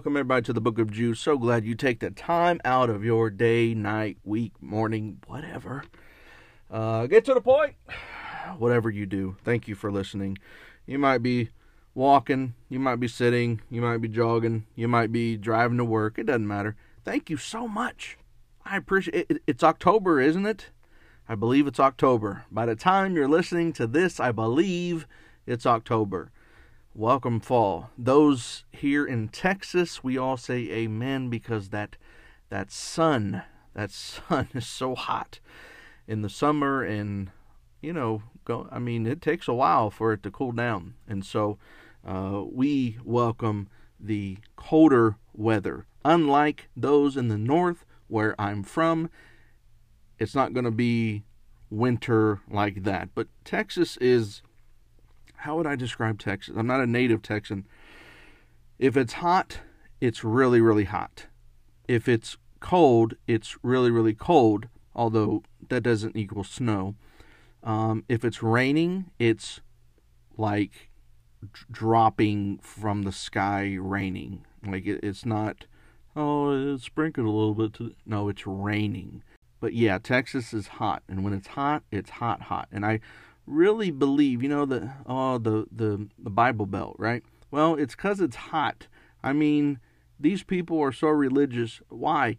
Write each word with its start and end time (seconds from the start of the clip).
welcome 0.00 0.16
everybody 0.16 0.40
to 0.40 0.54
the 0.54 0.62
Book 0.62 0.78
of 0.78 0.90
Jude. 0.90 1.18
So 1.18 1.36
glad 1.36 1.66
you 1.66 1.74
take 1.74 2.00
the 2.00 2.10
time 2.10 2.58
out 2.64 2.88
of 2.88 3.04
your 3.04 3.28
day, 3.28 3.74
night, 3.74 4.16
week, 4.24 4.54
morning, 4.58 5.18
whatever. 5.26 5.84
Uh, 6.70 7.06
get 7.06 7.26
to 7.26 7.34
the 7.34 7.42
point. 7.42 7.74
Whatever 8.56 8.88
you 8.88 9.04
do, 9.04 9.36
thank 9.44 9.68
you 9.68 9.74
for 9.74 9.92
listening. 9.92 10.38
You 10.86 10.98
might 10.98 11.18
be 11.18 11.50
walking, 11.94 12.54
you 12.70 12.78
might 12.78 12.96
be 12.96 13.08
sitting, 13.08 13.60
you 13.68 13.82
might 13.82 13.98
be 13.98 14.08
jogging, 14.08 14.64
you 14.74 14.88
might 14.88 15.12
be 15.12 15.36
driving 15.36 15.76
to 15.76 15.84
work. 15.84 16.18
It 16.18 16.24
doesn't 16.24 16.48
matter. 16.48 16.76
Thank 17.04 17.28
you 17.28 17.36
so 17.36 17.68
much. 17.68 18.16
I 18.64 18.78
appreciate 18.78 19.26
it. 19.28 19.42
It's 19.46 19.62
October, 19.62 20.18
isn't 20.18 20.46
it? 20.46 20.70
I 21.28 21.34
believe 21.34 21.66
it's 21.66 21.78
October. 21.78 22.46
By 22.50 22.64
the 22.64 22.74
time 22.74 23.16
you're 23.16 23.28
listening 23.28 23.74
to 23.74 23.86
this, 23.86 24.18
I 24.18 24.32
believe 24.32 25.06
it's 25.44 25.66
October. 25.66 26.32
Welcome 26.94 27.38
fall. 27.38 27.90
Those 27.96 28.64
here 28.72 29.06
in 29.06 29.28
Texas, 29.28 30.02
we 30.02 30.18
all 30.18 30.36
say 30.36 30.68
amen 30.72 31.30
because 31.30 31.68
that 31.68 31.96
that 32.48 32.72
sun, 32.72 33.44
that 33.74 33.92
sun 33.92 34.48
is 34.54 34.66
so 34.66 34.96
hot 34.96 35.38
in 36.08 36.22
the 36.22 36.28
summer 36.28 36.82
and 36.82 37.30
you 37.80 37.92
know, 37.92 38.24
go 38.44 38.68
I 38.72 38.80
mean, 38.80 39.06
it 39.06 39.22
takes 39.22 39.46
a 39.46 39.54
while 39.54 39.90
for 39.90 40.12
it 40.12 40.24
to 40.24 40.32
cool 40.32 40.50
down. 40.50 40.94
And 41.06 41.24
so 41.24 41.58
uh, 42.04 42.42
we 42.50 42.98
welcome 43.04 43.68
the 44.00 44.38
colder 44.56 45.14
weather. 45.32 45.86
Unlike 46.04 46.70
those 46.76 47.16
in 47.16 47.28
the 47.28 47.38
north 47.38 47.84
where 48.08 48.34
I'm 48.36 48.64
from, 48.64 49.10
it's 50.18 50.34
not 50.34 50.54
going 50.54 50.64
to 50.64 50.72
be 50.72 51.22
winter 51.70 52.40
like 52.50 52.82
that. 52.82 53.10
But 53.14 53.28
Texas 53.44 53.96
is 53.98 54.42
how 55.40 55.56
would 55.56 55.66
I 55.66 55.74
describe 55.74 56.18
Texas? 56.18 56.54
I'm 56.56 56.66
not 56.66 56.80
a 56.80 56.86
native 56.86 57.22
Texan. 57.22 57.66
If 58.78 58.96
it's 58.96 59.14
hot, 59.14 59.60
it's 60.00 60.22
really, 60.22 60.60
really 60.60 60.84
hot. 60.84 61.26
If 61.88 62.08
it's 62.08 62.36
cold, 62.60 63.14
it's 63.26 63.56
really, 63.62 63.90
really 63.90 64.14
cold, 64.14 64.68
although 64.94 65.42
that 65.68 65.82
doesn't 65.82 66.16
equal 66.16 66.44
snow. 66.44 66.94
Um, 67.62 68.04
if 68.08 68.24
it's 68.24 68.42
raining, 68.42 69.10
it's 69.18 69.60
like 70.36 70.90
dropping 71.70 72.58
from 72.58 73.02
the 73.02 73.12
sky 73.12 73.76
raining. 73.80 74.44
Like 74.66 74.86
it, 74.86 75.00
it's 75.02 75.24
not, 75.24 75.64
oh, 76.14 76.74
it's 76.74 76.84
sprinkled 76.84 77.26
a 77.26 77.30
little 77.30 77.54
bit. 77.54 77.96
No, 78.04 78.28
it's 78.28 78.46
raining. 78.46 79.22
But 79.58 79.72
yeah, 79.72 79.98
Texas 79.98 80.52
is 80.52 80.68
hot, 80.68 81.02
and 81.08 81.24
when 81.24 81.32
it's 81.32 81.48
hot, 81.48 81.82
it's 81.90 82.10
hot, 82.10 82.42
hot. 82.42 82.68
And 82.72 82.84
I 82.84 83.00
really 83.50 83.90
believe, 83.90 84.42
you 84.42 84.48
know, 84.48 84.64
the 84.64 84.92
oh 85.06 85.38
the 85.38 85.66
the 85.70 86.08
the 86.18 86.30
Bible 86.30 86.66
Belt, 86.66 86.96
right? 86.98 87.22
Well, 87.50 87.74
it's 87.74 87.94
because 87.94 88.20
it's 88.20 88.36
hot. 88.36 88.86
I 89.22 89.32
mean, 89.32 89.80
these 90.18 90.42
people 90.42 90.80
are 90.80 90.92
so 90.92 91.08
religious. 91.08 91.80
Why? 91.88 92.36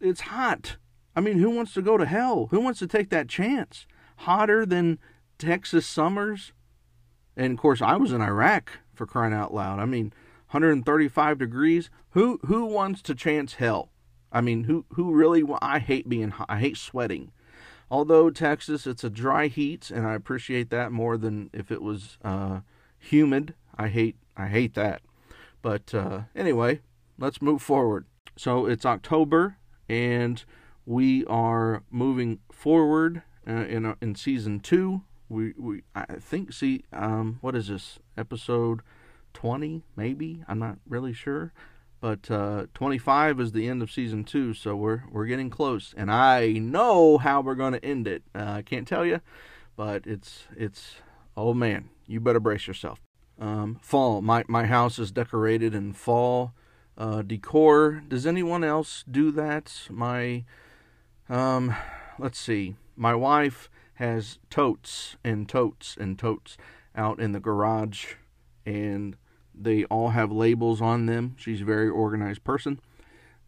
It's 0.00 0.22
hot. 0.22 0.76
I 1.14 1.20
mean, 1.20 1.38
who 1.38 1.50
wants 1.50 1.74
to 1.74 1.82
go 1.82 1.96
to 1.96 2.06
hell? 2.06 2.48
Who 2.50 2.60
wants 2.60 2.78
to 2.80 2.86
take 2.86 3.10
that 3.10 3.28
chance? 3.28 3.86
Hotter 4.18 4.66
than 4.66 4.98
Texas 5.38 5.86
summers? 5.86 6.52
And 7.36 7.52
of 7.52 7.58
course, 7.58 7.82
I 7.82 7.96
was 7.96 8.12
in 8.12 8.20
Iraq 8.20 8.70
for 8.94 9.06
crying 9.06 9.34
out 9.34 9.54
loud. 9.54 9.78
I 9.78 9.84
mean, 9.84 10.12
135 10.50 11.38
degrees. 11.38 11.90
Who 12.10 12.38
who 12.46 12.66
wants 12.66 13.02
to 13.02 13.14
chance 13.14 13.54
hell? 13.54 13.90
I 14.32 14.40
mean, 14.40 14.64
who 14.64 14.84
who 14.90 15.12
really? 15.12 15.44
I 15.60 15.78
hate 15.78 16.08
being. 16.08 16.32
I 16.48 16.58
hate 16.58 16.76
sweating. 16.76 17.32
Although 17.90 18.30
Texas, 18.30 18.86
it's 18.86 19.04
a 19.04 19.10
dry 19.10 19.46
heat, 19.46 19.90
and 19.90 20.06
I 20.06 20.14
appreciate 20.14 20.70
that 20.70 20.92
more 20.92 21.16
than 21.16 21.50
if 21.52 21.70
it 21.70 21.82
was 21.82 22.18
uh, 22.24 22.60
humid. 22.98 23.54
I 23.76 23.88
hate 23.88 24.16
I 24.36 24.48
hate 24.48 24.74
that. 24.74 25.02
But 25.62 25.94
uh, 25.94 26.22
anyway, 26.34 26.80
let's 27.18 27.40
move 27.42 27.62
forward. 27.62 28.06
So 28.36 28.66
it's 28.66 28.84
October, 28.84 29.58
and 29.88 30.44
we 30.86 31.24
are 31.26 31.82
moving 31.90 32.40
forward 32.50 33.22
uh, 33.48 33.52
in 33.52 33.86
uh, 33.86 33.94
in 34.00 34.14
season 34.14 34.60
two. 34.60 35.02
We 35.28 35.54
we 35.58 35.82
I 35.94 36.04
think 36.20 36.52
see 36.52 36.84
um 36.92 37.38
what 37.40 37.54
is 37.54 37.68
this 37.68 37.98
episode 38.16 38.82
twenty 39.32 39.84
maybe 39.96 40.42
I'm 40.48 40.58
not 40.58 40.78
really 40.88 41.12
sure. 41.12 41.52
But 42.04 42.30
uh, 42.30 42.66
25 42.74 43.40
is 43.40 43.52
the 43.52 43.66
end 43.66 43.80
of 43.80 43.90
season 43.90 44.24
two, 44.24 44.52
so 44.52 44.76
we're 44.76 45.04
we're 45.10 45.24
getting 45.24 45.48
close, 45.48 45.94
and 45.96 46.12
I 46.12 46.48
know 46.48 47.16
how 47.16 47.40
we're 47.40 47.54
going 47.54 47.72
to 47.72 47.82
end 47.82 48.06
it. 48.06 48.22
Uh, 48.34 48.56
I 48.56 48.60
can't 48.60 48.86
tell 48.86 49.06
you, 49.06 49.22
but 49.74 50.06
it's 50.06 50.44
it's 50.54 50.96
oh 51.34 51.54
man, 51.54 51.88
you 52.06 52.20
better 52.20 52.40
brace 52.40 52.66
yourself. 52.66 53.00
Um, 53.40 53.78
fall, 53.80 54.20
my 54.20 54.44
my 54.48 54.66
house 54.66 54.98
is 54.98 55.12
decorated 55.12 55.74
in 55.74 55.94
fall 55.94 56.52
uh, 56.98 57.22
decor. 57.22 58.02
Does 58.06 58.26
anyone 58.26 58.64
else 58.64 59.02
do 59.10 59.30
that? 59.30 59.72
My 59.88 60.44
um, 61.30 61.74
let's 62.18 62.38
see, 62.38 62.76
my 62.96 63.14
wife 63.14 63.70
has 63.94 64.38
totes 64.50 65.16
and 65.24 65.48
totes 65.48 65.96
and 65.98 66.18
totes 66.18 66.58
out 66.94 67.18
in 67.18 67.32
the 67.32 67.40
garage, 67.40 68.16
and 68.66 69.16
they 69.58 69.84
all 69.84 70.10
have 70.10 70.32
labels 70.32 70.80
on 70.80 71.06
them. 71.06 71.36
She's 71.38 71.62
a 71.62 71.64
very 71.64 71.88
organized 71.88 72.44
person. 72.44 72.80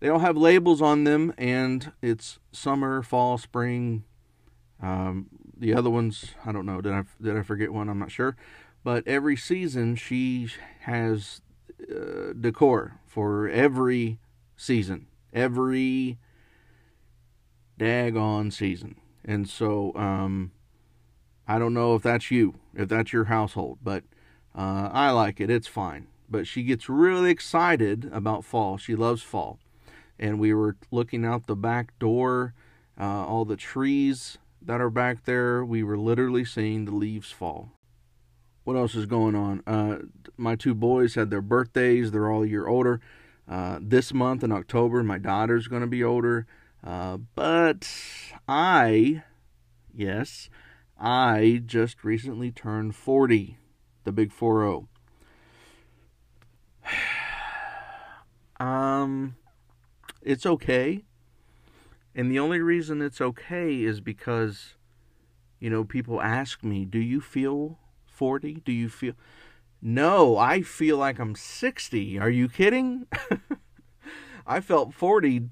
They 0.01 0.09
all 0.09 0.19
have 0.19 0.37
labels 0.37 0.83
on 0.83 1.05
them, 1.05 1.33
and 1.39 1.93
it's 2.03 2.39
summer, 2.53 3.03
fall, 3.03 3.39
spring. 3.39 4.05
Um, 4.83 5.27
the 5.57 5.75
other 5.75 5.89
ones, 5.89 6.35
I 6.45 6.53
don't 6.53 6.67
know. 6.67 6.81
Did 6.81 6.93
I 6.93 7.05
did 7.21 7.37
I 7.37 7.43
forget 7.43 7.73
one? 7.73 7.89
I'm 7.89 7.99
not 7.99 8.11
sure. 8.11 8.37
But 8.85 9.07
every 9.09 9.37
season, 9.37 9.97
she 9.97 10.49
has 10.81 11.41
uh, 11.91 12.35
decor 12.39 13.01
for 13.07 13.49
every 13.49 14.19
season, 14.57 15.07
every 15.33 16.19
daggone 17.81 18.53
season. 18.53 18.97
And 19.25 19.49
so, 19.49 19.93
um, 19.97 20.53
I 21.49 21.59
don't 21.59 21.75
know 21.75 21.95
if 21.95 22.03
that's 22.03 22.31
you, 22.31 22.55
if 22.75 22.89
that's 22.89 23.13
your 23.13 23.25
household, 23.25 23.79
but 23.83 24.05
uh, 24.57 24.89
I 24.93 25.11
like 25.11 25.41
it. 25.41 25.51
It's 25.51 25.67
fine. 25.67 26.07
But 26.29 26.47
she 26.47 26.63
gets 26.63 26.89
really 26.89 27.31
excited 27.31 28.09
about 28.13 28.45
fall. 28.45 28.79
She 28.79 28.97
loves 28.97 29.23
fall. 29.23 29.59
And 30.19 30.41
we 30.41 30.55
were 30.55 30.77
looking 30.91 31.25
out 31.25 31.47
the 31.47 31.55
back 31.55 31.97
door, 31.99 32.55
uh, 32.99 33.27
all 33.27 33.45
the 33.45 33.57
trees 33.57 34.39
that 34.63 34.81
are 34.81 34.91
back 34.91 35.25
there. 35.25 35.65
We 35.65 35.83
were 35.83 35.99
literally 35.99 36.45
seeing 36.45 36.87
the 36.87 36.95
leaves 36.95 37.31
fall. 37.31 37.71
What 38.65 38.77
else 38.77 38.95
is 38.95 39.07
going 39.07 39.37
on? 39.37 39.63
Uh, 39.67 39.99
my 40.37 40.57
two 40.57 40.75
boys 40.75 41.15
had 41.15 41.31
their 41.31 41.43
birthdays. 41.43 42.11
They're 42.11 42.33
all 42.33 42.43
a 42.43 42.49
year 42.49 42.67
older. 42.67 43.01
Uh, 43.49 43.79
this 43.81 44.13
month 44.13 44.43
in 44.43 44.51
October, 44.51 45.05
my 45.05 45.19
daughter's 45.19 45.69
going 45.69 45.83
to 45.83 45.87
be 45.87 46.03
older. 46.03 46.47
Uh, 46.83 47.19
but 47.35 47.89
I, 48.49 49.23
yes, 49.95 50.51
I 50.99 51.63
just 51.65 52.03
recently 52.03 52.51
turned 52.51 52.97
40 52.97 53.59
the 54.07 54.13
big 54.13 54.33
4-0. 54.33 54.87
um 58.65 59.37
it's 60.23 60.47
okay. 60.47 61.05
And 62.15 62.33
the 62.33 62.39
only 62.39 62.61
reason 62.61 63.03
it's 63.03 63.21
okay 63.21 63.83
is 63.83 64.01
because 64.01 64.75
you 65.59 65.71
know, 65.71 65.85
people 65.85 66.21
ask 66.21 66.63
me, 66.63 66.85
"Do 66.85 66.99
you 66.99 67.21
feel 67.21 67.79
40? 68.07 68.63
Do 68.65 68.73
you 68.73 68.89
feel 68.89 69.15
No, 69.83 70.37
I 70.39 70.63
feel 70.63 70.97
like 70.97 71.19
I'm 71.19 71.35
60. 71.35 72.19
Are 72.19 72.31
you 72.31 72.49
kidding? 72.49 73.07
I 74.47 74.61
felt 74.61 74.95
40 74.95 75.51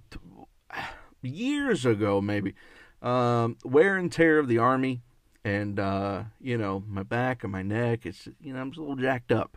years 1.22 1.84
ago 1.84 2.20
maybe. 2.20 2.54
Um, 3.02 3.58
wear 3.64 3.96
and 3.96 4.10
tear 4.10 4.38
of 4.38 4.48
the 4.48 4.58
army 4.58 5.02
and 5.44 5.78
uh, 5.78 6.24
you 6.40 6.56
know 6.56 6.82
my 6.88 7.02
back 7.02 7.44
and 7.44 7.52
my 7.52 7.62
neck 7.62 8.06
it's 8.06 8.28
you 8.40 8.52
know 8.52 8.60
i'm 8.60 8.70
just 8.70 8.78
a 8.78 8.82
little 8.82 8.96
jacked 8.96 9.32
up. 9.32 9.56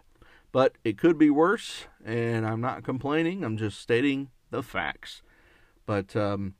But 0.53 0.77
it 0.83 0.97
could 0.97 1.17
be 1.17 1.29
worse 1.29 1.85
and 2.05 2.45
i'm 2.45 2.61
not 2.61 2.83
complaining. 2.83 3.43
I'm 3.43 3.57
just 3.57 3.79
stating 3.79 4.29
the 4.49 4.63
facts. 4.63 5.21
But 5.85 6.15
um, 6.15 6.55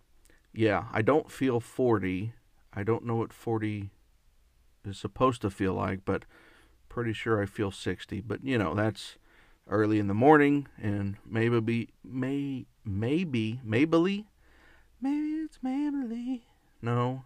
yeah 0.58 0.86
i 0.92 1.04
don't 1.04 1.32
feel 1.32 1.60
40 1.60 2.34
i 2.74 2.82
don't 2.82 3.06
know 3.06 3.18
what 3.18 3.32
40 3.32 3.92
is 4.84 4.98
supposed 4.98 5.42
to 5.44 5.52
feel 5.52 5.76
like 5.76 6.04
but 6.04 6.26
pretty 6.90 7.14
sure 7.14 7.42
i 7.42 7.46
feel 7.46 7.70
60 7.70 8.22
but 8.22 8.44
you 8.44 8.58
know 8.58 8.74
that's 8.74 9.18
early 9.70 10.00
in 10.00 10.08
the 10.08 10.16
morning 10.16 10.68
and 10.82 11.18
maybe 11.24 11.60
be 11.62 11.90
may 12.04 12.66
maybe 12.84 13.60
maybe 13.64 14.26
maybe 15.00 15.28
it's 15.44 15.60
maybe 15.62 16.48
no 16.82 17.24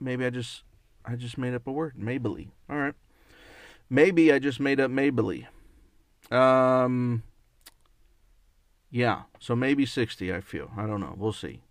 maybe 0.00 0.24
I 0.24 0.30
just 0.30 0.62
I 1.04 1.16
just 1.16 1.38
made 1.38 1.54
up 1.54 1.66
a 1.66 1.72
word. 1.72 1.96
Mabley. 1.96 2.50
All 2.68 2.76
right. 2.76 2.94
Maybe 3.88 4.32
I 4.32 4.38
just 4.38 4.60
made 4.60 4.80
up 4.80 4.90
Mabley. 4.90 5.46
Um 6.30 7.22
yeah, 8.92 9.22
so 9.38 9.54
maybe 9.54 9.86
60 9.86 10.32
I 10.32 10.40
feel. 10.40 10.70
I 10.76 10.86
don't 10.86 11.00
know. 11.00 11.14
We'll 11.16 11.32
see. 11.32 11.62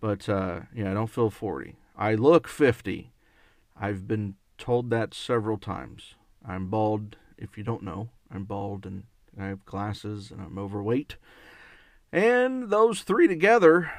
But 0.00 0.28
uh 0.28 0.60
yeah, 0.74 0.90
I 0.90 0.94
don't 0.94 1.10
feel 1.10 1.30
40. 1.30 1.76
I 1.96 2.14
look 2.14 2.48
50. 2.48 3.12
I've 3.78 4.06
been 4.06 4.36
told 4.58 4.90
that 4.90 5.14
several 5.14 5.58
times. 5.58 6.14
I'm 6.46 6.68
bald 6.68 7.16
if 7.36 7.58
you 7.58 7.64
don't 7.64 7.82
know. 7.82 8.10
I'm 8.30 8.44
bald 8.44 8.86
and 8.86 9.04
I 9.38 9.46
have 9.46 9.64
glasses 9.64 10.30
and 10.30 10.40
I'm 10.40 10.58
overweight. 10.58 11.16
And 12.12 12.68
those 12.68 13.02
three 13.02 13.26
together, 13.26 13.90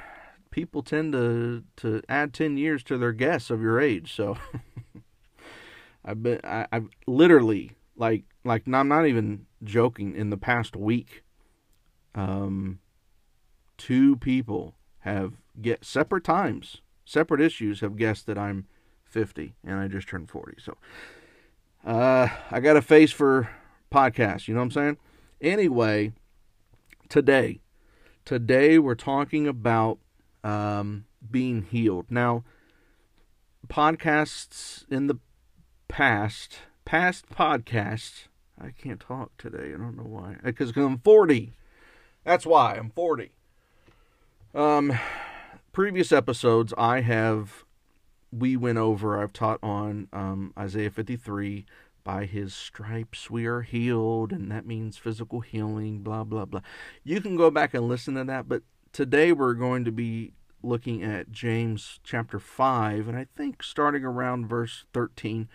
people 0.53 0.83
tend 0.83 1.13
to 1.13 1.63
to 1.75 1.99
add 2.07 2.31
10 2.31 2.57
years 2.57 2.83
to 2.83 2.95
their 2.95 3.11
guess 3.11 3.49
of 3.49 3.59
your 3.59 3.81
age. 3.81 4.13
So 4.13 4.37
I've 6.05 6.21
been 6.21 6.39
I, 6.43 6.67
I've 6.71 6.89
literally 7.07 7.71
like 7.97 8.25
like 8.45 8.67
I'm 8.67 8.87
not 8.87 9.07
even 9.07 9.47
joking 9.63 10.15
in 10.15 10.29
the 10.29 10.37
past 10.37 10.75
week 10.75 11.23
um 12.13 12.77
two 13.77 14.15
people 14.17 14.75
have 14.99 15.33
get 15.59 15.83
separate 15.83 16.23
times, 16.23 16.81
separate 17.03 17.41
issues 17.41 17.79
have 17.79 17.97
guessed 17.97 18.27
that 18.27 18.37
I'm 18.37 18.67
50 19.05 19.55
and 19.65 19.79
I 19.79 19.87
just 19.87 20.07
turned 20.07 20.29
40. 20.29 20.57
So 20.61 20.77
uh 21.83 22.27
I 22.51 22.59
got 22.59 22.77
a 22.77 22.81
face 22.83 23.11
for 23.11 23.49
podcasts, 23.91 24.47
you 24.47 24.53
know 24.53 24.59
what 24.59 24.65
I'm 24.65 24.71
saying? 24.71 24.97
Anyway, 25.41 26.13
today 27.09 27.59
today 28.23 28.77
we're 28.77 28.93
talking 28.93 29.47
about 29.47 29.97
um 30.43 31.05
being 31.31 31.63
healed. 31.63 32.07
Now 32.09 32.43
podcasts 33.67 34.85
in 34.89 35.07
the 35.07 35.17
past, 35.87 36.59
past 36.85 37.29
podcasts, 37.29 38.27
I 38.59 38.69
can't 38.71 38.99
talk 38.99 39.31
today. 39.37 39.73
I 39.73 39.77
don't 39.77 39.97
know 39.97 40.03
why. 40.03 40.37
Because 40.43 40.75
I'm 40.75 40.99
40. 40.99 41.53
That's 42.23 42.45
why 42.45 42.75
I'm 42.75 42.89
40. 42.91 43.31
Um, 44.55 44.97
previous 45.71 46.11
episodes, 46.11 46.73
I 46.77 47.01
have, 47.01 47.65
we 48.31 48.55
went 48.55 48.77
over, 48.77 49.21
I've 49.21 49.33
taught 49.33 49.59
on 49.63 50.07
um, 50.13 50.53
Isaiah 50.57 50.91
53. 50.91 51.65
By 52.05 52.25
his 52.25 52.53
stripes 52.53 53.29
we 53.29 53.45
are 53.45 53.61
healed, 53.61 54.33
and 54.33 54.51
that 54.51 54.65
means 54.65 54.97
physical 54.97 55.39
healing, 55.39 55.99
blah, 55.99 56.25
blah, 56.25 56.43
blah. 56.43 56.59
You 57.05 57.21
can 57.21 57.37
go 57.37 57.49
back 57.49 57.73
and 57.73 57.87
listen 57.87 58.15
to 58.15 58.25
that, 58.25 58.49
but 58.49 58.61
today 58.93 59.31
we're 59.31 59.55
going 59.55 59.83
to 59.83 59.91
be 59.91 60.33
looking 60.61 61.03
at 61.03 61.31
James 61.31 61.99
chapter 62.03 62.39
5, 62.39 63.07
and 63.07 63.17
I 63.17 63.25
think 63.35 63.63
starting 63.63 64.05
around 64.05 64.47
verse 64.47 64.85
13. 64.93 65.49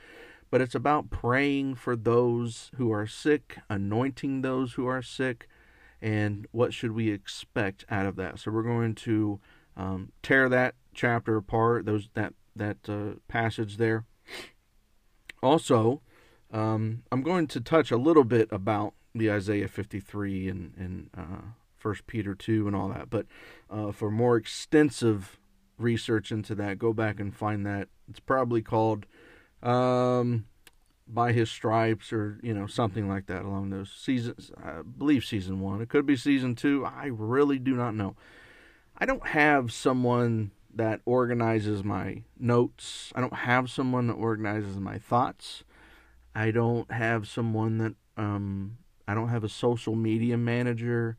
But 0.51 0.61
it's 0.61 0.75
about 0.75 1.11
praying 1.11 1.77
for 1.77 1.95
those 1.95 2.71
who 2.77 2.93
are 2.93 3.07
sick, 3.07 3.59
anointing 3.71 4.43
those 4.43 4.75
who 4.75 4.87
are 4.87 5.03
sick, 5.03 5.49
and 6.03 6.47
what 6.51 6.75
should 6.75 6.93
we 6.93 7.11
expect 7.11 7.85
out 7.91 8.07
of 8.07 8.17
that. 8.17 8.39
So 8.39 8.51
we're 8.51 8.63
going 8.63 8.95
to 8.97 9.41
um, 9.77 10.13
tear 10.23 10.49
that 10.49 10.75
chapter 10.93 11.37
apart, 11.37 11.87
those 11.87 12.09
that 12.15 12.35
that 12.57 12.89
uh, 12.89 13.21
passage 13.29 13.77
there. 13.77 14.05
Also, 15.43 16.01
um, 16.51 17.05
I'm 17.13 17.23
going 17.23 17.47
to 17.49 17.61
touch 17.61 17.91
a 17.91 17.97
little 17.97 18.25
bit 18.25 18.49
about 18.51 18.95
the 19.15 19.31
Isaiah 19.31 19.69
53 19.69 20.49
and 20.49 20.73
and 20.77 21.11
uh, 21.17 21.53
First 21.79 22.07
Peter 22.07 22.35
2 22.35 22.67
and 22.67 22.77
all 22.77 22.89
that, 22.89 23.11
but 23.11 23.27
uh, 23.71 23.93
for 23.93 24.11
more 24.11 24.37
extensive 24.37 25.39
research 25.79 26.33
into 26.33 26.55
that, 26.57 26.79
go 26.79 26.93
back 26.93 27.21
and 27.21 27.35
find 27.35 27.65
that. 27.67 27.89
It's 28.09 28.21
probably 28.21 28.63
called 28.63 29.07
um, 29.63 30.47
by 31.07 31.33
his 31.33 31.51
stripes 31.51 32.13
or 32.13 32.39
you 32.43 32.53
know 32.53 32.67
something 32.67 33.09
like 33.09 33.27
that 33.27 33.45
along 33.45 33.71
those 33.71 33.91
seasons. 33.91 34.51
I 34.63 34.83
believe 34.83 35.25
season 35.25 35.61
one. 35.61 35.81
It 35.81 35.89
could 35.89 36.07
be 36.07 36.17
season 36.17 36.55
two. 36.55 36.85
I 36.85 37.07
really 37.07 37.59
do 37.59 37.75
not 37.75 37.95
know. 37.95 38.17
I 38.97 39.07
don't 39.07 39.29
have 39.29 39.73
someone 39.73 40.51
that 40.75 41.01
organizes 41.05 41.83
my 41.83 42.23
notes. 42.39 43.13
I 43.15 43.21
don't 43.21 43.35
have 43.35 43.71
someone 43.71 44.09
that 44.09 44.15
organizes 44.15 44.77
my 44.77 44.99
thoughts. 44.99 45.65
I 46.35 46.51
don't 46.51 46.91
have 46.93 47.27
someone 47.27 47.79
that 47.79 47.95
um, 48.17 48.79
I 49.07 49.15
don't 49.15 49.29
have 49.29 49.45
a 49.45 49.49
social 49.49 49.97
media 49.97 50.37
manager. 50.37 51.17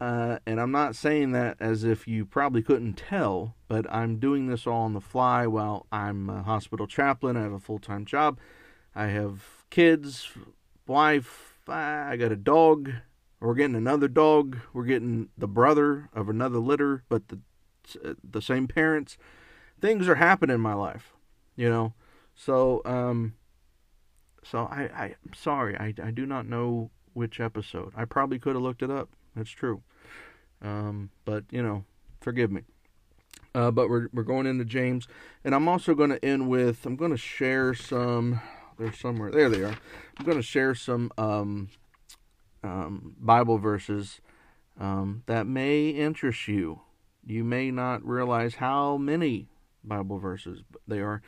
Uh, 0.00 0.38
and 0.46 0.60
I'm 0.60 0.70
not 0.70 0.94
saying 0.94 1.32
that 1.32 1.56
as 1.58 1.82
if 1.82 2.06
you 2.06 2.24
probably 2.24 2.62
couldn't 2.62 2.94
tell, 2.94 3.56
but 3.66 3.84
I'm 3.92 4.18
doing 4.18 4.46
this 4.46 4.66
all 4.66 4.82
on 4.82 4.92
the 4.92 5.00
fly 5.00 5.46
while 5.46 5.86
I'm 5.90 6.30
a 6.30 6.42
hospital 6.42 6.86
chaplain. 6.86 7.36
I 7.36 7.42
have 7.42 7.52
a 7.52 7.58
full 7.58 7.80
time 7.80 8.04
job. 8.04 8.38
I 8.94 9.06
have 9.06 9.64
kids, 9.70 10.30
wife, 10.86 11.58
I 11.68 12.16
got 12.16 12.32
a 12.32 12.36
dog. 12.36 12.90
We're 13.40 13.54
getting 13.54 13.76
another 13.76 14.08
dog. 14.08 14.58
We're 14.72 14.84
getting 14.84 15.28
the 15.36 15.48
brother 15.48 16.08
of 16.12 16.28
another 16.28 16.58
litter, 16.58 17.04
but 17.08 17.28
the 17.28 17.40
the 18.22 18.42
same 18.42 18.68
parents. 18.68 19.16
Things 19.80 20.08
are 20.08 20.16
happening 20.16 20.54
in 20.54 20.60
my 20.60 20.74
life, 20.74 21.12
you 21.56 21.70
know. 21.70 21.94
So, 22.34 22.82
um, 22.84 23.34
so 24.42 24.64
I, 24.70 24.90
I 24.94 25.04
I'm 25.24 25.34
sorry. 25.34 25.76
I, 25.76 25.94
I 26.02 26.10
do 26.10 26.26
not 26.26 26.46
know 26.46 26.90
which 27.12 27.40
episode. 27.40 27.92
I 27.96 28.04
probably 28.04 28.38
could 28.38 28.54
have 28.54 28.62
looked 28.62 28.82
it 28.82 28.90
up. 28.90 29.10
That's 29.34 29.50
true. 29.50 29.82
Um, 30.62 31.10
but 31.24 31.44
you 31.50 31.62
know, 31.62 31.84
forgive 32.20 32.50
me. 32.50 32.62
Uh, 33.54 33.70
but 33.70 33.88
we're 33.88 34.08
we're 34.12 34.22
going 34.22 34.46
into 34.46 34.64
James, 34.64 35.08
and 35.44 35.54
I'm 35.54 35.68
also 35.68 35.94
going 35.94 36.10
to 36.10 36.24
end 36.24 36.48
with 36.48 36.84
I'm 36.86 36.96
going 36.96 37.10
to 37.10 37.16
share 37.16 37.74
some. 37.74 38.40
They're 38.78 38.92
somewhere. 38.92 39.30
There 39.30 39.48
they 39.48 39.62
are. 39.62 39.76
I'm 40.18 40.24
going 40.24 40.36
to 40.36 40.42
share 40.42 40.74
some 40.74 41.10
um, 41.18 41.68
um, 42.62 43.16
Bible 43.18 43.58
verses 43.58 44.20
um, 44.78 45.24
that 45.26 45.46
may 45.46 45.88
interest 45.88 46.46
you. 46.46 46.82
You 47.26 47.42
may 47.42 47.70
not 47.70 48.06
realize 48.06 48.56
how 48.56 48.96
many 48.96 49.48
Bible 49.82 50.18
verses 50.18 50.62
they 50.86 51.00
are. 51.00 51.22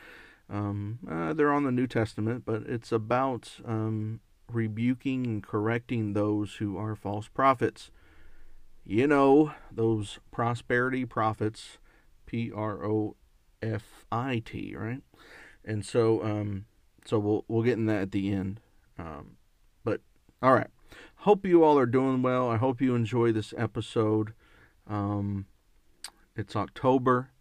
Um, 0.49 0.99
uh, 1.09 1.33
they're 1.33 1.51
on 1.51 1.63
the 1.63 1.71
New 1.71 1.87
Testament, 1.87 2.43
but 2.45 2.63
it's 2.63 2.91
about 2.91 3.51
um, 3.65 4.19
rebuking 4.51 5.25
and 5.25 5.43
correcting 5.43 6.13
those 6.13 6.55
who 6.55 6.77
are 6.77 6.95
false 6.95 7.27
prophets 7.27 7.91
you 8.91 9.07
know, 9.07 9.53
those 9.71 10.19
prosperity 10.31 11.05
profits, 11.05 11.77
P 12.25 12.51
R 12.53 12.85
O 12.85 13.15
F 13.61 14.05
I 14.11 14.41
T, 14.43 14.75
right? 14.75 15.01
And 15.63 15.85
so, 15.85 16.21
um, 16.21 16.65
so 17.05 17.17
we'll 17.17 17.45
we'll 17.47 17.63
get 17.63 17.77
in 17.77 17.85
that 17.85 18.01
at 18.01 18.11
the 18.11 18.33
end. 18.33 18.59
Um, 18.99 19.37
but 19.85 20.01
all 20.41 20.53
right, 20.53 20.67
hope 21.19 21.45
you 21.45 21.63
all 21.63 21.79
are 21.79 21.85
doing 21.85 22.21
well. 22.21 22.49
I 22.49 22.57
hope 22.57 22.81
you 22.81 22.93
enjoy 22.93 23.31
this 23.31 23.53
episode. 23.57 24.33
Um, 24.85 25.45
it's 26.35 26.57
October. 26.57 27.31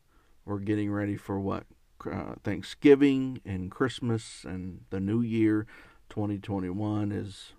We're 0.44 0.60
getting 0.60 0.92
ready 0.92 1.16
for 1.16 1.40
what 1.40 1.64
uh, 2.10 2.34
Thanksgiving 2.44 3.40
and 3.44 3.72
Christmas 3.72 4.44
and 4.44 4.82
the 4.90 5.00
New 5.00 5.20
Year. 5.20 5.66
2021 6.10 7.10
is 7.10 7.54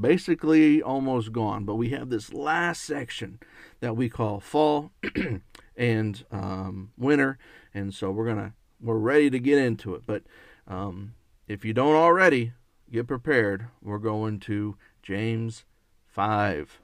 basically 0.00 0.82
almost 0.82 1.32
gone. 1.32 1.64
But 1.64 1.76
we 1.76 1.90
have 1.90 2.08
this 2.08 2.32
last 2.32 2.82
section 2.82 3.38
that 3.80 3.96
we 3.96 4.08
call 4.08 4.40
fall 4.40 4.92
and 5.76 6.24
um, 6.30 6.92
winter, 6.96 7.38
and 7.74 7.92
so 7.92 8.10
we're 8.10 8.26
gonna 8.26 8.54
we're 8.80 8.98
ready 8.98 9.30
to 9.30 9.38
get 9.38 9.58
into 9.58 9.94
it. 9.94 10.02
But 10.06 10.22
um, 10.66 11.14
if 11.46 11.64
you 11.64 11.72
don't 11.72 11.96
already, 11.96 12.52
get 12.90 13.06
prepared. 13.06 13.68
We're 13.82 13.98
going 13.98 14.40
to 14.40 14.76
James 15.02 15.64
five. 16.06 16.78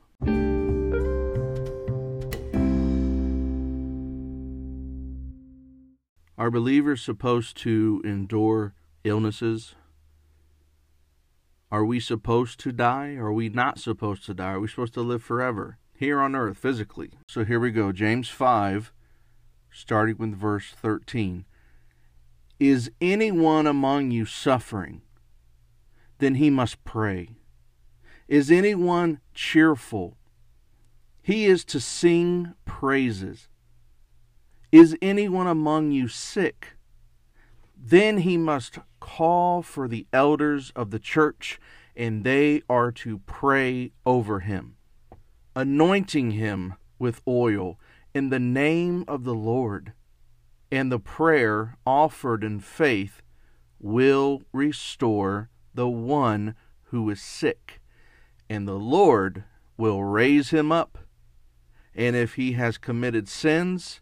Are 6.37 6.53
believers 6.53 7.03
supposed 7.03 7.57
to 7.59 8.00
endure 8.05 8.73
illnesses, 9.03 9.75
are 11.71 11.85
we 11.85 12.01
supposed 12.01 12.61
to 12.61 12.73
die? 12.73 13.15
Are 13.17 13.33
we 13.33 13.49
not 13.49 13.79
supposed 13.79 14.25
to 14.27 14.35
die? 14.35 14.53
Are 14.53 14.61
we 14.61 14.69
supposed 14.69 14.95
to 14.95 15.03
live 15.03 15.23
forever 15.23 15.79
here 15.95 16.21
on 16.21 16.35
earth 16.35 16.59
physically? 16.59 17.11
So 17.29 17.45
here 17.45 17.61
we 17.61 17.71
go. 17.71 17.93
James 17.93 18.29
5, 18.29 18.93
starting 19.71 20.17
with 20.19 20.35
verse 20.35 20.73
13. 20.81 21.45
Is 22.59 22.91
anyone 23.01 23.67
among 23.67 24.11
you 24.11 24.25
suffering? 24.25 25.03
Then 26.19 26.37
he 26.37 26.51
must 26.51 26.83
pray. 26.85 27.37
Is 28.27 28.51
anyone 28.51 29.21
cheerful? 29.35 30.17
He 31.23 31.45
is 31.45 31.65
to 31.67 31.81
sing 31.81 32.55
praises. 32.65 33.49
Is 34.73 34.97
anyone 35.01 35.47
among 35.47 35.93
you 35.93 36.09
sick? 36.09 36.77
Then 37.77 38.19
he 38.19 38.37
must 38.37 38.79
call 39.00 39.62
for 39.62 39.88
the 39.88 40.07
elders 40.12 40.73
of 40.76 40.90
the 40.90 40.99
church, 40.99 41.61
and 41.97 42.25
they 42.25 42.62
are 42.69 42.93
to 42.93 43.19
pray 43.21 43.93
over 44.07 44.40
him, 44.40 44.76
anointing 45.57 46.33
him 46.33 46.75
with 46.99 47.23
oil 47.26 47.78
in 48.14 48.31
the 48.31 48.38
name 48.38 49.05
of 49.09 49.25
the 49.25 49.35
Lord. 49.35 49.93
And 50.71 50.93
the 50.93 50.99
prayer 50.99 51.78
offered 51.87 52.45
in 52.45 52.61
faith 52.61 53.23
will 53.81 54.43
restore 54.52 55.50
the 55.75 55.88
one 55.88 56.55
who 56.85 57.09
is 57.11 57.21
sick, 57.21 57.81
and 58.50 58.67
the 58.67 58.78
Lord 58.78 59.45
will 59.76 60.02
raise 60.02 60.50
him 60.50 60.73
up. 60.73 60.99
And 61.95 62.14
if 62.14 62.35
he 62.35 62.52
has 62.52 62.78
committed 62.78 63.28
sins, 63.28 64.00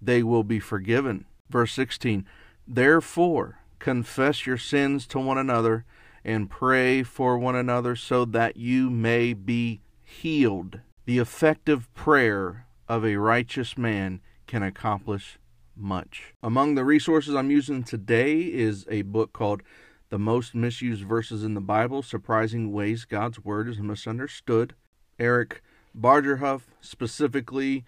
they 0.00 0.22
will 0.22 0.44
be 0.44 0.60
forgiven. 0.60 1.26
Verse 1.48 1.72
16 1.72 2.26
Therefore, 2.66 3.60
confess 3.78 4.46
your 4.46 4.58
sins 4.58 5.06
to 5.08 5.18
one 5.18 5.38
another 5.38 5.84
and 6.24 6.50
pray 6.50 7.02
for 7.02 7.38
one 7.38 7.54
another 7.54 7.94
so 7.94 8.24
that 8.24 8.56
you 8.56 8.90
may 8.90 9.32
be 9.32 9.80
healed. 10.02 10.80
The 11.04 11.18
effective 11.18 11.92
prayer 11.94 12.66
of 12.88 13.04
a 13.04 13.16
righteous 13.16 13.78
man 13.78 14.20
can 14.46 14.62
accomplish 14.62 15.38
much. 15.76 16.34
Among 16.42 16.74
the 16.74 16.84
resources 16.84 17.34
I'm 17.34 17.50
using 17.50 17.84
today 17.84 18.40
is 18.40 18.86
a 18.90 19.02
book 19.02 19.32
called 19.32 19.62
The 20.08 20.18
Most 20.18 20.54
Misused 20.54 21.04
Verses 21.04 21.44
in 21.44 21.54
the 21.54 21.60
Bible 21.60 22.02
Surprising 22.02 22.72
Ways 22.72 23.04
God's 23.04 23.44
Word 23.44 23.68
is 23.68 23.78
Misunderstood. 23.78 24.74
Eric 25.18 25.62
Bargerhuff 25.96 26.62
specifically 26.80 27.84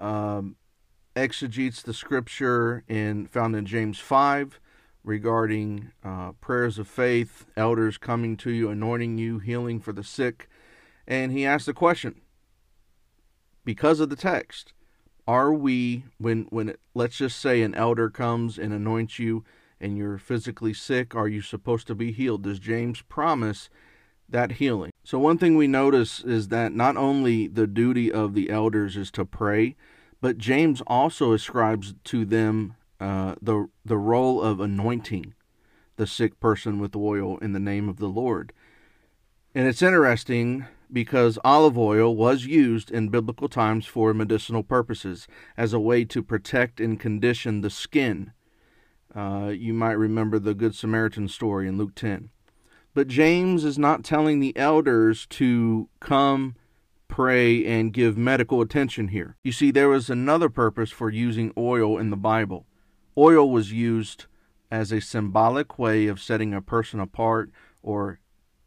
um, 0.00 0.56
exegetes 1.14 1.82
the 1.82 1.94
scripture 1.94 2.84
in 2.88 3.26
found 3.26 3.54
in 3.56 3.66
James 3.66 3.98
5 3.98 4.60
regarding 5.04 5.90
uh, 6.04 6.32
prayers 6.40 6.78
of 6.78 6.88
faith, 6.88 7.46
elders 7.56 7.98
coming 7.98 8.36
to 8.38 8.50
you, 8.50 8.68
anointing 8.68 9.18
you, 9.18 9.38
healing 9.38 9.80
for 9.80 9.92
the 9.92 10.04
sick. 10.04 10.48
And 11.06 11.32
he 11.32 11.44
asked 11.44 11.66
the 11.66 11.74
question 11.74 12.20
because 13.64 14.00
of 14.00 14.10
the 14.10 14.16
text 14.16 14.72
are 15.26 15.52
we 15.52 16.04
when 16.18 16.46
when 16.50 16.70
it, 16.70 16.80
let's 16.94 17.16
just 17.16 17.38
say 17.38 17.62
an 17.62 17.74
elder 17.74 18.10
comes 18.10 18.58
and 18.58 18.72
anoints 18.72 19.18
you 19.18 19.44
and 19.80 19.96
you're 19.96 20.18
physically 20.18 20.74
sick 20.74 21.14
are 21.14 21.28
you 21.28 21.40
supposed 21.40 21.86
to 21.86 21.94
be 21.94 22.12
healed 22.12 22.42
does 22.42 22.58
james 22.58 23.02
promise 23.02 23.70
that 24.28 24.52
healing 24.52 24.90
so 25.04 25.18
one 25.18 25.38
thing 25.38 25.56
we 25.56 25.66
notice 25.66 26.20
is 26.20 26.48
that 26.48 26.72
not 26.72 26.96
only 26.96 27.46
the 27.46 27.66
duty 27.66 28.10
of 28.10 28.34
the 28.34 28.50
elders 28.50 28.96
is 28.96 29.10
to 29.10 29.24
pray 29.24 29.76
but 30.20 30.38
james 30.38 30.82
also 30.86 31.32
ascribes 31.32 31.94
to 32.04 32.24
them 32.24 32.74
uh, 33.02 33.34
the 33.42 33.66
the 33.84 33.98
role 33.98 34.40
of 34.40 34.60
anointing 34.60 35.34
the 35.96 36.06
sick 36.06 36.38
person 36.40 36.78
with 36.78 36.96
oil 36.96 37.38
in 37.38 37.52
the 37.52 37.60
name 37.60 37.88
of 37.88 37.98
the 37.98 38.08
lord 38.08 38.52
and 39.54 39.66
it's 39.66 39.82
interesting 39.82 40.66
because 40.92 41.38
olive 41.44 41.78
oil 41.78 42.14
was 42.14 42.44
used 42.44 42.90
in 42.90 43.08
biblical 43.08 43.48
times 43.48 43.86
for 43.86 44.12
medicinal 44.12 44.62
purposes 44.62 45.26
as 45.56 45.72
a 45.72 45.80
way 45.80 46.04
to 46.04 46.22
protect 46.22 46.80
and 46.80 47.00
condition 47.00 47.60
the 47.60 47.70
skin. 47.70 48.32
Uh, 49.14 49.52
you 49.54 49.72
might 49.72 49.92
remember 49.92 50.38
the 50.38 50.54
Good 50.54 50.74
Samaritan 50.74 51.28
story 51.28 51.68
in 51.68 51.78
Luke 51.78 51.94
10. 51.94 52.30
But 52.94 53.08
James 53.08 53.64
is 53.64 53.78
not 53.78 54.04
telling 54.04 54.40
the 54.40 54.56
elders 54.56 55.26
to 55.26 55.88
come 56.00 56.56
pray 57.08 57.64
and 57.66 57.92
give 57.92 58.16
medical 58.16 58.60
attention 58.60 59.08
here. 59.08 59.36
You 59.42 59.52
see, 59.52 59.70
there 59.70 59.88
was 59.88 60.08
another 60.08 60.48
purpose 60.48 60.90
for 60.90 61.10
using 61.10 61.52
oil 61.56 61.98
in 61.98 62.10
the 62.10 62.16
Bible. 62.16 62.66
Oil 63.16 63.50
was 63.50 63.72
used 63.72 64.26
as 64.70 64.90
a 64.90 65.00
symbolic 65.00 65.78
way 65.78 66.06
of 66.06 66.20
setting 66.20 66.54
a 66.54 66.62
person 66.62 66.98
apart 66.98 67.50
or 67.82 68.20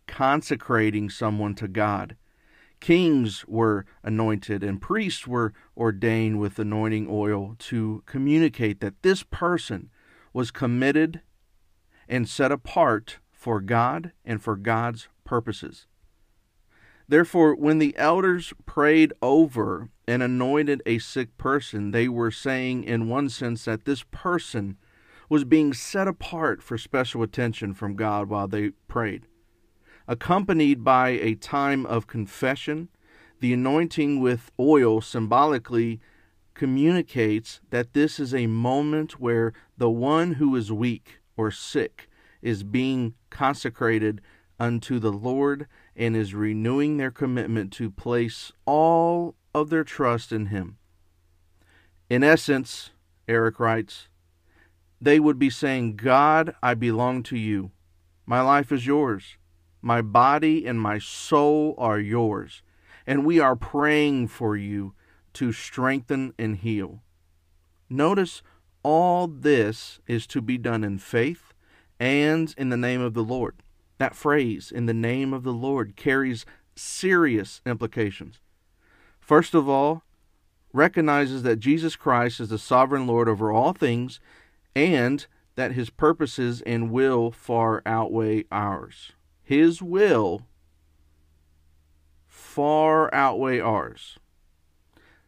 consecrating 0.08 1.10
someone 1.10 1.56
to 1.56 1.68
God. 1.68 2.16
Kings 2.80 3.44
were 3.48 3.86
anointed 4.04 4.64
and 4.64 4.82
priests 4.82 5.26
were 5.26 5.54
ordained 5.76 6.40
with 6.40 6.60
anointing 6.60 7.08
oil 7.10 7.56
to 7.58 8.04
communicate 8.06 8.82
that 8.82 9.02
this 9.02 9.24
person 9.24 9.90
was 10.34 10.52
committed 10.52 11.22
and 12.08 12.30
set 12.30 12.52
apart 12.52 13.18
for 13.32 13.62
God 13.62 14.12
and 14.24 14.44
for 14.44 14.56
God's 14.56 15.08
purposes. 15.24 15.88
Therefore, 17.08 17.56
when 17.56 17.80
the 17.80 17.96
elders 17.98 18.54
prayed 18.66 19.14
over 19.22 19.90
and 20.08 20.22
anointed 20.22 20.82
a 20.86 21.00
sick 21.00 21.38
person, 21.38 21.92
they 21.92 22.08
were 22.08 22.32
saying, 22.32 22.84
in 22.84 23.10
one 23.10 23.30
sense, 23.30 23.66
that 23.66 23.86
this 23.86 24.04
person 24.12 24.78
was 25.30 25.44
being 25.44 25.74
set 25.74 26.08
apart 26.08 26.62
for 26.62 26.78
special 26.78 27.24
attention 27.24 27.74
from 27.74 27.96
God 27.96 28.30
while 28.30 28.48
they 28.48 28.72
prayed 28.88 29.26
accompanied 30.08 30.84
by 30.84 31.10
a 31.10 31.36
time 31.36 31.86
of 31.86 32.08
confession. 32.08 32.90
The 33.40 33.54
anointing 33.54 34.22
with 34.22 34.52
oil 34.60 35.02
symbolically 35.02 36.00
communicates 36.54 37.60
that 37.70 37.94
this 37.94 38.20
is 38.20 38.34
a 38.34 38.48
moment 38.48 39.20
where 39.20 39.54
the 39.78 39.90
one 39.90 40.34
who 40.34 40.56
is 40.56 40.72
weak 40.72 41.20
or 41.36 41.52
sick 41.52 42.10
is 42.42 42.64
being 42.64 43.14
consecrated 43.30 44.22
unto 44.58 45.00
the 45.00 45.12
Lord 45.12 45.68
and 45.96 46.16
is 46.16 46.34
renewing 46.34 46.98
their 46.98 47.12
commitment 47.12 47.74
to 47.74 47.92
place 47.92 48.54
all 48.66 49.36
of 49.56 49.70
their 49.70 49.86
trust 49.86 50.34
in 50.34 50.48
Him. 50.48 50.78
In 52.10 52.24
essence, 52.24 52.92
Eric 53.26 53.58
writes, 53.58 54.10
they 55.00 55.18
would 55.18 55.40
be 55.40 55.50
saying, 55.50 55.96
God, 55.96 56.56
I 56.62 56.74
belong 56.74 57.24
to 57.24 57.38
you. 57.38 57.72
My 58.26 58.42
life 58.42 58.72
is 58.72 58.86
yours. 58.86 59.38
My 59.82 60.02
body 60.02 60.66
and 60.66 60.80
my 60.80 61.00
soul 61.00 61.74
are 61.78 62.00
yours, 62.00 62.64
and 63.08 63.26
we 63.26 63.40
are 63.40 63.56
praying 63.56 64.28
for 64.28 64.58
you 64.58 64.94
to 65.34 65.54
strengthen 65.54 66.34
and 66.38 66.58
heal. 66.58 67.02
Notice 67.90 68.42
all 68.84 69.28
this 69.28 70.00
is 70.06 70.28
to 70.28 70.42
be 70.42 70.58
done 70.58 70.84
in 70.84 70.98
faith 70.98 71.54
and 71.98 72.54
in 72.58 72.70
the 72.70 72.78
name 72.78 73.00
of 73.00 73.14
the 73.14 73.24
Lord. 73.24 73.64
That 74.00 74.16
phrase, 74.16 74.70
in 74.70 74.86
the 74.86 74.94
name 74.94 75.34
of 75.34 75.44
the 75.44 75.54
Lord, 75.54 75.96
carries 75.96 76.46
serious 76.76 77.62
implications. 77.66 78.42
First 79.26 79.56
of 79.56 79.68
all, 79.68 80.04
recognizes 80.72 81.42
that 81.42 81.56
Jesus 81.56 81.96
Christ 81.96 82.40
is 82.40 82.50
the 82.50 82.60
sovereign 82.60 83.08
Lord 83.08 83.28
over 83.28 83.52
all 83.52 83.74
things 83.74 84.20
and 84.76 85.26
that 85.56 85.72
his 85.72 85.90
purposes 85.90 86.62
and 86.62 86.92
will 86.92 87.32
far 87.32 87.82
outweigh 87.88 88.44
ours. 88.52 89.14
His 89.42 89.82
will 89.82 90.46
far 92.28 93.12
outweigh 93.16 93.60
ours. 93.60 94.20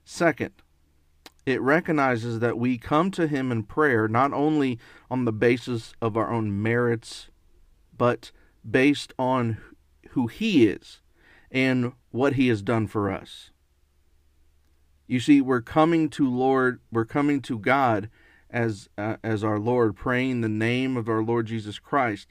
Second, 0.06 0.52
it 1.48 1.60
recognizes 1.60 2.40
that 2.40 2.60
we 2.60 2.78
come 2.78 3.10
to 3.12 3.26
Him 3.26 3.52
in 3.52 3.64
prayer 3.64 4.08
not 4.08 4.32
only 4.32 4.78
on 5.10 5.26
the 5.26 5.34
basis 5.34 5.94
of 6.04 6.16
our 6.16 6.32
own 6.32 6.62
merits, 6.62 7.30
but 7.98 8.32
based 8.70 9.12
on 9.18 9.58
who 10.10 10.28
He 10.28 10.68
is 10.68 11.00
and 11.50 11.94
what 12.12 12.34
He 12.34 12.50
has 12.50 12.62
done 12.62 12.86
for 12.86 13.10
us. 13.12 13.50
You 15.08 15.20
see, 15.20 15.42
we're 15.42 15.62
coming 15.62 16.10
to 16.12 16.30
Lord, 16.30 16.82
we're 16.92 17.06
coming 17.06 17.42
to 17.44 17.58
God 17.58 18.10
as 18.50 18.90
uh, 18.98 19.18
as 19.24 19.44
our 19.44 19.60
Lord, 19.60 19.96
praying 19.96 20.42
the 20.42 20.50
name 20.50 20.98
of 20.98 21.10
our 21.10 21.24
Lord 21.24 21.48
Jesus 21.48 21.80
Christ. 21.80 22.28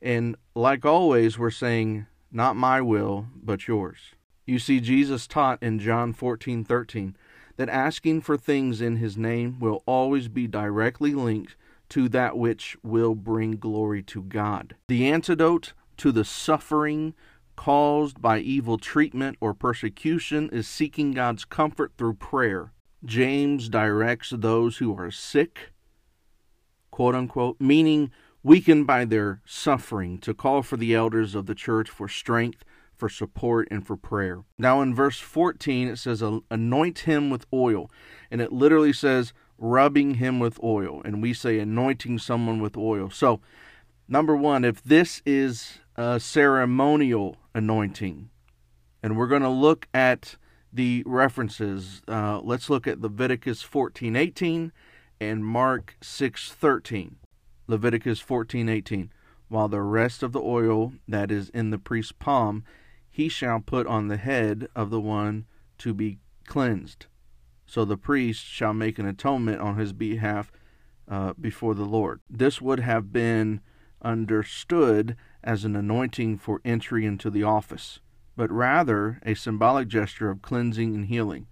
And 0.00 0.36
like 0.54 0.84
always, 0.84 1.38
we're 1.38 1.50
saying, 1.50 2.06
Not 2.30 2.56
my 2.56 2.80
will, 2.80 3.26
but 3.34 3.66
yours. 3.66 3.98
You 4.46 4.58
see, 4.58 4.80
Jesus 4.80 5.26
taught 5.26 5.62
in 5.62 5.78
John 5.78 6.12
14 6.12 6.64
13 6.64 7.16
that 7.56 7.68
asking 7.68 8.20
for 8.20 8.36
things 8.36 8.80
in 8.80 8.96
his 8.96 9.16
name 9.16 9.58
will 9.58 9.82
always 9.84 10.28
be 10.28 10.46
directly 10.46 11.12
linked 11.12 11.56
to 11.90 12.08
that 12.10 12.36
which 12.36 12.76
will 12.82 13.14
bring 13.14 13.52
glory 13.52 14.02
to 14.04 14.22
God. 14.22 14.76
The 14.88 15.10
antidote 15.10 15.72
to 15.98 16.12
the 16.12 16.24
suffering 16.24 17.14
caused 17.58 18.22
by 18.22 18.38
evil 18.38 18.78
treatment 18.78 19.36
or 19.40 19.52
persecution 19.52 20.48
is 20.50 20.68
seeking 20.68 21.10
God's 21.10 21.44
comfort 21.44 21.90
through 21.98 22.14
prayer. 22.14 22.72
James 23.04 23.68
directs 23.68 24.30
those 24.30 24.76
who 24.76 24.96
are 24.96 25.10
sick, 25.10 25.72
quote 26.92 27.16
unquote, 27.16 27.60
meaning 27.60 28.12
weakened 28.44 28.86
by 28.86 29.04
their 29.04 29.40
suffering, 29.44 30.18
to 30.18 30.32
call 30.32 30.62
for 30.62 30.76
the 30.76 30.94
elders 30.94 31.34
of 31.34 31.46
the 31.46 31.54
church 31.54 31.90
for 31.90 32.06
strength, 32.06 32.64
for 32.94 33.08
support, 33.08 33.66
and 33.72 33.84
for 33.84 33.96
prayer. 33.96 34.44
Now, 34.56 34.80
in 34.80 34.94
verse 34.94 35.18
14, 35.18 35.88
it 35.88 35.96
says, 35.96 36.22
Anoint 36.52 37.00
him 37.00 37.28
with 37.28 37.44
oil. 37.52 37.90
And 38.30 38.40
it 38.40 38.52
literally 38.52 38.92
says, 38.92 39.32
rubbing 39.58 40.14
him 40.14 40.38
with 40.38 40.62
oil. 40.62 41.02
And 41.04 41.20
we 41.20 41.34
say 41.34 41.58
anointing 41.58 42.20
someone 42.20 42.62
with 42.62 42.76
oil. 42.76 43.10
So, 43.10 43.40
number 44.06 44.36
one, 44.36 44.64
if 44.64 44.80
this 44.80 45.22
is 45.26 45.80
a 45.98 46.20
ceremonial 46.20 47.36
anointing, 47.56 48.30
and 49.02 49.16
we're 49.16 49.26
going 49.26 49.42
to 49.42 49.48
look 49.48 49.88
at 49.92 50.36
the 50.72 51.02
references, 51.04 52.02
uh, 52.06 52.40
let's 52.40 52.70
look 52.70 52.86
at 52.86 53.00
Leviticus 53.00 53.62
14 53.62 54.14
18 54.14 54.72
and 55.20 55.44
Mark 55.44 55.96
6 56.00 56.52
13. 56.52 57.16
Leviticus 57.66 58.22
14:18 58.22 59.10
While 59.48 59.68
the 59.68 59.82
rest 59.82 60.22
of 60.22 60.30
the 60.30 60.40
oil 60.40 60.92
that 61.08 61.32
is 61.32 61.50
in 61.50 61.70
the 61.70 61.78
priest's 61.78 62.12
palm 62.12 62.62
he 63.10 63.28
shall 63.28 63.58
put 63.58 63.86
on 63.88 64.06
the 64.06 64.18
head 64.18 64.68
of 64.76 64.90
the 64.90 65.00
one 65.00 65.46
to 65.78 65.92
be 65.92 66.18
cleansed. 66.46 67.06
So 67.66 67.84
the 67.84 67.96
priest 67.96 68.44
shall 68.44 68.72
make 68.72 69.00
an 69.00 69.06
atonement 69.06 69.60
on 69.60 69.76
his 69.76 69.92
behalf 69.92 70.52
uh, 71.08 71.32
before 71.40 71.74
the 71.74 71.84
Lord. 71.84 72.20
This 72.30 72.62
would 72.62 72.78
have 72.78 73.12
been 73.12 73.60
understood 74.00 75.16
as 75.42 75.64
an 75.64 75.76
anointing 75.76 76.38
for 76.38 76.60
entry 76.64 77.06
into 77.06 77.30
the 77.30 77.42
office, 77.42 78.00
but 78.36 78.50
rather 78.50 79.20
a 79.24 79.34
symbolic 79.34 79.88
gesture 79.88 80.30
of 80.30 80.42
cleansing 80.42 80.94
and 80.94 81.06
healing. 81.06 81.46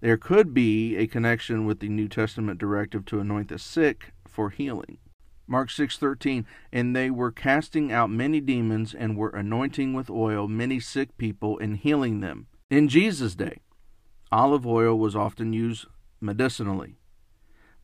There 0.00 0.16
could 0.16 0.52
be 0.52 0.96
a 0.96 1.06
connection 1.06 1.64
with 1.64 1.80
the 1.80 1.88
New 1.88 2.08
Testament 2.08 2.58
directive 2.58 3.04
to 3.06 3.20
anoint 3.20 3.48
the 3.48 3.58
sick 3.58 4.12
for 4.26 4.50
healing. 4.50 4.98
Mark 5.46 5.68
6:13 5.68 6.46
and 6.72 6.96
they 6.96 7.10
were 7.10 7.30
casting 7.30 7.92
out 7.92 8.10
many 8.10 8.40
demons 8.40 8.94
and 8.94 9.16
were 9.16 9.30
anointing 9.30 9.92
with 9.92 10.10
oil 10.10 10.48
many 10.48 10.80
sick 10.80 11.16
people 11.18 11.58
and 11.58 11.76
healing 11.76 12.20
them. 12.20 12.46
In 12.70 12.88
Jesus' 12.88 13.34
day, 13.34 13.60
olive 14.32 14.66
oil 14.66 14.98
was 14.98 15.14
often 15.14 15.52
used 15.52 15.86
medicinally. 16.20 16.96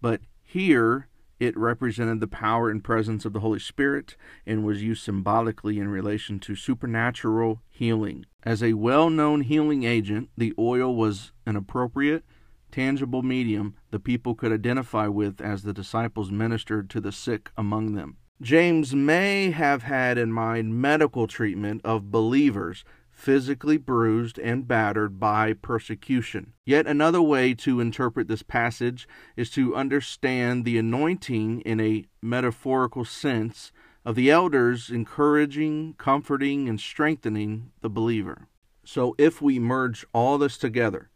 But 0.00 0.22
here 0.42 1.06
it 1.40 1.56
represented 1.56 2.20
the 2.20 2.28
power 2.28 2.70
and 2.70 2.84
presence 2.84 3.24
of 3.24 3.32
the 3.32 3.40
Holy 3.40 3.58
Spirit 3.58 4.16
and 4.46 4.64
was 4.64 4.82
used 4.82 5.02
symbolically 5.02 5.78
in 5.78 5.88
relation 5.88 6.38
to 6.38 6.54
supernatural 6.54 7.62
healing. 7.70 8.26
As 8.44 8.62
a 8.62 8.74
well 8.74 9.10
known 9.10 9.40
healing 9.40 9.84
agent, 9.84 10.28
the 10.36 10.54
oil 10.58 10.94
was 10.94 11.32
an 11.46 11.56
appropriate 11.56 12.24
tangible 12.70 13.22
medium 13.22 13.74
the 13.90 13.98
people 13.98 14.34
could 14.34 14.52
identify 14.52 15.08
with 15.08 15.40
as 15.40 15.62
the 15.62 15.72
disciples 15.72 16.30
ministered 16.30 16.88
to 16.90 17.00
the 17.00 17.10
sick 17.10 17.50
among 17.56 17.94
them. 17.94 18.16
James 18.40 18.94
may 18.94 19.50
have 19.50 19.82
had 19.82 20.16
in 20.16 20.32
mind 20.32 20.80
medical 20.80 21.26
treatment 21.26 21.80
of 21.84 22.10
believers 22.10 22.84
physically 23.20 23.76
bruised 23.76 24.38
and 24.38 24.66
battered 24.66 25.20
by 25.20 25.52
persecution. 25.52 26.54
Yet 26.64 26.86
another 26.86 27.20
way 27.20 27.52
to 27.54 27.78
interpret 27.78 28.28
this 28.28 28.42
passage 28.42 29.06
is 29.36 29.50
to 29.50 29.76
understand 29.76 30.64
the 30.64 30.78
anointing 30.78 31.60
in 31.60 31.80
a 31.80 32.06
metaphorical 32.22 33.04
sense 33.04 33.72
of 34.06 34.14
the 34.14 34.30
elders 34.30 34.88
encouraging, 34.88 35.94
comforting, 35.98 36.66
and 36.66 36.80
strengthening 36.80 37.72
the 37.82 37.90
believer. 37.90 38.48
So 38.84 39.14
if 39.18 39.42
we 39.42 39.58
merge 39.58 40.06
all 40.14 40.38
this 40.38 40.56
together, 40.56 41.10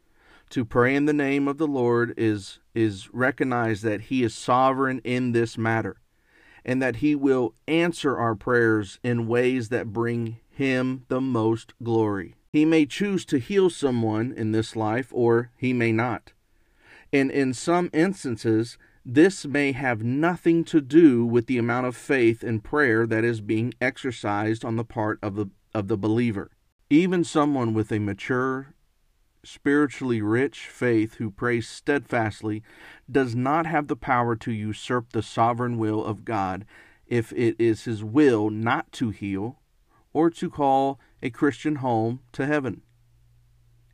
to 0.51 0.65
pray 0.67 0.95
in 0.95 1.07
the 1.07 1.15
name 1.15 1.49
of 1.49 1.57
the 1.57 1.67
Lord 1.67 2.13
is 2.19 2.59
is 2.75 3.09
recognize 3.15 3.81
that 3.81 4.03
he 4.03 4.23
is 4.23 4.35
sovereign 4.35 5.01
in 5.05 5.33
this 5.33 5.57
matter 5.57 5.97
and 6.65 6.83
that 6.83 6.97
he 6.97 7.15
will 7.15 7.55
answer 7.67 8.17
our 8.17 8.35
prayers 8.35 8.99
in 9.03 9.27
ways 9.27 9.71
that 9.71 9.93
bring 9.93 10.39
him 10.55 11.05
the 11.09 11.21
most 11.21 11.75
glory. 11.83 12.35
He 12.53 12.65
may 12.65 12.87
choose 12.87 13.25
to 13.27 13.39
heal 13.39 13.69
someone 13.71 14.33
in 14.33 14.53
this 14.53 14.77
life 14.77 15.09
or 15.13 15.51
he 15.57 15.73
may 15.73 15.93
not. 15.93 16.33
And 17.13 17.31
in 17.31 17.53
some 17.53 17.91
instances, 17.93 18.79
this 19.05 19.45
may 19.45 19.73
have 19.73 20.03
nothing 20.03 20.65
to 20.65 20.81
do 20.81 21.27
with 21.27 21.47
the 21.47 21.59
amount 21.59 21.87
of 21.87 21.97
faith 21.97 22.43
and 22.43 22.65
prayer 22.65 23.07
that 23.07 23.25
is 23.25 23.41
being 23.41 23.75
exercised 23.81 24.65
on 24.65 24.77
the 24.77 24.85
part 24.85 25.19
of 25.23 25.35
the 25.35 25.51
of 25.75 25.89
the 25.89 25.97
believer. 25.97 26.53
Even 26.89 27.25
someone 27.25 27.75
with 27.75 27.91
a 27.91 27.99
mature 27.99 28.75
spiritually 29.43 30.23
rich 30.23 30.69
faith 30.69 31.15
who 31.15 31.31
prays 31.31 31.69
steadfastly 31.69 32.63
does 33.11 33.35
not 33.35 33.67
have 33.67 33.89
the 33.89 33.97
power 33.97 34.37
to 34.37 34.53
usurp 34.53 35.13
the 35.13 35.23
sovereign 35.23 35.77
will 35.77 36.05
of 36.05 36.25
God 36.25 36.65
if 37.07 37.33
it 37.33 37.57
is 37.59 37.85
his 37.85 38.03
will 38.03 38.49
not 38.49 38.91
to 38.93 39.11
heal 39.11 39.59
or 40.15 40.31
to 40.31 40.49
call 40.49 40.99
a 41.23 41.29
Christian 41.29 41.77
home 41.77 42.21
to 42.33 42.47
heaven. 42.47 42.81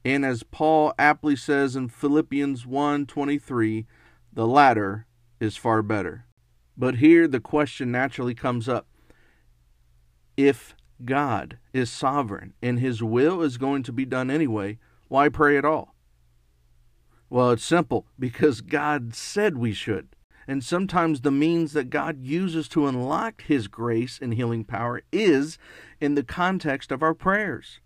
And 0.05 0.25
as 0.25 0.45
Paul 0.45 0.95
aptly 0.99 1.35
says 1.35 1.75
in 1.75 1.89
Philippians 1.89 2.65
1:23, 2.65 3.87
the 4.33 4.47
latter 4.47 5.07
is 5.41 5.57
far 5.57 5.83
better. 5.83 6.27
But 6.77 6.97
here 6.97 7.27
the 7.27 7.41
question 7.41 7.91
naturally 7.91 8.35
comes 8.35 8.69
up. 8.69 8.87
If 10.37 10.75
God 11.05 11.59
is 11.73 11.91
sovereign 11.91 12.55
and 12.63 12.79
his 12.79 13.03
will 13.03 13.43
is 13.43 13.59
going 13.59 13.83
to 13.83 13.93
be 13.93 14.05
done 14.05 14.31
anyway, 14.31 14.79
why 15.09 15.29
pray 15.29 15.59
at 15.59 15.65
all? 15.65 15.95
Well, 17.29 17.51
it's 17.51 17.65
simple 17.65 18.07
because 18.19 18.61
God 18.61 19.15
said 19.15 19.57
we 19.57 19.73
should. 19.73 20.17
And 20.51 20.65
sometimes 20.65 21.21
the 21.21 21.31
means 21.31 21.75
that 21.75 21.91
God 21.91 22.25
uses 22.25 22.67
to 22.71 22.89
unlock 22.89 23.43
His 23.43 23.69
grace 23.69 24.19
and 24.21 24.35
healing 24.35 24.65
power 24.65 25.01
is 25.13 25.59
in 26.01 26.17
the 26.17 26.25
context 26.25 26.91
of 26.91 27.05
our 27.05 27.15
prayers. 27.15 27.79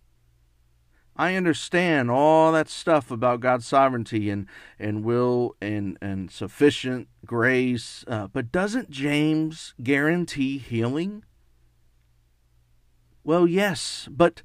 I 1.15 1.35
understand 1.35 2.11
all 2.11 2.53
that 2.53 2.71
stuff 2.71 3.11
about 3.11 3.41
God's 3.41 3.67
sovereignty 3.67 4.31
and, 4.31 4.47
and 4.79 5.05
will 5.05 5.57
and, 5.61 5.99
and 6.01 6.31
sufficient 6.31 7.09
grace, 7.27 8.03
uh, 8.09 8.29
but 8.29 8.51
doesn't 8.51 8.89
James 8.89 9.75
guarantee 9.83 10.57
healing? 10.57 11.23
Well, 13.23 13.47
yes, 13.47 14.09
but 14.11 14.43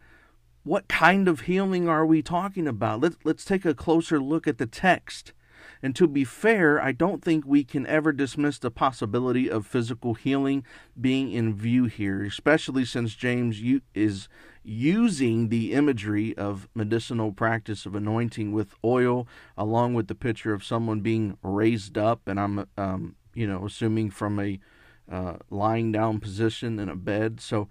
what 0.63 0.89
kind 0.89 1.29
of 1.29 1.41
healing 1.41 1.87
are 1.87 2.05
we 2.05 2.21
talking 2.21 2.67
about? 2.67 2.99
Let's, 2.99 3.15
let's 3.23 3.45
take 3.45 3.63
a 3.63 3.73
closer 3.73 4.19
look 4.19 4.45
at 4.45 4.57
the 4.57 4.67
text. 4.67 5.31
And 5.81 5.95
to 5.95 6.07
be 6.07 6.23
fair, 6.23 6.81
I 6.81 6.91
don't 6.91 7.23
think 7.23 7.45
we 7.45 7.63
can 7.63 7.87
ever 7.87 8.11
dismiss 8.11 8.59
the 8.59 8.71
possibility 8.71 9.49
of 9.49 9.65
physical 9.65 10.13
healing 10.13 10.65
being 10.99 11.31
in 11.31 11.55
view 11.55 11.85
here, 11.85 12.23
especially 12.23 12.83
since 12.83 13.15
James 13.15 13.61
is 13.93 14.27
using 14.61 15.49
the 15.49 15.71
imagery 15.73 16.35
of 16.37 16.67
medicinal 16.75 17.31
practice 17.31 17.85
of 17.85 17.95
anointing 17.95 18.51
with 18.51 18.75
oil, 18.83 19.27
along 19.57 19.93
with 19.93 20.07
the 20.07 20.15
picture 20.15 20.53
of 20.53 20.65
someone 20.65 20.99
being 20.99 21.37
raised 21.41 21.97
up, 21.97 22.27
and 22.27 22.39
I'm, 22.39 22.67
um, 22.77 23.15
you 23.33 23.47
know, 23.47 23.65
assuming 23.65 24.09
from 24.11 24.39
a 24.39 24.59
uh, 25.09 25.37
lying 25.49 25.91
down 25.91 26.19
position 26.19 26.77
in 26.77 26.87
a 26.89 26.95
bed. 26.95 27.39
So 27.39 27.67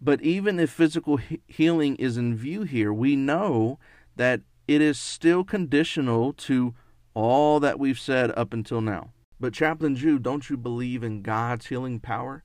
but 0.00 0.22
even 0.22 0.60
if 0.60 0.70
physical 0.70 1.16
he- 1.16 1.40
healing 1.46 1.96
is 1.96 2.16
in 2.16 2.36
view 2.36 2.62
here, 2.62 2.92
we 2.92 3.16
know 3.16 3.78
that 4.16 4.42
it 4.66 4.80
is 4.80 4.98
still 4.98 5.44
conditional 5.44 6.32
to 6.34 6.74
all 7.14 7.60
that 7.60 7.78
we've 7.78 7.98
said 7.98 8.30
up 8.36 8.52
until 8.52 8.80
now. 8.80 9.10
But, 9.40 9.52
Chaplain 9.52 9.96
Jew, 9.96 10.18
don't 10.18 10.48
you 10.50 10.56
believe 10.56 11.02
in 11.02 11.22
God's 11.22 11.66
healing 11.66 12.00
power? 12.00 12.42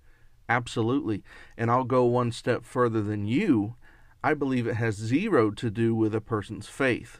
Absolutely. 0.47 1.23
And 1.58 1.71
I'll 1.71 1.84
go 1.84 2.06
one 2.06 2.32
step 2.32 2.65
further 2.65 3.02
than 3.02 3.26
you. 3.26 3.76
I 4.23 4.34
believe 4.34 4.67
it 4.67 4.76
has 4.76 4.95
zero 4.95 5.52
to 5.52 5.69
do 5.69 5.95
with 5.95 6.13
a 6.13 6.21
person's 6.21 6.67
faith. 6.67 7.19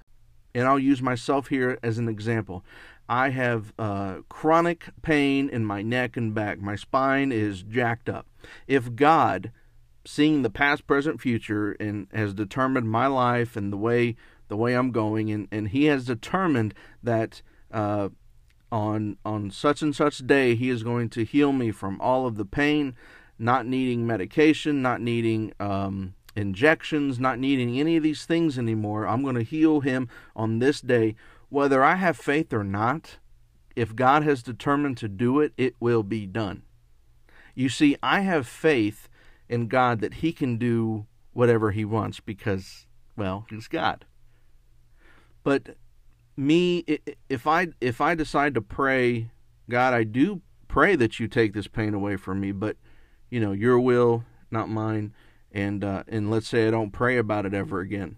And 0.56 0.67
I'll 0.67 0.79
use 0.79 1.01
myself 1.01 1.47
here 1.47 1.79
as 1.82 1.97
an 1.97 2.08
example. 2.08 2.63
I 3.10 3.29
have 3.29 3.73
uh, 3.77 4.17
chronic 4.29 4.89
pain 5.01 5.49
in 5.49 5.65
my 5.65 5.82
neck 5.82 6.15
and 6.15 6.34
back. 6.34 6.60
My 6.62 6.75
spine 6.75 7.32
is 7.32 7.63
jacked 7.63 8.08
up. 8.08 8.27
If 8.67 8.95
God 8.95 9.51
seeing 10.06 10.41
the 10.41 10.49
past, 10.49 10.86
present, 10.86 11.21
future, 11.21 11.71
and 11.73 12.08
has 12.13 12.34
determined 12.34 12.89
my 12.89 13.08
life 13.08 13.56
and 13.56 13.71
the 13.71 13.77
way 13.77 14.15
the 14.54 14.58
way 14.58 14.76
I'm 14.76 14.92
going, 14.92 15.32
and, 15.32 15.48
and 15.52 15.70
He 15.70 15.86
has 15.86 16.06
determined 16.06 16.76
that 17.02 17.42
uh, 17.72 18.10
on 18.72 19.18
on 19.26 19.50
such 19.50 19.82
and 19.82 19.96
such 19.96 20.20
day 20.28 20.54
He 20.54 20.70
is 20.70 20.84
going 20.84 21.10
to 21.10 21.26
heal 21.26 21.52
me 21.52 21.72
from 21.72 22.00
all 22.00 22.28
of 22.28 22.36
the 22.36 22.46
pain, 22.46 22.96
not 23.39 23.66
needing 23.66 24.06
medication, 24.06 24.84
not 24.84 25.02
needing 25.02 25.54
um, 25.60 26.13
injections, 26.36 27.20
not 27.20 27.39
needing 27.39 27.80
any 27.80 27.98
of 27.98 28.04
these 28.04 28.26
things 28.28 28.60
anymore. 28.60 29.08
I'm 29.08 29.24
going 29.24 29.34
to 29.34 29.42
heal 29.42 29.80
him 29.80 30.08
on 30.36 30.60
this 30.60 30.82
day, 30.82 31.16
whether 31.50 31.84
I 31.84 31.96
have 31.96 32.16
faith 32.16 32.54
or 32.54 32.63
not. 32.63 33.18
If 33.76 33.96
God 33.96 34.22
has 34.22 34.44
determined 34.44 34.98
to 34.98 35.08
do 35.08 35.39
it, 35.39 35.52
it 35.58 35.74
will 35.80 36.04
be 36.04 36.28
done. 36.28 36.62
You 37.56 37.70
see, 37.70 37.98
I 38.04 38.20
have 38.20 38.46
faith 38.46 39.10
in 39.50 39.68
God 39.68 40.00
that 40.02 40.16
He 40.16 40.32
can 40.32 40.58
do 40.58 41.08
whatever 41.32 41.72
He 41.72 41.84
wants 41.84 42.20
because, 42.20 42.86
well, 43.18 43.48
He's 43.50 43.68
God. 43.68 44.06
But 45.43 45.75
me, 46.36 46.86
if 47.29 47.45
I 47.45 47.67
if 47.82 48.01
I 48.01 48.15
decide 48.15 48.53
to 48.56 48.62
pray, 48.62 49.29
God, 49.69 49.93
I 49.93 50.03
do 50.03 50.41
pray 50.67 50.95
that 50.95 51.19
you 51.19 51.27
take 51.27 51.53
this 51.53 51.67
pain 51.67 51.93
away 51.93 52.15
from 52.15 52.39
me, 52.39 52.51
but 52.51 52.77
you 53.29 53.39
know, 53.39 53.51
Your 53.51 53.79
will, 53.79 54.23
not 54.49 54.69
mine. 54.69 55.13
And 55.51 55.84
uh, 55.84 56.03
and 56.08 56.32
let's 56.32 56.47
say 56.47 56.67
I 56.67 56.71
don't 56.71 56.91
pray 56.91 57.17
about 57.17 57.45
it 57.45 57.53
ever 57.53 57.79
again, 57.79 58.15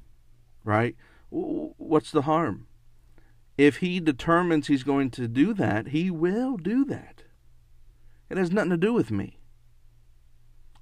right? 0.64 0.96
What's 1.30 2.12
the 2.12 2.24
harm? 2.24 2.68
If 3.58 3.78
He 3.78 4.00
determines 4.00 4.68
He's 4.68 4.84
going 4.84 5.12
to 5.12 5.28
do 5.28 5.54
that, 5.54 5.88
He 5.88 6.10
will 6.10 6.56
do 6.56 6.86
that. 6.86 7.24
It 8.30 8.38
has 8.38 8.52
nothing 8.52 8.72
to 8.72 8.78
do 8.78 8.94
with 8.94 9.12
me. 9.12 9.40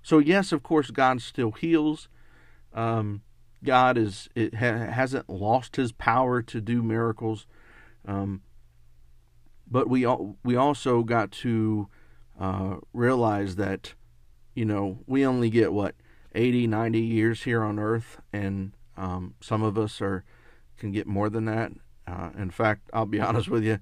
So 0.04 0.20
yes, 0.20 0.52
of 0.52 0.64
course, 0.64 0.92
God 0.92 1.22
still 1.22 1.52
heals. 1.52 2.08
Um, 2.74 3.22
God 3.64 3.98
is 3.98 4.30
it 4.36 4.56
ha- 4.56 4.92
hasn't 4.92 5.30
lost 5.30 5.76
His 5.76 5.92
power 5.92 6.42
to 6.42 6.62
do 6.62 6.84
miracles, 6.84 7.46
um, 8.06 8.42
but 9.70 9.90
we 9.90 10.06
we 10.44 10.56
also 10.56 11.04
got 11.04 11.32
to 11.32 11.88
uh, 12.40 12.76
realize 12.94 13.56
that 13.56 13.94
you 14.54 14.66
know 14.66 15.00
we 15.08 15.26
only 15.26 15.50
get 15.50 15.74
what 15.74 15.96
80, 16.36 16.68
90 16.68 17.00
years 17.00 17.44
here 17.44 17.64
on 17.64 17.80
Earth, 17.80 18.20
and 18.32 18.74
um, 18.98 19.36
some 19.42 19.64
of 19.64 19.78
us 19.78 20.02
are 20.02 20.24
can 20.78 20.92
get 20.92 21.08
more 21.08 21.30
than 21.30 21.46
that. 21.46 21.72
Uh, 22.06 22.32
in 22.38 22.50
fact, 22.50 22.90
I'll 22.94 23.06
be 23.06 23.20
honest 23.22 23.50
with 23.50 23.64
you, 23.64 23.80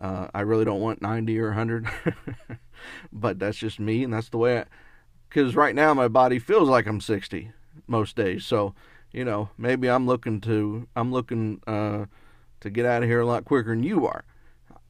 uh, 0.00 0.28
I 0.34 0.40
really 0.40 0.64
don't 0.64 0.80
want 0.80 1.00
90 1.00 1.38
or 1.38 1.48
100, 1.48 1.88
but 3.12 3.38
that's 3.38 3.56
just 3.56 3.80
me, 3.80 4.04
and 4.04 4.12
that's 4.12 4.28
the 4.28 4.38
way 4.38 4.60
I 4.60 4.64
because 5.32 5.56
right 5.56 5.74
now 5.74 5.94
my 5.94 6.08
body 6.08 6.38
feels 6.38 6.68
like 6.68 6.86
I'm 6.86 7.00
60 7.00 7.52
most 7.86 8.16
days. 8.16 8.44
So, 8.44 8.74
you 9.12 9.24
know, 9.24 9.50
maybe 9.58 9.88
I'm 9.88 10.06
looking 10.06 10.40
to 10.42 10.88
I'm 10.96 11.12
looking 11.12 11.60
uh, 11.66 12.06
to 12.60 12.70
get 12.70 12.86
out 12.86 13.02
of 13.02 13.08
here 13.08 13.20
a 13.20 13.26
lot 13.26 13.44
quicker 13.44 13.70
than 13.70 13.82
you 13.82 14.06
are. 14.06 14.24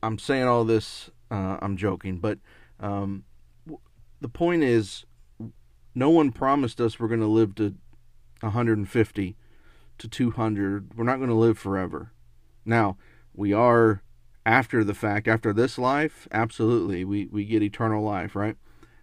I'm 0.03 0.19
saying 0.19 0.47
all 0.47 0.65
this. 0.65 1.11
Uh, 1.31 1.57
I'm 1.63 1.79
joking, 1.79 2.19
but 2.19 2.39
um, 2.79 3.25
the 4.21 4.29
point 4.29 4.63
is, 4.63 5.05
no 5.95 6.11
one 6.11 6.31
promised 6.31 6.81
us 6.81 6.99
we're 6.99 7.09
going 7.09 7.21
to 7.21 7.27
live 7.27 7.55
to 7.57 7.75
150 8.41 9.37
to 9.99 10.09
200. 10.09 10.97
We're 10.97 11.05
not 11.05 11.17
going 11.17 11.29
to 11.29 11.35
live 11.35 11.59
forever. 11.59 12.13
Now, 12.65 12.99
we 13.35 13.53
are 13.53 14.03
after 14.45 14.85
the 14.85 14.95
fact, 14.95 15.29
after 15.29 15.53
this 15.53 15.79
life, 15.79 16.29
absolutely, 16.33 17.05
we, 17.05 17.27
we 17.27 17.45
get 17.45 17.63
eternal 17.63 18.03
life, 18.03 18.35
right? 18.37 18.57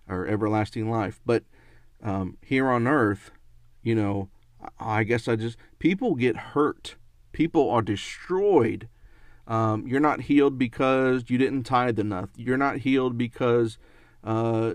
Or 0.07 0.27
everlasting 0.27 0.89
life. 0.89 1.19
But 1.25 1.43
um, 2.03 2.37
here 2.41 2.69
on 2.69 2.87
earth, 2.87 3.31
you 3.81 3.95
know, 3.95 4.29
I 4.79 5.03
guess 5.03 5.27
I 5.27 5.35
just, 5.35 5.57
people 5.79 6.15
get 6.15 6.35
hurt. 6.35 6.95
People 7.31 7.69
are 7.69 7.81
destroyed. 7.81 8.89
Um, 9.47 9.87
you're 9.87 9.99
not 9.99 10.21
healed 10.21 10.57
because 10.57 11.25
you 11.27 11.37
didn't 11.37 11.63
tithe 11.63 11.99
enough. 11.99 12.29
You're 12.35 12.57
not 12.57 12.77
healed 12.77 13.17
because 13.17 13.77
uh, 14.23 14.73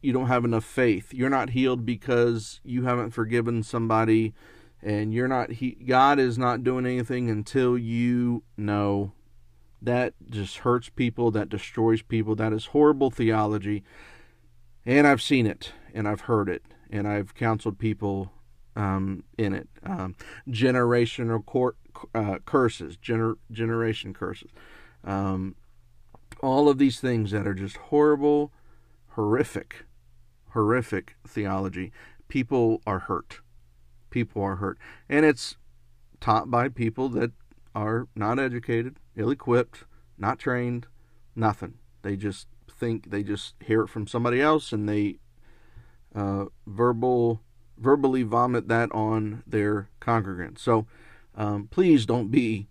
you 0.00 0.12
don't 0.12 0.26
have 0.26 0.44
enough 0.44 0.64
faith. 0.64 1.12
You're 1.12 1.30
not 1.30 1.50
healed 1.50 1.84
because 1.84 2.60
you 2.64 2.84
haven't 2.84 3.10
forgiven 3.10 3.62
somebody 3.62 4.34
and 4.82 5.12
you're 5.12 5.28
not 5.28 5.50
he, 5.52 5.72
God 5.72 6.18
is 6.18 6.38
not 6.38 6.62
doing 6.62 6.86
anything 6.86 7.28
until 7.28 7.76
you 7.76 8.44
know 8.56 9.12
that 9.82 10.14
just 10.28 10.58
hurts 10.58 10.88
people, 10.88 11.30
that 11.32 11.48
destroys 11.48 12.02
people. 12.02 12.34
That 12.34 12.52
is 12.52 12.66
horrible 12.66 13.10
theology. 13.10 13.82
And 14.84 15.06
I've 15.06 15.22
seen 15.22 15.46
it 15.46 15.72
and 15.92 16.08
I've 16.08 16.22
heard 16.22 16.48
it 16.48 16.62
and 16.90 17.06
I've 17.06 17.34
counseled 17.34 17.78
people 17.78 18.32
um, 18.78 19.24
in 19.36 19.52
it. 19.52 19.68
Um, 19.84 20.14
generational 20.48 21.74
uh, 22.14 22.38
curses, 22.44 22.96
gener- 22.96 23.36
generation 23.52 24.14
curses. 24.14 24.50
Um, 25.04 25.54
all 26.40 26.68
of 26.68 26.78
these 26.78 27.00
things 27.00 27.30
that 27.32 27.46
are 27.46 27.54
just 27.54 27.76
horrible, 27.76 28.52
horrific 29.08 29.84
horrific 30.50 31.16
theology. 31.26 31.92
People 32.28 32.82
are 32.86 33.00
hurt. 33.00 33.40
People 34.10 34.42
are 34.42 34.56
hurt. 34.56 34.78
And 35.08 35.24
it's 35.24 35.56
taught 36.20 36.50
by 36.50 36.68
people 36.68 37.08
that 37.10 37.32
are 37.74 38.08
not 38.14 38.38
educated, 38.38 38.96
ill 39.16 39.30
equipped, 39.30 39.84
not 40.16 40.38
trained, 40.38 40.86
nothing. 41.36 41.74
They 42.02 42.16
just 42.16 42.48
think, 42.70 43.10
they 43.10 43.22
just 43.22 43.54
hear 43.60 43.82
it 43.82 43.88
from 43.88 44.06
somebody 44.06 44.40
else 44.40 44.72
and 44.72 44.88
they 44.88 45.18
uh, 46.14 46.46
verbal 46.66 47.42
verbally 47.78 48.22
vomit 48.22 48.68
that 48.68 48.90
on 48.92 49.42
their 49.46 49.88
congregants. 50.00 50.58
So 50.60 50.86
um, 51.34 51.68
please 51.70 52.06
don't 52.06 52.30
be 52.30 52.68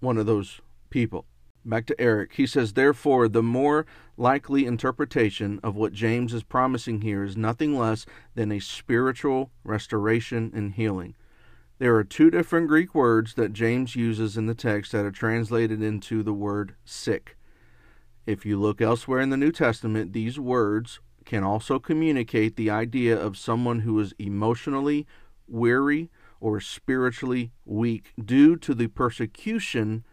one 0.00 0.18
of 0.18 0.26
those 0.26 0.60
people. 0.90 1.26
Back 1.64 1.86
to 1.86 2.00
Eric. 2.00 2.32
He 2.34 2.46
says, 2.46 2.72
Therefore, 2.72 3.28
the 3.28 3.42
more 3.42 3.84
likely 4.16 4.64
interpretation 4.64 5.60
of 5.62 5.76
what 5.76 5.92
James 5.92 6.32
is 6.32 6.42
promising 6.42 7.02
here 7.02 7.22
is 7.22 7.36
nothing 7.36 7.78
less 7.78 8.06
than 8.34 8.50
a 8.50 8.60
spiritual 8.60 9.50
restoration 9.62 10.50
and 10.54 10.72
healing. 10.72 11.14
There 11.78 11.96
are 11.96 12.04
two 12.04 12.30
different 12.30 12.68
Greek 12.68 12.94
words 12.94 13.34
that 13.34 13.52
James 13.52 13.96
uses 13.96 14.36
in 14.36 14.46
the 14.46 14.54
text 14.54 14.92
that 14.92 15.04
are 15.04 15.10
translated 15.10 15.82
into 15.82 16.22
the 16.22 16.32
word 16.32 16.74
sick. 16.84 17.36
If 18.26 18.44
you 18.44 18.60
look 18.60 18.80
elsewhere 18.80 19.20
in 19.20 19.30
the 19.30 19.36
New 19.36 19.52
Testament, 19.52 20.12
these 20.12 20.38
words 20.38 21.00
can 21.30 21.44
also 21.44 21.78
communicate 21.78 22.56
the 22.56 22.68
idea 22.68 23.16
of 23.16 23.38
someone 23.38 23.80
who 23.80 24.00
is 24.00 24.12
emotionally 24.18 25.06
weary 25.46 26.10
or 26.40 26.60
spiritually 26.60 27.52
weak 27.64 28.12
due 28.20 28.56
to 28.56 28.74
the 28.74 28.88
persecution 28.88 30.04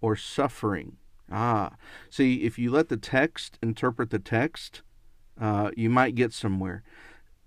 or 0.00 0.16
suffering. 0.16 0.96
Ah, 1.30 1.76
see, 2.10 2.42
if 2.42 2.58
you 2.58 2.72
let 2.72 2.88
the 2.88 2.96
text 2.96 3.56
interpret 3.62 4.10
the 4.10 4.18
text, 4.18 4.82
uh, 5.40 5.70
you 5.76 5.88
might 5.88 6.16
get 6.16 6.32
somewhere. 6.32 6.82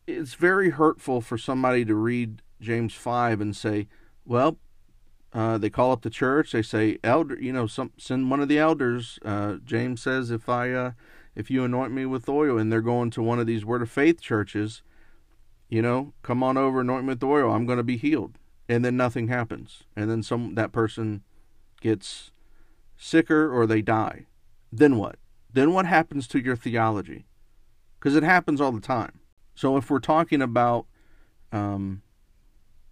It's 0.08 0.36
very 0.36 0.70
hurtful 0.70 1.20
for 1.20 1.38
somebody 1.38 1.84
to 1.84 1.96
read 1.96 2.42
James 2.62 2.94
5 2.94 3.42
and 3.42 3.54
say, 3.54 3.90
well, 4.24 4.58
uh, 5.34 5.58
they 5.58 5.70
call 5.70 5.92
up 5.92 6.02
the 6.02 6.10
church. 6.10 6.54
They 6.54 6.62
say, 6.62 6.98
elder, 7.04 7.38
you 7.38 7.52
know, 7.52 7.68
some, 7.68 7.92
send 7.98 8.32
one 8.32 8.40
of 8.40 8.48
the 8.48 8.58
elders. 8.58 9.20
Uh, 9.26 9.56
James 9.66 10.02
says, 10.02 10.32
if 10.32 10.48
I, 10.48 10.72
uh, 10.72 10.92
if 11.38 11.52
you 11.52 11.64
anoint 11.64 11.94
me 11.94 12.04
with 12.08 12.28
oil, 12.28 12.58
and 12.58 12.72
they're 12.72 12.82
going 12.82 13.12
to 13.12 13.22
one 13.22 13.40
of 13.40 13.46
these 13.46 13.64
Word 13.64 13.84
of 13.84 13.92
Faith 13.92 14.20
churches, 14.20 14.82
you 15.70 15.84
know, 15.84 16.14
come 16.24 16.42
on 16.42 16.58
over, 16.58 16.82
anoint 16.82 17.06
me 17.06 17.10
with 17.10 17.24
oil. 17.24 17.52
I'm 17.52 17.68
going 17.68 17.78
to 17.78 17.84
be 17.84 17.96
healed, 17.96 18.40
and 18.68 18.84
then 18.84 18.98
nothing 18.98 19.28
happens, 19.28 19.84
and 19.96 20.10
then 20.10 20.24
some 20.24 20.56
that 20.56 20.72
person 20.72 21.22
gets 21.80 22.32
sicker, 22.98 23.54
or 23.56 23.68
they 23.68 23.84
die. 23.84 24.26
Then 24.72 24.98
what? 24.98 25.18
Then 25.54 25.74
what 25.74 25.86
happens 25.86 26.28
to 26.30 26.40
your 26.40 26.56
theology? 26.56 27.28
Because 28.00 28.16
it 28.16 28.24
happens 28.24 28.60
all 28.60 28.72
the 28.72 28.82
time. 28.82 29.20
So 29.54 29.78
if 29.78 29.92
we're 29.92 30.00
talking 30.00 30.42
about 30.42 30.88
um, 31.52 32.02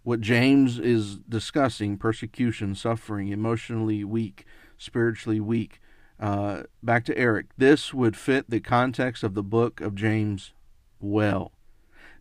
what 0.03 0.21
James 0.21 0.77
is 0.77 1.17
discussing 1.17 1.97
persecution, 1.97 2.75
suffering, 2.75 3.29
emotionally 3.29 4.03
weak, 4.03 4.45
spiritually 4.77 5.39
weak. 5.39 5.81
Uh, 6.19 6.63
back 6.81 7.03
to 7.05 7.17
Eric. 7.17 7.47
This 7.57 7.93
would 7.93 8.15
fit 8.15 8.49
the 8.49 8.59
context 8.59 9.23
of 9.23 9.33
the 9.33 9.43
book 9.43 9.81
of 9.81 9.95
James 9.95 10.53
well. 10.99 11.51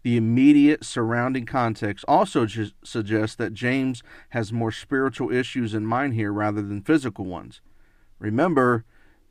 The 0.02 0.16
immediate 0.18 0.84
surrounding 0.84 1.46
context 1.46 2.04
also 2.06 2.46
suggests 2.46 3.36
that 3.36 3.54
James 3.54 4.02
has 4.30 4.52
more 4.52 4.70
spiritual 4.70 5.32
issues 5.32 5.72
in 5.72 5.86
mind 5.86 6.12
here 6.12 6.30
rather 6.30 6.60
than 6.60 6.82
physical 6.82 7.24
ones. 7.24 7.62
Remember, 8.18 8.84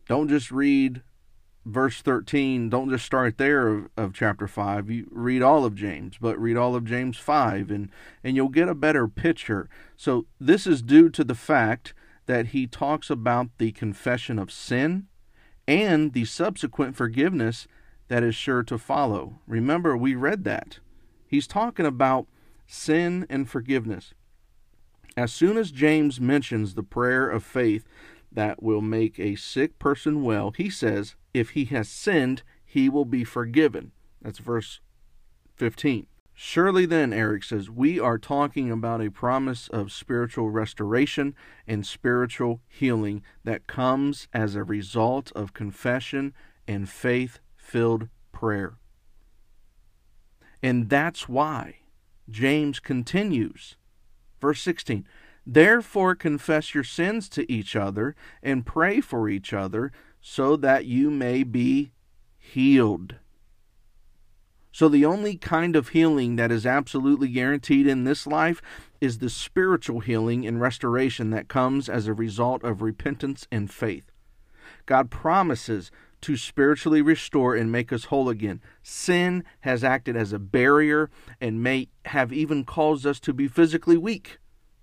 don't 0.08 0.30
just 0.30 0.52
read 0.52 1.04
verse 1.66 2.02
13, 2.02 2.70
don't 2.70 2.90
just 2.90 3.06
start 3.06 3.38
there 3.38 3.68
of, 3.68 3.90
of, 3.96 4.14
chapter 4.14 4.48
5. 4.48 4.90
You 4.90 5.08
read 5.12 5.42
all 5.44 5.64
of 5.64 5.76
James, 5.76 6.18
but 6.20 6.40
read 6.40 6.58
all 6.58 6.76
of 6.76 6.86
James 6.86 7.18
5 7.18 7.70
and 7.70 7.90
and 8.24 8.36
you'll 8.36 8.50
get 8.50 8.68
a 8.68 8.76
better 8.76 9.08
picture. 9.08 9.70
So 9.96 10.26
this 10.40 10.66
is 10.66 10.82
due 10.82 11.10
to 11.10 11.24
the 11.24 11.36
fact 11.36 11.94
that 12.26 12.48
he 12.48 12.68
talks 12.68 13.10
about 13.10 13.50
the 13.58 13.72
confession 13.72 14.40
of 14.40 14.52
sin 14.52 15.08
and 15.68 16.14
the 16.14 16.26
subsequent 16.26 16.96
forgiveness 16.96 17.68
that 18.08 18.24
is 18.24 18.36
sure 18.36 18.64
to 18.64 18.78
follow. 18.78 19.40
Remember 19.48 19.96
we 19.96 20.16
read 20.16 20.44
that. 20.44 20.80
He's 21.28 21.48
talking 21.48 21.86
about 21.86 22.28
sin 22.68 23.26
and 23.30 23.50
forgiveness. 23.50 24.14
As 25.16 25.32
soon 25.32 25.58
as 25.58 25.72
James 25.72 26.20
mentions 26.20 26.74
the 26.74 26.84
prayer 26.84 27.30
of 27.30 27.44
faith 27.44 27.86
that 28.32 28.64
will 28.64 28.82
make 28.82 29.20
a 29.20 29.36
sick 29.36 29.78
person 29.80 30.24
well, 30.24 30.52
he 30.52 30.70
says, 30.70 31.16
if 31.34 31.52
he 31.52 31.66
has 31.66 31.88
sinned, 31.88 32.44
he 32.66 32.90
will 32.90 33.06
be 33.06 33.24
forgiven. 33.24 33.92
That's 34.22 34.40
verse 34.40 34.80
15. 35.56 36.08
Surely 36.46 36.86
then, 36.86 37.14
Eric 37.14 37.46
says, 37.46 37.70
we 37.70 38.02
are 38.02 38.18
talking 38.18 38.70
about 38.70 39.02
a 39.02 39.10
promise 39.10 39.70
of 39.70 39.94
spiritual 39.94 40.50
restoration 40.50 41.36
and 41.66 41.88
spiritual 41.88 42.60
healing 42.68 43.24
that 43.46 43.66
comes 43.66 44.28
as 44.34 44.54
a 44.54 44.64
result 44.66 45.32
of 45.38 45.54
confession 45.54 46.34
and 46.68 46.90
faith 46.90 47.40
filled 47.56 48.10
prayer. 48.34 48.74
And 50.62 50.90
that's 50.90 51.30
why 51.30 51.78
James 52.30 52.82
continues. 52.82 53.78
Verse 54.42 54.62
16 54.62 55.08
Therefore, 55.48 56.14
confess 56.14 56.76
your 56.76 56.84
sins 56.84 57.30
to 57.30 57.50
each 57.50 57.74
other 57.74 58.18
and 58.44 58.66
pray 58.66 59.00
for 59.00 59.30
each 59.30 59.54
other 59.54 59.94
so 60.20 60.58
that 60.58 60.84
you 60.84 61.10
may 61.10 61.44
be 61.44 61.94
healed. 62.38 63.16
So, 64.74 64.90
the 64.90 65.06
only 65.06 65.38
kind 65.38 65.76
of 65.76 65.90
healing 65.90 66.36
that 66.38 66.52
is 66.52 66.66
absolutely 66.66 67.28
guaranteed 67.28 67.86
in 67.86 68.06
this 68.06 68.26
life 68.26 68.60
is 69.00 69.20
the 69.20 69.30
spiritual 69.30 70.00
healing 70.00 70.48
and 70.48 70.60
restoration 70.60 71.30
that 71.30 71.48
comes 71.48 71.88
as 71.88 72.08
a 72.08 72.14
result 72.14 72.64
of 72.64 72.82
repentance 72.82 73.48
and 73.52 73.70
faith. 73.72 74.12
God 74.88 75.12
promises 75.12 75.92
to 76.22 76.36
spiritually 76.36 77.04
restore 77.04 77.54
and 77.54 77.72
make 77.72 77.94
us 77.94 78.06
whole 78.06 78.30
again. 78.30 78.62
Sin 78.82 79.44
has 79.60 79.84
acted 79.84 80.18
as 80.18 80.34
a 80.34 80.40
barrier 80.40 81.12
and 81.40 81.62
may 81.62 81.90
have 82.06 82.34
even 82.34 82.64
caused 82.64 83.06
us 83.06 83.20
to 83.20 83.32
be 83.32 83.48
physically 83.48 83.98
weak. 83.98 84.40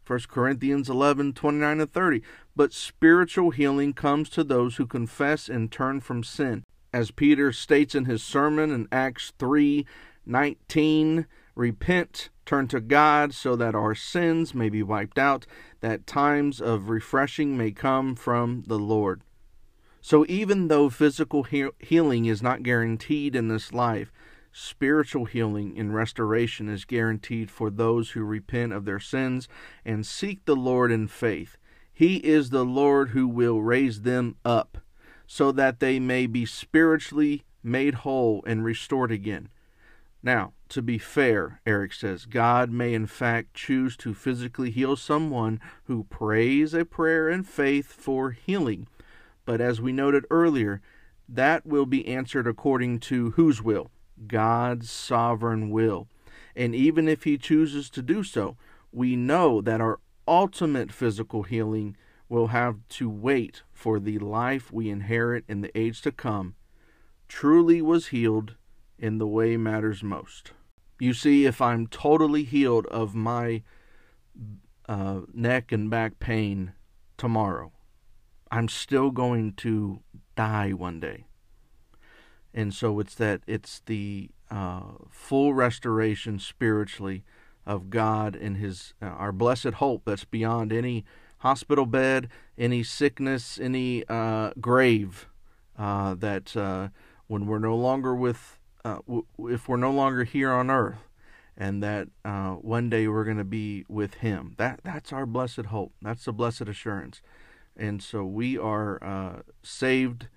1 0.07 0.21
Corinthians 0.29 0.89
11, 0.89 1.33
29 1.33 1.81
and 1.81 1.91
30. 1.91 2.23
But 2.55 2.73
spiritual 2.73 3.51
healing 3.51 3.93
comes 3.95 4.31
to 4.31 4.45
those 4.45 4.77
who 4.77 4.87
confess 4.87 5.49
and 5.49 5.73
turn 5.73 6.01
from 6.01 6.23
sin. 6.23 6.63
As 6.93 7.11
Peter 7.11 7.53
states 7.53 7.95
in 7.95 8.07
his 8.07 8.23
sermon 8.23 8.71
in 8.71 8.89
Acts 8.91 9.33
3, 9.39 9.87
19, 10.27 11.27
repent, 11.55 12.31
turn 12.45 12.69
to 12.69 12.81
God 12.81 13.33
so 13.33 13.55
that 13.57 13.75
our 13.75 13.95
sins 13.95 14.55
may 14.55 14.69
be 14.69 14.83
wiped 14.83 15.19
out, 15.19 15.47
that 15.81 16.07
times 16.07 16.61
of 16.61 16.89
refreshing 16.89 17.57
may 17.57 17.71
come 17.71 18.15
from 18.15 18.65
the 18.67 18.79
Lord. 18.79 19.23
So 20.01 20.25
even 20.29 20.69
though 20.69 20.91
physical 20.91 21.45
he- 21.45 21.69
healing 21.79 22.25
is 22.25 22.43
not 22.43 22.63
guaranteed 22.63 23.37
in 23.37 23.49
this 23.49 23.73
life, 23.73 24.11
Spiritual 24.53 25.27
healing 25.27 25.79
and 25.79 25.95
restoration 25.95 26.69
is 26.69 26.85
guaranteed 26.85 27.51
for 27.51 27.71
those 27.71 28.11
who 28.11 28.25
repent 28.25 28.73
of 28.73 28.85
their 28.85 28.99
sins 28.99 29.47
and 29.85 30.05
seek 30.05 30.45
the 30.45 30.57
Lord 30.57 30.91
in 30.91 31.07
faith. 31.07 31.57
He 31.93 32.17
is 32.17 32.51
the 32.51 32.65
Lord 32.65 33.11
who 33.11 33.29
will 33.29 33.63
raise 33.63 34.03
them 34.03 34.37
up 34.45 34.79
so 35.33 35.53
that 35.53 35.79
they 35.79 36.01
may 36.01 36.27
be 36.27 36.45
spiritually 36.45 37.45
made 37.63 37.95
whole, 37.95 38.43
and 38.49 38.65
restored 38.65 39.13
again. 39.13 39.49
Now, 40.25 40.55
to 40.71 40.83
be 40.83 40.99
fair, 40.99 41.61
Eric 41.65 41.93
says, 41.93 42.27
God 42.27 42.73
may 42.73 42.95
in 42.95 43.07
fact 43.07 43.55
choose 43.55 43.97
to 43.99 44.13
physically 44.13 44.73
heal 44.73 44.97
someone 44.97 45.61
who 45.85 46.03
prays 46.11 46.75
a 46.75 46.85
prayer 46.85 47.29
in 47.29 47.45
faith 47.45 47.93
for 47.93 48.33
healing. 48.33 48.89
But 49.45 49.61
as 49.61 49.81
we 49.81 49.93
noted 49.93 50.25
earlier, 50.31 50.81
that 51.29 51.65
will 51.65 51.87
be 51.87 52.09
answered 52.09 52.49
according 52.49 52.99
to 53.01 53.31
whose 53.31 53.63
will? 53.63 53.93
God's 54.27 54.91
sovereign 54.91 55.71
will. 55.71 56.09
And 56.57 56.75
even 56.75 57.07
if 57.07 57.23
He 57.23 57.39
chooses 57.39 57.89
to 57.91 58.03
do 58.03 58.25
so, 58.25 58.57
we 58.91 59.15
know 59.15 59.61
that 59.61 59.81
our 59.81 60.01
ultimate 60.27 60.91
physical 60.91 61.45
healing 61.45 61.97
will 62.31 62.47
have 62.47 62.77
to 62.89 63.11
wait 63.11 63.63
for 63.73 63.99
the 63.99 64.19
life 64.19 64.73
we 64.73 64.89
inherit 64.89 65.45
in 65.49 65.61
the 65.61 65.77
age 65.77 66.01
to 66.01 66.13
come. 66.13 66.55
Truly 67.29 67.83
was 67.83 68.07
healed 68.07 68.55
in 68.99 69.19
the 69.19 69.27
way 69.27 69.57
matters 69.57 70.03
most. 70.03 70.53
You 71.01 71.13
see, 71.13 71.45
if 71.45 71.61
I'm 71.61 71.89
totally 71.89 72.45
healed 72.45 72.87
of 72.87 73.15
my 73.15 73.63
uh, 74.89 75.23
neck 75.35 75.73
and 75.73 75.91
back 75.91 76.21
pain 76.21 76.73
tomorrow, 77.19 77.73
I'm 78.51 78.69
still 78.69 79.11
going 79.11 79.55
to 79.55 80.01
die 80.37 80.71
one 80.71 81.01
day. 81.01 81.25
And 82.55 82.73
so 82.73 83.01
it's 83.01 83.15
that 83.17 83.43
it's 83.47 83.83
the 83.87 84.31
uh, 84.51 84.83
full 85.11 85.53
restoration 85.53 86.39
spiritually 86.39 87.25
of 87.67 87.91
God 87.91 88.37
and 88.37 88.57
His 88.57 88.95
uh, 89.03 89.07
our 89.07 89.33
blessed 89.33 89.75
hope 89.75 90.03
that's 90.05 90.25
beyond 90.25 90.73
any 90.73 91.05
hospital 91.41 91.87
bed, 91.87 92.29
any 92.57 92.83
sickness, 92.83 93.59
any 93.61 94.05
uh, 94.09 94.53
grave. 94.61 95.27
Uh, 95.79 96.15
that 96.15 96.55
uh, 96.57 96.89
when 97.27 97.47
we're 97.47 97.59
no 97.59 97.75
longer 97.75 98.15
with 98.15 98.59
uh, 98.85 98.99
w- 99.07 99.25
if 99.39 99.67
we're 99.67 99.79
no 99.79 99.91
longer 99.91 100.25
here 100.25 100.51
on 100.51 100.71
earth, 100.71 101.09
and 101.57 101.83
that 101.83 102.09
uh, 102.23 102.51
one 102.51 102.91
day 102.91 103.09
we're 103.09 103.25
going 103.25 103.39
to 103.39 103.45
be 103.45 103.87
with 103.89 104.15
Him. 104.15 104.55
That 104.59 104.81
that's 104.85 105.11
our 105.11 105.25
blessed 105.25 105.67
hope. 105.67 105.93
That's 106.03 106.27
the 106.27 106.33
blessed 106.33 106.63
assurance. 106.63 107.23
And 107.77 108.03
so 108.03 108.25
we 108.25 108.59
are 108.59 109.03
uh, 109.03 109.43
saved 109.63 110.29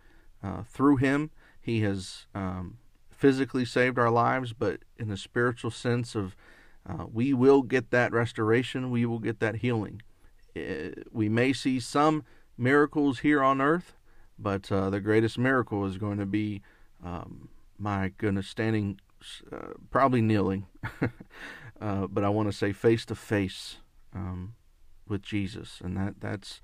through 0.70 0.98
Him. 0.98 1.32
He 1.60 1.82
has 1.82 2.26
um, 2.34 2.78
physically 3.10 3.66
saved 3.66 4.00
our 4.00 4.12
lives, 4.12 4.54
but 4.54 4.80
in 4.98 5.10
the 5.10 5.18
spiritual 5.18 5.72
sense 5.72 6.16
of 6.16 6.38
we 7.12 7.34
will 7.34 7.64
get 7.64 7.92
that 7.92 8.14
restoration. 8.14 8.92
We 8.92 9.06
will 9.06 9.20
get 9.20 9.42
that 9.42 9.58
healing. 9.58 10.02
Uh, 10.56 11.02
we 11.12 11.30
may 11.30 11.54
see 11.54 11.80
some 11.80 12.24
miracles 12.58 13.20
here 13.20 13.42
on 13.42 13.62
earth, 13.62 13.96
but 14.38 14.72
uh, 14.72 14.90
the 14.90 15.00
greatest 15.00 15.38
miracle 15.38 15.86
is 15.86 15.98
going 15.98 16.18
to 16.18 16.26
be 16.26 16.62
um, 17.04 17.50
my 17.78 18.14
goodness, 18.18 18.48
standing, 18.48 19.00
uh, 19.52 19.74
probably 19.92 20.22
kneeling, 20.22 20.68
uh, 21.82 22.08
but 22.08 22.24
I 22.24 22.30
want 22.30 22.50
to 22.50 22.58
say 22.58 22.72
face 22.72 23.06
to 23.06 23.16
face 23.16 23.78
um, 24.14 24.56
with 25.08 25.22
Jesus, 25.22 25.82
and 25.84 25.98
that 25.98 26.16
that's 26.20 26.62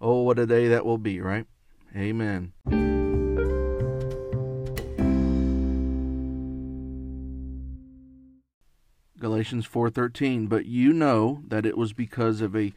oh, 0.00 0.22
what 0.22 0.38
a 0.38 0.46
day 0.46 0.68
that 0.68 0.84
will 0.84 0.98
be, 0.98 1.20
right? 1.20 1.46
Amen. 1.94 2.52
Galatians 9.18 9.66
4:13 9.66 10.48
but 10.48 10.66
you 10.66 10.92
know 10.92 11.42
that 11.48 11.64
it 11.64 11.78
was 11.78 11.92
because 11.92 12.40
of 12.40 12.54
a 12.54 12.72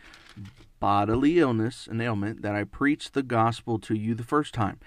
bodily 0.80 1.40
illness 1.40 1.88
an 1.88 2.02
ailment 2.02 2.42
that 2.42 2.56
I 2.56 2.64
preached 2.64 3.14
the 3.14 3.24
gospel 3.24 3.80
to 3.80 3.96
you 3.96 4.16
the 4.16 4.24
first 4.24 4.54
time 4.54 4.80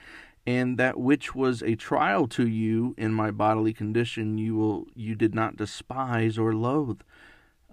and 0.47 0.79
that 0.79 0.99
which 0.99 1.35
was 1.35 1.62
a 1.62 1.77
trial 1.77 2.27
to 2.29 2.49
you 2.49 2.95
in 2.99 3.12
my 3.12 3.31
bodily 3.31 3.73
condition 3.73 4.38
you 4.38 4.55
will 4.57 4.87
you 4.95 5.15
did 5.15 5.35
not 5.35 5.57
despise 5.57 6.38
or 6.38 6.55
loathe 6.55 7.01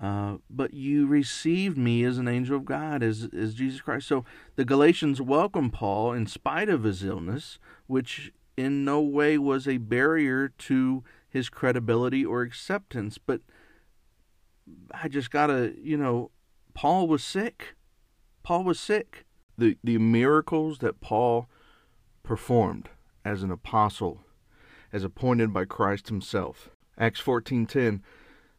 uh, 0.01 0.37
but 0.49 0.73
you 0.73 1.05
received 1.05 1.77
me 1.77 2.03
as 2.05 2.17
an 2.17 2.27
angel 2.27 2.55
of 2.55 2.63
God, 2.63 3.03
as, 3.03 3.27
as 3.37 3.53
Jesus 3.53 3.81
Christ. 3.81 4.07
So 4.07 4.23
the 4.55 4.63
Galatians 4.63 5.21
welcome 5.21 5.69
Paul 5.69 6.13
in 6.13 6.25
spite 6.25 6.69
of 6.69 6.83
his 6.83 7.03
illness, 7.03 7.59
which 7.87 8.31
in 8.55 8.85
no 8.85 9.01
way 9.01 9.37
was 9.37 9.67
a 9.67 9.77
barrier 9.77 10.47
to 10.47 11.03
his 11.27 11.49
credibility 11.49 12.25
or 12.25 12.43
acceptance. 12.43 13.17
But 13.17 13.41
I 14.93 15.09
just 15.09 15.31
gotta, 15.31 15.73
you 15.81 15.97
know, 15.97 16.31
Paul 16.73 17.07
was 17.07 17.23
sick. 17.23 17.75
Paul 18.43 18.63
was 18.63 18.79
sick. 18.79 19.25
The 19.57 19.77
the 19.83 19.97
miracles 19.97 20.79
that 20.79 21.01
Paul 21.01 21.49
performed 22.23 22.89
as 23.25 23.43
an 23.43 23.51
apostle, 23.51 24.23
as 24.93 25.03
appointed 25.03 25.51
by 25.53 25.65
Christ 25.65 26.09
himself. 26.09 26.69
Acts 26.97 27.21
14:10 27.21 28.01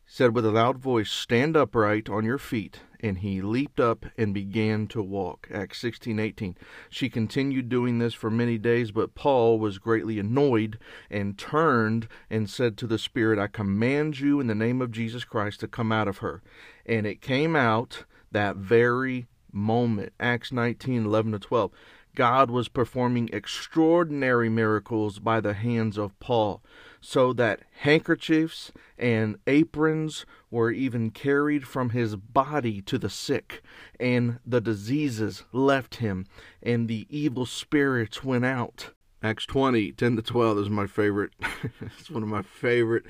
said 0.06 0.34
with 0.34 0.44
a 0.44 0.50
loud 0.50 0.76
voice, 0.76 1.10
"Stand 1.10 1.56
upright 1.56 2.08
on 2.10 2.24
your 2.24 2.38
feet." 2.38 2.80
And 3.02 3.18
he 3.18 3.40
leaped 3.40 3.80
up 3.80 4.04
and 4.18 4.34
began 4.34 4.86
to 4.88 5.00
walk. 5.02 5.48
Acts 5.50 5.78
16:18. 5.78 6.56
She 6.90 7.08
continued 7.08 7.68
doing 7.70 7.98
this 7.98 8.12
for 8.12 8.30
many 8.30 8.58
days, 8.58 8.90
but 8.90 9.14
Paul 9.14 9.58
was 9.58 9.78
greatly 9.78 10.18
annoyed 10.18 10.78
and 11.08 11.38
turned 11.38 12.08
and 12.28 12.50
said 12.50 12.76
to 12.78 12.86
the 12.86 12.98
spirit, 12.98 13.38
"I 13.38 13.46
command 13.46 14.20
you 14.20 14.40
in 14.40 14.48
the 14.48 14.54
name 14.54 14.82
of 14.82 14.90
Jesus 14.90 15.24
Christ 15.24 15.60
to 15.60 15.68
come 15.68 15.92
out 15.92 16.08
of 16.08 16.18
her." 16.18 16.42
And 16.90 17.06
it 17.06 17.20
came 17.20 17.54
out 17.54 18.04
that 18.32 18.56
very 18.56 19.28
moment. 19.52 20.12
Acts 20.18 20.50
19:11 20.50 21.30
to 21.30 21.38
12. 21.38 21.70
God 22.16 22.50
was 22.50 22.66
performing 22.66 23.30
extraordinary 23.32 24.48
miracles 24.48 25.20
by 25.20 25.40
the 25.40 25.54
hands 25.54 25.96
of 25.96 26.18
Paul, 26.18 26.60
so 27.00 27.32
that 27.34 27.62
handkerchiefs 27.82 28.72
and 28.98 29.36
aprons 29.46 30.26
were 30.50 30.72
even 30.72 31.12
carried 31.12 31.64
from 31.64 31.90
his 31.90 32.16
body 32.16 32.82
to 32.82 32.98
the 32.98 33.08
sick, 33.08 33.62
and 34.00 34.40
the 34.44 34.60
diseases 34.60 35.44
left 35.52 35.96
him, 35.96 36.26
and 36.60 36.88
the 36.88 37.06
evil 37.08 37.46
spirits 37.46 38.24
went 38.24 38.44
out. 38.44 38.90
Acts 39.22 39.46
20, 39.46 39.92
10 39.92 40.16
to 40.16 40.22
12 40.22 40.58
is 40.58 40.68
my 40.68 40.88
favorite. 40.88 41.34
it's 41.80 42.10
one 42.10 42.24
of 42.24 42.28
my 42.28 42.42
favorite 42.42 43.04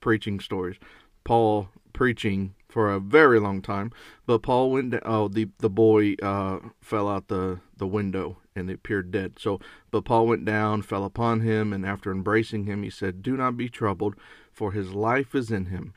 preaching 0.00 0.38
stories. 0.38 0.76
Paul 1.24 1.70
preaching 1.92 2.54
for 2.74 2.90
a 2.90 2.98
very 2.98 3.38
long 3.38 3.62
time, 3.62 3.92
but 4.26 4.42
Paul 4.42 4.72
went 4.72 4.90
down. 4.90 5.02
Oh, 5.04 5.28
the 5.28 5.48
the 5.58 5.70
boy 5.70 6.16
uh, 6.20 6.58
fell 6.80 7.08
out 7.08 7.28
the 7.28 7.60
the 7.76 7.86
window 7.86 8.38
and 8.56 8.68
they 8.68 8.72
appeared 8.72 9.12
dead. 9.12 9.34
So, 9.38 9.60
but 9.92 10.04
Paul 10.04 10.26
went 10.26 10.44
down, 10.44 10.82
fell 10.82 11.04
upon 11.04 11.38
him, 11.38 11.72
and 11.72 11.86
after 11.86 12.10
embracing 12.10 12.64
him, 12.64 12.82
he 12.82 12.90
said, 12.90 13.22
"Do 13.22 13.36
not 13.36 13.56
be 13.56 13.68
troubled, 13.68 14.16
for 14.52 14.72
his 14.72 14.92
life 14.92 15.36
is 15.36 15.52
in 15.52 15.66
him." 15.66 15.94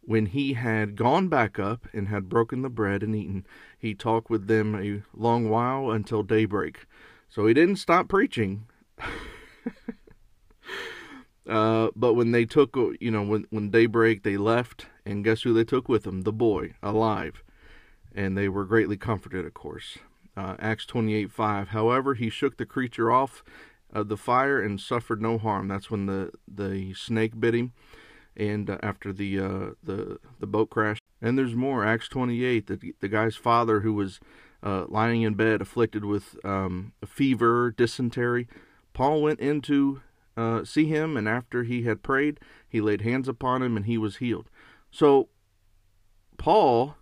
When 0.00 0.26
he 0.26 0.54
had 0.54 0.96
gone 0.96 1.28
back 1.28 1.56
up 1.60 1.86
and 1.92 2.08
had 2.08 2.28
broken 2.28 2.62
the 2.62 2.68
bread 2.68 3.04
and 3.04 3.14
eaten, 3.14 3.46
he 3.78 3.94
talked 3.94 4.28
with 4.28 4.48
them 4.48 4.74
a 4.74 5.02
long 5.16 5.48
while 5.48 5.92
until 5.92 6.24
daybreak. 6.24 6.86
So 7.28 7.46
he 7.46 7.54
didn't 7.54 7.76
stop 7.76 8.08
preaching. 8.08 8.66
Uh, 11.48 11.88
but 11.96 12.14
when 12.14 12.32
they 12.32 12.44
took, 12.44 12.76
you 13.00 13.10
know, 13.10 13.22
when, 13.22 13.46
when 13.50 13.70
daybreak, 13.70 14.22
they 14.22 14.36
left, 14.36 14.86
and 15.06 15.24
guess 15.24 15.42
who 15.42 15.54
they 15.54 15.64
took 15.64 15.88
with 15.88 16.04
them? 16.04 16.22
The 16.22 16.32
boy, 16.32 16.74
alive. 16.82 17.42
And 18.14 18.36
they 18.36 18.48
were 18.48 18.64
greatly 18.64 18.96
comforted, 18.96 19.46
of 19.46 19.54
course. 19.54 19.98
Uh, 20.36 20.56
Acts 20.58 20.84
28 20.86 21.32
5. 21.32 21.68
However, 21.68 22.14
he 22.14 22.28
shook 22.28 22.58
the 22.58 22.66
creature 22.66 23.10
off 23.10 23.42
of 23.90 24.08
the 24.08 24.16
fire 24.16 24.60
and 24.60 24.80
suffered 24.80 25.22
no 25.22 25.38
harm. 25.38 25.68
That's 25.68 25.90
when 25.90 26.06
the, 26.06 26.32
the 26.46 26.92
snake 26.94 27.40
bit 27.40 27.54
him, 27.54 27.72
and 28.36 28.68
uh, 28.68 28.78
after 28.82 29.12
the, 29.12 29.40
uh, 29.40 29.70
the, 29.82 30.18
the 30.38 30.46
boat 30.46 30.68
crash. 30.68 30.98
And 31.22 31.38
there's 31.38 31.54
more. 31.54 31.84
Acts 31.84 32.08
28, 32.08 32.66
the, 32.66 32.94
the 33.00 33.08
guy's 33.08 33.36
father 33.36 33.80
who 33.80 33.94
was 33.94 34.20
uh, 34.62 34.84
lying 34.88 35.22
in 35.22 35.34
bed 35.34 35.62
afflicted 35.62 36.04
with 36.04 36.36
um, 36.44 36.92
a 37.02 37.06
fever, 37.06 37.72
dysentery. 37.76 38.46
Paul 38.92 39.22
went 39.22 39.40
into 39.40 40.02
uh, 40.38 40.64
see 40.64 40.86
him, 40.86 41.16
and 41.16 41.28
after 41.28 41.64
he 41.64 41.82
had 41.82 42.02
prayed, 42.02 42.38
he 42.68 42.80
laid 42.80 43.00
hands 43.00 43.26
upon 43.26 43.60
him, 43.60 43.76
and 43.76 43.86
he 43.86 43.98
was 43.98 44.18
healed. 44.18 44.48
So, 44.90 45.28
Paul 46.36 46.94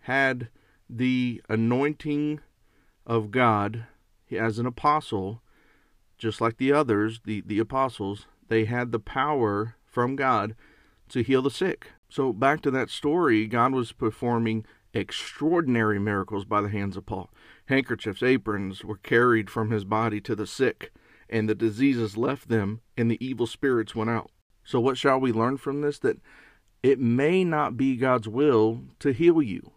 had 0.00 0.48
the 0.88 1.40
anointing 1.48 2.40
of 3.06 3.30
God 3.30 3.86
as 4.30 4.58
an 4.58 4.66
apostle, 4.66 5.40
just 6.18 6.42
like 6.42 6.58
the 6.58 6.70
others, 6.70 7.20
the, 7.24 7.40
the 7.46 7.58
apostles, 7.58 8.26
they 8.48 8.66
had 8.66 8.92
the 8.92 9.00
power 9.00 9.76
from 9.86 10.14
God 10.14 10.54
to 11.08 11.22
heal 11.22 11.40
the 11.40 11.50
sick. 11.50 11.92
So, 12.10 12.30
back 12.30 12.60
to 12.62 12.70
that 12.72 12.90
story, 12.90 13.46
God 13.46 13.72
was 13.72 13.92
performing 13.92 14.66
extraordinary 14.92 15.98
miracles 15.98 16.44
by 16.44 16.60
the 16.60 16.68
hands 16.68 16.98
of 16.98 17.06
Paul. 17.06 17.30
Handkerchiefs, 17.66 18.22
aprons 18.22 18.84
were 18.84 18.98
carried 18.98 19.48
from 19.48 19.70
his 19.70 19.86
body 19.86 20.20
to 20.20 20.34
the 20.34 20.46
sick 20.46 20.92
and 21.30 21.48
the 21.48 21.54
diseases 21.54 22.16
left 22.16 22.48
them, 22.48 22.80
and 22.96 23.10
the 23.10 23.24
evil 23.24 23.46
spirits 23.46 23.94
went 23.94 24.10
out. 24.10 24.30
So, 24.64 24.80
what 24.80 24.98
shall 24.98 25.18
we 25.18 25.32
learn 25.32 25.56
from 25.56 25.80
this? 25.80 25.98
That 25.98 26.18
it 26.82 26.98
may 26.98 27.44
not 27.44 27.76
be 27.76 27.96
God's 27.96 28.28
will 28.28 28.82
to 28.98 29.12
heal 29.12 29.40
you. 29.40 29.72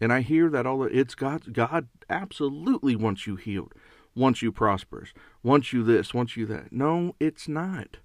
And 0.00 0.12
I 0.12 0.20
hear 0.20 0.48
that 0.50 0.66
all 0.66 0.84
it's 0.84 1.14
God 1.14 1.52
God 1.52 1.88
absolutely 2.08 2.96
wants 2.96 3.26
you 3.26 3.36
healed. 3.36 3.74
wants 4.14 4.42
you 4.42 4.50
prospers, 4.50 5.12
wants 5.42 5.72
you 5.72 5.82
this, 5.82 6.12
wants 6.12 6.36
you 6.36 6.46
that. 6.46 6.72
No, 6.72 7.14
it's 7.20 7.46
not. 7.46 7.98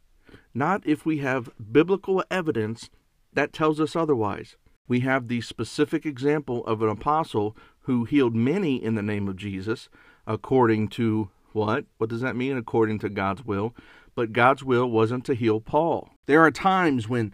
Not 0.54 0.86
if 0.86 1.06
we 1.06 1.20
have 1.20 1.50
biblical 1.72 2.24
evidence 2.30 2.90
that 3.34 3.54
tells 3.54 3.80
us 3.80 3.96
otherwise. 3.96 4.56
We 4.88 5.00
have 5.02 5.28
the 5.28 5.42
specific 5.42 6.06
example 6.06 6.66
of 6.66 6.82
an 6.82 6.90
apostle 6.90 7.56
who 7.82 8.04
healed 8.04 8.36
many 8.36 8.84
in 8.84 8.96
the 8.96 9.02
name 9.02 9.28
of 9.28 9.38
Jesus, 9.38 9.90
according 10.28 10.90
to 10.90 11.30
what? 11.54 11.86
What 11.98 12.10
does 12.10 12.22
that 12.22 12.36
mean? 12.36 12.58
According 12.58 13.00
to 13.00 13.10
God's 13.10 13.46
will. 13.46 13.76
But 14.16 14.34
God's 14.34 14.64
will 14.64 14.90
wasn't 14.90 15.26
to 15.26 15.34
heal 15.34 15.60
Paul. 15.60 16.10
There 16.26 16.42
are 16.42 16.52
times 16.52 17.10
when 17.10 17.34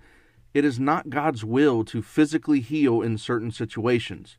it 0.54 0.66
is 0.66 0.80
not 0.80 1.10
God's 1.10 1.44
will 1.44 1.84
to 1.86 2.02
physically 2.02 2.62
heal 2.62 3.02
in 3.02 3.18
certain 3.18 3.52
situations. 3.52 4.38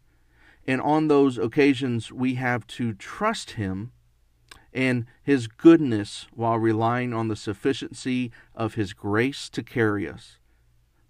And 0.67 0.81
on 0.81 1.09
those 1.09 1.39
occasions, 1.39 2.13
we 2.13 2.35
have 2.35 2.67
to 2.69 2.93
trust 2.95 3.53
Him 3.53 3.93
and 4.73 5.07
His 5.23 5.47
goodness 5.47 6.27
while 6.35 6.59
relying 6.59 7.13
on 7.13 7.29
the 7.29 7.37
sufficiency 7.37 8.31
of 8.55 8.75
His 8.75 8.93
grace 8.93 9.49
to 9.51 9.63
carry 9.63 10.09
us. 10.09 10.39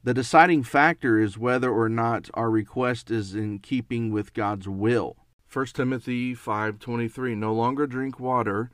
The 0.03 0.15
deciding 0.15 0.63
factor 0.63 1.19
is 1.19 1.37
whether 1.37 1.71
or 1.71 1.89
not 1.89 2.31
our 2.33 2.51
request 2.51 3.11
is 3.11 3.35
in 3.35 3.59
keeping 3.59 4.11
with 4.11 4.33
God's 4.33 4.67
will. 4.67 5.17
1 5.53 5.67
Timothy 5.75 6.35
5:23 6.35 7.37
No 7.37 7.53
longer 7.53 7.87
drink 7.87 8.21
water 8.21 8.71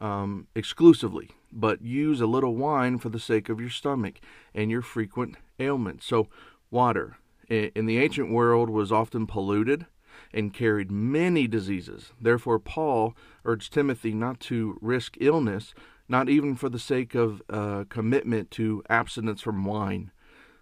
um, 0.00 0.48
exclusively, 0.54 1.30
but 1.52 1.82
use 1.82 2.20
a 2.20 2.26
little 2.26 2.56
wine 2.56 2.98
for 2.98 3.08
the 3.08 3.20
sake 3.20 3.48
of 3.48 3.60
your 3.60 3.70
stomach 3.70 4.20
and 4.54 4.70
your 4.70 4.82
frequent 4.82 5.36
ailments. 5.60 6.06
So, 6.06 6.28
water 6.70 7.18
in 7.48 7.86
the 7.86 7.98
ancient 7.98 8.30
world 8.30 8.68
was 8.68 8.92
often 8.92 9.26
polluted 9.26 9.86
and 10.32 10.52
carried 10.52 10.90
many 10.90 11.46
diseases. 11.46 12.12
Therefore, 12.20 12.58
Paul 12.58 13.16
urged 13.44 13.72
Timothy 13.72 14.12
not 14.12 14.40
to 14.40 14.76
risk 14.80 15.16
illness, 15.20 15.72
not 16.08 16.28
even 16.28 16.56
for 16.56 16.68
the 16.68 16.78
sake 16.78 17.14
of 17.14 17.42
uh, 17.48 17.84
commitment 17.88 18.50
to 18.52 18.82
abstinence 18.90 19.40
from 19.40 19.64
wine. 19.64 20.10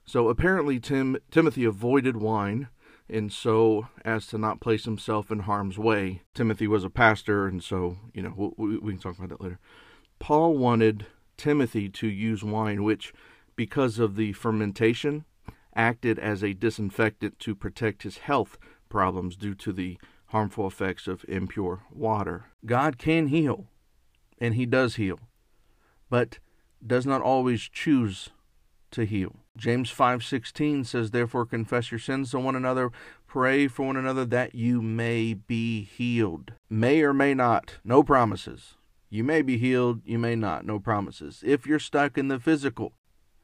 So 0.04 0.28
apparently, 0.28 0.78
Tim, 0.78 1.16
Timothy 1.30 1.64
avoided 1.64 2.18
wine, 2.18 2.68
and 3.08 3.32
so 3.32 3.88
as 4.04 4.26
to 4.28 4.38
not 4.38 4.60
place 4.60 4.84
himself 4.84 5.30
in 5.30 5.40
harm's 5.40 5.78
way. 5.78 6.22
Timothy 6.34 6.66
was 6.66 6.84
a 6.84 6.90
pastor, 6.90 7.46
and 7.46 7.62
so, 7.62 7.98
you 8.12 8.22
know, 8.22 8.54
we, 8.56 8.78
we 8.78 8.92
can 8.92 9.00
talk 9.00 9.18
about 9.18 9.30
that 9.30 9.40
later. 9.40 9.58
Paul 10.18 10.56
wanted 10.56 11.06
Timothy 11.36 11.88
to 11.90 12.08
use 12.08 12.42
wine, 12.42 12.82
which, 12.82 13.12
because 13.54 13.98
of 13.98 14.16
the 14.16 14.32
fermentation, 14.32 15.24
acted 15.74 16.18
as 16.18 16.42
a 16.42 16.54
disinfectant 16.54 17.38
to 17.40 17.54
protect 17.54 18.02
his 18.02 18.18
health 18.18 18.58
problems 18.88 19.36
due 19.36 19.54
to 19.54 19.72
the 19.72 19.98
harmful 20.26 20.66
effects 20.66 21.06
of 21.06 21.24
impure 21.28 21.82
water. 21.92 22.46
God 22.64 22.98
can 22.98 23.28
heal, 23.28 23.66
and 24.38 24.54
He 24.54 24.66
does 24.66 24.96
heal, 24.96 25.20
but 26.10 26.38
does 26.84 27.06
not 27.06 27.22
always 27.22 27.62
choose 27.62 28.30
to 28.96 29.06
heal. 29.06 29.36
James 29.56 29.90
5:16 29.90 30.84
says 30.84 31.12
therefore 31.12 31.46
confess 31.46 31.90
your 31.90 32.00
sins 32.00 32.32
to 32.32 32.38
one 32.38 32.56
another 32.56 32.90
pray 33.36 33.68
for 33.68 33.86
one 33.86 33.96
another 33.96 34.24
that 34.24 34.54
you 34.54 34.80
may 34.80 35.34
be 35.34 35.84
healed. 35.84 36.52
May 36.70 37.02
or 37.02 37.12
may 37.12 37.34
not, 37.34 37.74
no 37.84 38.02
promises. 38.02 38.76
You 39.10 39.24
may 39.24 39.42
be 39.42 39.58
healed, 39.58 40.00
you 40.06 40.18
may 40.18 40.36
not, 40.36 40.64
no 40.64 40.78
promises. 40.78 41.42
If 41.44 41.66
you're 41.66 41.78
stuck 41.78 42.16
in 42.16 42.28
the 42.28 42.40
physical, 42.40 42.94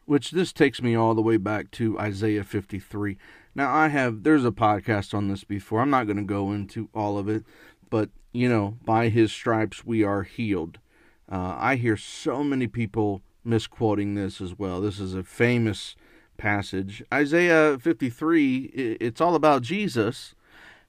which 0.07 0.31
this 0.31 0.53
takes 0.53 0.81
me 0.81 0.95
all 0.95 1.15
the 1.15 1.23
way 1.23 1.37
back 1.37 1.71
to 1.73 1.99
Isaiah 1.99 2.43
53. 2.43 3.19
Now 3.55 3.73
I 3.73 3.89
have 3.89 4.23
there's 4.23 4.47
a 4.47 4.51
podcast 4.51 5.13
on 5.13 5.29
this 5.29 5.45
before. 5.45 5.81
I'm 5.81 5.91
not 5.91 6.07
going 6.07 6.17
to 6.17 6.23
go 6.23 6.53
into 6.53 6.89
all 6.95 7.19
of 7.19 7.29
it, 7.29 7.45
but 7.91 8.09
you 8.33 8.49
know, 8.49 8.79
by 8.85 9.11
his 9.11 9.31
stripes 9.31 9.85
we 9.85 10.03
are 10.03 10.23
healed. 10.23 10.79
Uh, 11.31 11.55
I 11.59 11.77
hear 11.77 11.97
so 11.97 12.43
many 12.43 12.67
people 12.67 13.21
misquoting 13.45 14.15
this 14.15 14.41
as 14.41 14.59
well. 14.59 14.81
This 14.81 14.99
is 14.99 15.15
a 15.15 15.23
famous 15.23 15.97
passage. 16.37 17.03
Isaiah 17.13 17.79
53, 17.79 18.97
it's 19.01 19.21
all 19.21 19.35
about 19.35 19.63
Jesus. 19.63 20.35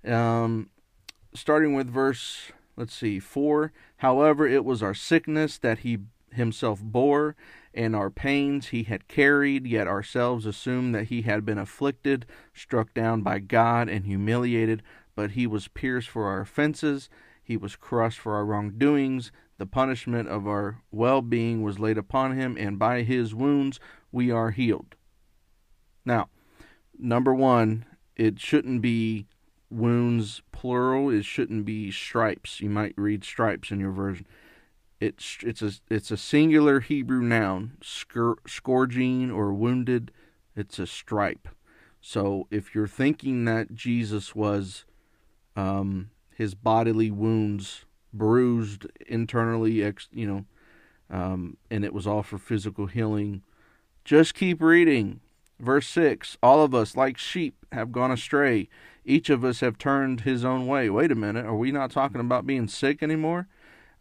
Um, 0.06 0.70
starting 1.34 1.74
with 1.74 1.90
verse, 1.90 2.52
let's 2.76 2.94
see, 2.94 3.20
4. 3.20 3.72
However, 3.98 4.48
it 4.48 4.66
was 4.66 4.84
our 4.84 4.94
sickness 4.94 5.58
that 5.58 5.80
he 5.80 6.00
himself 6.32 6.82
bore, 6.82 7.36
and 7.74 7.96
our 7.96 8.10
pains 8.10 8.68
he 8.68 8.84
had 8.84 9.08
carried, 9.08 9.68
yet 9.68 9.88
ourselves 9.88 10.46
assumed 10.46 10.94
that 10.94 11.06
he 11.06 11.24
had 11.24 11.46
been 11.46 11.58
afflicted, 11.58 12.26
struck 12.54 12.94
down 12.94 13.22
by 13.22 13.40
God, 13.40 13.90
and 13.90 14.06
humiliated. 14.06 14.84
But 15.16 15.32
he 15.32 15.48
was 15.48 15.68
pierced 15.68 16.10
for 16.10 16.26
our 16.26 16.42
offenses, 16.42 17.10
he 17.44 17.58
was 17.58 17.76
crushed 17.76 18.20
for 18.20 18.36
our 18.36 18.46
wrongdoings. 18.46 19.32
The 19.58 19.66
punishment 19.66 20.28
of 20.30 20.48
our 20.48 20.82
well 20.92 21.22
being 21.22 21.62
was 21.62 21.80
laid 21.80 21.98
upon 21.98 22.38
him, 22.38 22.58
and 22.58 22.80
by 22.80 23.04
his 23.04 23.36
wounds 23.36 23.80
we 24.12 24.32
are 24.32 24.52
healed. 24.52 24.96
Now, 26.06 26.30
number 26.98 27.34
one, 27.34 27.86
it 28.16 28.40
shouldn't 28.40 28.82
be 28.82 29.28
wounds 29.70 30.42
plural. 30.52 31.10
It 31.10 31.26
shouldn't 31.26 31.66
be 31.66 31.92
stripes. 31.92 32.62
You 32.62 32.70
might 32.70 32.94
read 32.98 33.24
stripes 33.24 33.72
in 33.72 33.80
your 33.80 33.92
version. 33.92 34.28
It's 35.00 35.38
it's 35.42 35.62
a 35.62 35.72
it's 35.90 36.12
a 36.12 36.18
singular 36.18 36.80
Hebrew 36.80 37.22
noun, 37.22 37.78
scourging 37.82 39.32
or 39.32 39.54
wounded. 39.54 40.12
It's 40.56 40.80
a 40.80 40.88
stripe. 40.88 41.50
So 42.00 42.48
if 42.52 42.76
you're 42.76 42.88
thinking 42.88 43.46
that 43.46 43.74
Jesus 43.74 44.36
was 44.36 44.86
um, 45.56 46.12
his 46.36 46.54
bodily 46.54 47.12
wounds 47.12 47.86
bruised 48.14 48.86
internally, 49.08 49.84
ex, 49.84 50.08
you 50.14 50.28
know, 50.28 50.46
um, 51.10 51.58
and 51.70 51.84
it 51.84 51.94
was 51.94 52.08
all 52.08 52.24
for 52.24 52.38
physical 52.38 52.88
healing. 52.88 53.42
Just 54.06 54.34
keep 54.34 54.62
reading. 54.62 55.20
Verse 55.60 55.88
6 55.88 56.38
All 56.44 56.64
of 56.64 56.74
us, 56.74 56.96
like 56.96 57.18
sheep, 57.18 57.66
have 57.72 57.92
gone 57.92 58.12
astray. 58.12 58.70
Each 59.06 59.30
of 59.30 59.44
us 59.44 59.60
have 59.60 59.78
turned 59.78 60.22
his 60.22 60.46
own 60.46 60.68
way. 60.68 60.90
Wait 60.90 61.12
a 61.12 61.16
minute. 61.16 61.46
Are 61.46 61.56
we 61.56 61.72
not 61.72 61.92
talking 61.92 62.22
about 62.22 62.48
being 62.48 62.68
sick 62.68 63.04
anymore? 63.04 63.48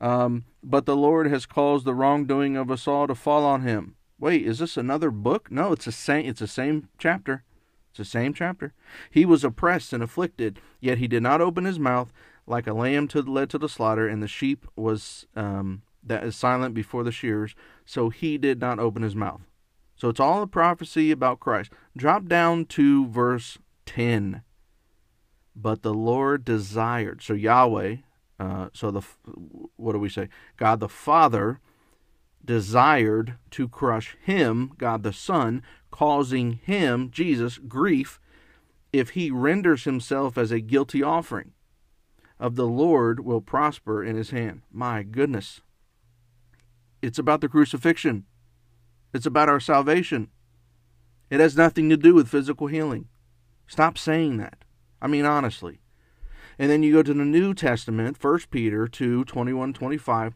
Um, 0.00 0.44
but 0.62 0.86
the 0.86 0.96
Lord 0.96 1.28
has 1.28 1.46
caused 1.46 1.84
the 1.84 1.94
wrongdoing 1.94 2.56
of 2.56 2.70
us 2.70 2.88
all 2.88 3.06
to 3.06 3.14
fall 3.14 3.44
on 3.44 3.62
him. 3.62 3.96
Wait, 4.18 4.46
is 4.46 4.58
this 4.58 4.76
another 4.76 5.10
book? 5.10 5.50
No, 5.50 5.72
it's 5.72 5.84
the 5.84 5.92
same. 5.92 6.26
It's 6.26 6.40
the 6.40 6.46
same 6.46 6.88
chapter. 6.98 7.44
It's 7.90 7.98
the 7.98 8.04
same 8.04 8.32
chapter. 8.32 8.72
He 9.10 9.24
was 9.24 9.44
oppressed 9.44 9.92
and 9.92 10.02
afflicted, 10.02 10.60
yet 10.80 10.98
he 10.98 11.06
did 11.06 11.22
not 11.22 11.40
open 11.40 11.64
his 11.64 11.78
mouth 11.78 12.12
like 12.46 12.66
a 12.66 12.72
lamb 12.72 13.08
to, 13.08 13.22
led 13.22 13.50
to 13.50 13.58
the 13.58 13.68
slaughter, 13.68 14.08
and 14.08 14.22
the 14.22 14.28
sheep 14.28 14.66
was 14.76 15.26
um, 15.36 15.82
that 16.02 16.24
is 16.24 16.36
silent 16.36 16.74
before 16.74 17.04
the 17.04 17.12
shearers, 17.12 17.54
so 17.84 18.08
he 18.08 18.38
did 18.38 18.60
not 18.60 18.78
open 18.78 19.02
his 19.02 19.14
mouth. 19.14 19.42
So 19.96 20.08
it's 20.08 20.20
all 20.20 20.42
a 20.42 20.48
prophecy 20.48 21.10
about 21.10 21.40
Christ. 21.40 21.70
Drop 21.96 22.26
down 22.26 22.64
to 22.66 23.06
verse 23.06 23.58
10. 23.86 24.42
But 25.54 25.82
the 25.82 25.94
Lord 25.94 26.44
desired, 26.44 27.22
so 27.22 27.34
Yahweh, 27.34 27.96
uh, 28.40 28.68
so 28.72 28.90
the 28.90 29.02
what 29.76 29.92
do 29.92 29.98
we 29.98 30.08
say? 30.08 30.28
God 30.56 30.80
the 30.80 30.88
Father 30.88 31.60
desired 32.44 33.36
to 33.52 33.68
crush 33.68 34.16
him, 34.20 34.72
God 34.78 35.02
the 35.04 35.12
Son, 35.12 35.62
causing 35.90 36.54
him, 36.54 37.10
Jesus, 37.10 37.58
grief 37.58 38.18
if 38.92 39.10
he 39.10 39.30
renders 39.30 39.84
himself 39.84 40.36
as 40.36 40.50
a 40.50 40.60
guilty 40.60 41.02
offering 41.02 41.52
of 42.42 42.56
the 42.56 42.66
Lord 42.66 43.20
will 43.24 43.40
prosper 43.40 44.02
in 44.02 44.16
his 44.16 44.30
hand. 44.30 44.62
My 44.72 45.04
goodness. 45.04 45.60
It's 47.00 47.18
about 47.18 47.40
the 47.40 47.48
crucifixion, 47.48 48.26
it's 49.14 49.26
about 49.26 49.48
our 49.48 49.60
salvation. 49.60 50.28
It 51.30 51.40
has 51.40 51.56
nothing 51.56 51.88
to 51.88 51.96
do 51.96 52.14
with 52.14 52.28
physical 52.28 52.66
healing. 52.66 53.06
Stop 53.66 53.96
saying 53.96 54.36
that. 54.36 54.64
I 55.00 55.06
mean, 55.06 55.24
honestly. 55.24 55.80
And 56.58 56.70
then 56.70 56.82
you 56.82 56.92
go 56.92 57.02
to 57.02 57.14
the 57.14 57.24
New 57.24 57.54
Testament, 57.54 58.22
1 58.22 58.40
Peter 58.50 58.86
2 58.86 59.24
21 59.24 59.72
25. 59.72 60.34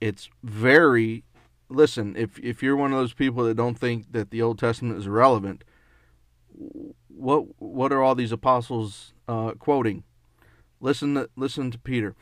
It's 0.00 0.28
very, 0.42 1.24
listen, 1.70 2.14
if, 2.16 2.38
if 2.40 2.62
you're 2.62 2.76
one 2.76 2.92
of 2.92 2.98
those 2.98 3.14
people 3.14 3.44
that 3.44 3.56
don't 3.56 3.78
think 3.78 4.12
that 4.12 4.30
the 4.30 4.42
Old 4.42 4.58
Testament 4.58 4.98
is 4.98 5.06
irrelevant, 5.06 5.64
what, 7.06 7.60
what 7.62 7.92
are 7.92 8.02
all 8.02 8.14
these 8.14 8.32
apostles 8.32 9.14
uh, 9.28 9.52
quoting? 9.52 10.04
Listen 10.80 11.14
to, 11.14 11.30
listen 11.36 11.70
to 11.70 11.78
Peter. 11.78 12.14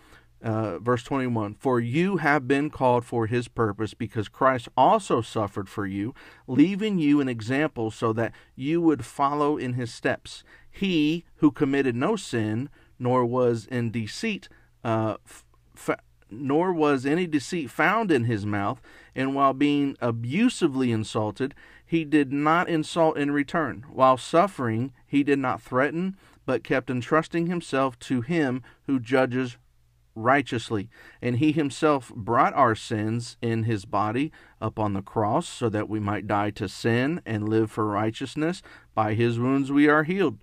Uh, 0.43 0.79
verse 0.79 1.03
21 1.03 1.55
For 1.55 1.81
you 1.81 2.19
have 2.19 2.47
been 2.47 2.69
called 2.71 3.05
for 3.05 3.27
his 3.27 3.49
purpose, 3.49 3.95
because 3.95 4.29
Christ 4.29 4.69
also 4.77 5.21
suffered 5.23 5.69
for 5.69 5.87
you, 5.87 6.15
leaving 6.47 6.99
you 6.99 7.21
an 7.21 7.29
example 7.29 7.91
so 7.91 8.13
that 8.13 8.33
you 8.55 8.81
would 8.81 9.05
follow 9.05 9.57
in 9.57 9.75
his 9.75 9.93
steps. 9.93 10.45
He 10.71 11.25
who 11.37 11.51
committed 11.51 11.97
no 11.97 12.17
sin, 12.17 12.69
nor 12.99 13.25
was 13.25 13.67
in 13.67 13.91
deceit, 13.91 14.49
uh, 14.85 15.17
f- 15.25 15.97
nor 16.31 16.73
was 16.73 17.07
any 17.07 17.27
deceit 17.27 17.71
found 17.71 18.11
in 18.11 18.25
his 18.25 18.45
mouth, 18.45 18.83
and 19.15 19.35
while 19.35 19.55
being 19.55 19.97
abusively 20.01 20.93
insulted, 20.93 21.55
he 21.85 22.05
did 22.05 22.33
not 22.33 22.69
insult 22.69 23.17
in 23.17 23.31
return. 23.31 23.85
While 23.89 24.19
suffering, 24.19 24.93
he 25.07 25.23
did 25.23 25.39
not 25.39 25.63
threaten 25.63 26.17
but 26.47 26.65
kept 26.65 26.89
entrusting 26.89 27.49
himself 27.49 27.99
to 27.99 28.23
him 28.23 28.63
who 28.87 28.99
judges 28.99 29.59
righteously. 30.15 30.89
And 31.21 31.37
he 31.37 31.53
himself 31.53 32.11
brought 32.15 32.55
our 32.55 32.75
sins 32.75 33.37
in 33.43 33.65
his 33.65 33.85
body 33.85 34.33
upon 34.61 34.95
the 34.95 35.03
cross, 35.03 35.49
so 35.49 35.69
that 35.69 35.89
we 35.89 36.01
might 36.01 36.27
die 36.27 36.51
to 36.51 36.69
sin 36.69 37.21
and 37.27 37.49
live 37.49 37.71
for 37.71 37.87
righteousness. 37.87 38.63
By 38.95 39.15
his 39.15 39.39
wounds 39.39 39.71
we 39.71 39.89
are 39.89 40.05
healed. 40.05 40.39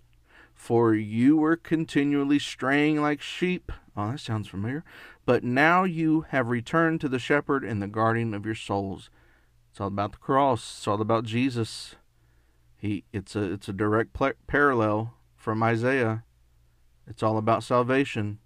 For 0.54 0.94
you 0.94 1.38
were 1.38 1.58
continually 1.58 2.38
straying 2.38 3.02
like 3.02 3.22
sheep. 3.22 3.72
Oh, 3.98 4.12
that 4.12 4.20
sounds 4.20 4.48
familiar. 4.48 4.84
But 5.26 5.44
now 5.44 5.84
you 5.84 6.26
have 6.30 6.50
returned 6.50 7.02
to 7.02 7.10
the 7.10 7.20
shepherd 7.20 7.64
and 7.64 7.82
the 7.82 7.88
guardian 7.88 8.34
of 8.34 8.46
your 8.46 8.56
souls. 8.56 9.10
It's 9.72 9.82
all 9.82 9.88
about 9.88 10.12
the 10.12 10.18
cross. 10.20 10.78
It's 10.78 10.88
all 10.88 11.02
about 11.02 11.24
Jesus. 11.24 11.96
He, 12.78 13.06
it's 13.12 13.36
a, 13.36 13.54
it's 13.54 13.68
a 13.68 13.74
direct 13.74 14.16
parallel 14.46 15.16
from 15.44 15.62
Isaiah. 15.62 16.24
It's 17.06 17.22
all 17.22 17.38
about 17.38 17.64
salvation. 17.64 18.40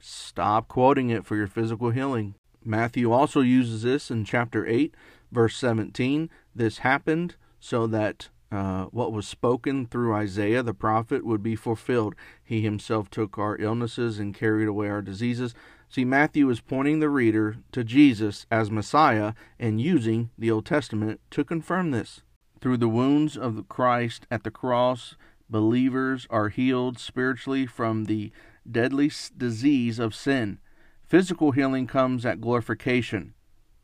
Stop 0.00 0.66
quoting 0.66 1.10
it 1.10 1.26
for 1.26 1.36
your 1.36 1.46
physical 1.46 1.90
healing. 1.90 2.34
Matthew 2.64 3.12
also 3.12 3.42
uses 3.42 3.82
this 3.82 4.10
in 4.10 4.24
chapter 4.24 4.66
8, 4.66 4.94
verse 5.30 5.54
17. 5.56 6.30
This 6.54 6.78
happened 6.78 7.36
so 7.60 7.86
that 7.88 8.30
uh, 8.50 8.84
what 8.84 9.12
was 9.12 9.28
spoken 9.28 9.84
through 9.84 10.14
Isaiah 10.14 10.62
the 10.62 10.72
prophet 10.72 11.26
would 11.26 11.42
be 11.42 11.54
fulfilled. 11.54 12.14
He 12.42 12.62
himself 12.62 13.10
took 13.10 13.36
our 13.36 13.58
illnesses 13.58 14.18
and 14.18 14.34
carried 14.34 14.66
away 14.66 14.88
our 14.88 15.02
diseases. 15.02 15.54
See, 15.90 16.06
Matthew 16.06 16.48
is 16.48 16.60
pointing 16.60 17.00
the 17.00 17.10
reader 17.10 17.58
to 17.72 17.84
Jesus 17.84 18.46
as 18.50 18.70
Messiah 18.70 19.34
and 19.58 19.78
using 19.78 20.30
the 20.38 20.50
Old 20.50 20.64
Testament 20.64 21.20
to 21.32 21.44
confirm 21.44 21.90
this. 21.90 22.22
Through 22.62 22.78
the 22.78 22.88
wounds 22.88 23.36
of 23.36 23.68
Christ 23.68 24.26
at 24.30 24.42
the 24.42 24.50
cross, 24.50 25.14
believers 25.50 26.26
are 26.30 26.48
healed 26.48 26.98
spiritually 26.98 27.66
from 27.66 28.04
the 28.04 28.32
deadly 28.70 29.10
disease 29.36 29.98
of 29.98 30.14
sin. 30.14 30.58
Physical 31.06 31.52
healing 31.52 31.86
comes 31.86 32.26
at 32.26 32.40
glorification, 32.40 33.34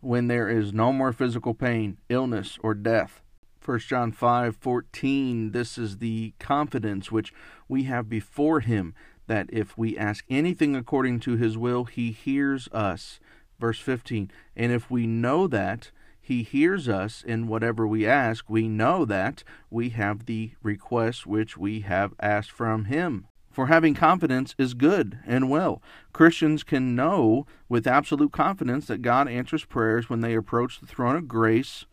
when 0.01 0.27
there 0.29 0.49
is 0.49 0.73
no 0.73 0.93
more 0.93 1.12
physical 1.12 1.55
pain, 1.55 1.97
illness, 2.09 2.59
or 2.62 2.75
death. 2.75 3.23
1 3.65 3.79
John 3.81 4.12
5:14 4.12 5.53
This 5.53 5.79
is 5.79 5.99
the 5.99 6.35
confidence 6.39 7.11
which 7.11 7.33
we 7.67 7.85
have 7.85 8.11
before 8.11 8.61
him 8.61 8.95
that 9.27 9.49
if 9.51 9.79
we 9.79 9.97
ask 9.97 10.25
anything 10.29 10.77
according 10.77 11.21
to 11.21 11.37
his 11.37 11.57
will 11.57 11.85
he 11.85 12.12
hears 12.12 12.69
us. 12.73 13.21
Verse 13.59 13.81
15 13.81 14.31
And 14.55 14.71
if 14.71 14.91
we 14.91 15.07
know 15.07 15.47
that 15.47 15.91
he 16.27 16.43
hears 16.43 16.89
us 16.89 17.22
in 17.22 17.49
whatever 17.49 17.87
we 17.87 18.07
ask, 18.07 18.49
we 18.49 18.66
know 18.66 19.05
that 19.05 19.45
we 19.68 19.91
have 19.91 20.25
the 20.25 20.53
request 20.62 21.27
which 21.27 21.59
we 21.59 21.81
have 21.81 22.14
asked 22.18 22.51
from 22.51 22.87
him. 22.87 23.27
For 23.51 23.66
having 23.66 23.93
confidence 23.93 24.55
is 24.57 24.72
good 24.72 25.18
and 25.27 25.51
well. 25.51 25.83
Christians 26.14 26.62
can 26.62 26.97
know 26.97 27.45
with 27.68 27.87
absolute 27.87 28.33
confidence 28.33 28.87
that 28.87 29.03
God 29.03 29.29
answers 29.29 29.66
prayers 29.66 30.09
when 30.09 30.22
they 30.22 30.35
approach 30.35 30.81
the 30.81 30.87
throne 30.87 31.14
of 31.14 31.29
grace 31.29 31.85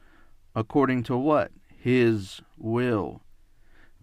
according 0.56 1.04
to 1.04 1.18
what? 1.18 1.52
His 1.68 2.42
will. 2.58 3.24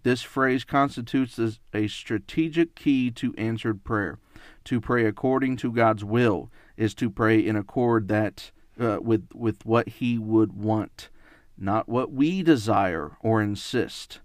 This 0.03 0.21
phrase 0.21 0.63
constitutes 0.63 1.39
a 1.73 1.87
strategic 1.87 2.75
key 2.75 3.09
to 3.09 3.33
answered 3.35 3.83
prayer. 3.83 4.19
To 4.65 4.79
pray 4.79 5.05
according 5.05 5.57
to 5.57 5.71
God's 5.71 6.05
will 6.05 6.51
is 6.77 6.93
to 6.93 7.09
pray 7.09 7.39
in 7.39 7.55
accord 7.55 8.09
that 8.09 8.51
uh, 8.79 8.99
with 9.01 9.27
with 9.33 9.65
what 9.65 9.89
He 9.89 10.17
would 10.17 10.53
want, 10.53 11.09
not 11.57 11.89
what 11.89 12.11
we 12.11 12.41
desire 12.43 13.17
or 13.21 13.41
insist 13.41 14.21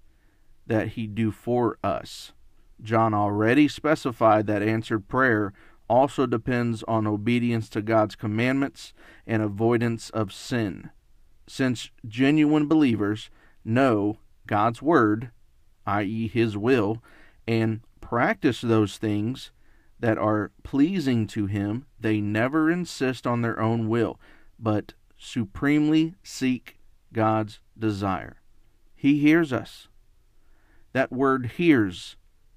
that 0.67 0.89
He 0.89 1.07
do 1.07 1.31
for 1.31 1.79
us. 1.83 2.33
John 2.83 3.15
already 3.15 3.69
specified 3.69 4.47
that 4.47 4.63
answered 4.63 5.09
prayer 5.09 5.53
also 5.89 6.27
depends 6.27 6.83
on 6.85 7.07
obedience 7.07 7.69
to 7.71 7.83
God's 7.83 8.17
commandments 8.17 8.95
and 9.27 9.43
avoidance 9.43 10.11
of 10.11 10.33
sin. 10.33 10.91
Since 11.47 11.91
genuine 12.07 12.67
believers 12.67 13.31
know 13.65 14.19
God's 14.47 14.81
word, 14.81 15.31
i.e., 15.87 16.29
His 16.29 16.57
will, 16.57 17.03
and 17.47 17.81
practice 18.01 18.61
those 18.61 18.97
things 18.97 19.51
that 20.01 20.19
are 20.19 20.51
pleasing 20.63 21.27
to 21.29 21.47
Him, 21.47 21.87
they 22.01 22.21
never 22.21 22.71
insist 22.71 23.27
on 23.27 23.43
their 23.43 23.61
own 23.61 23.89
will, 23.89 24.19
but 24.65 24.95
supremely 25.19 26.15
seek 26.23 26.79
God's 27.13 27.61
desire. 27.79 28.41
He 28.97 29.19
hears 29.19 29.53
us. 29.53 29.89
That 30.95 31.13
word 31.13 31.53
hears 31.59 32.17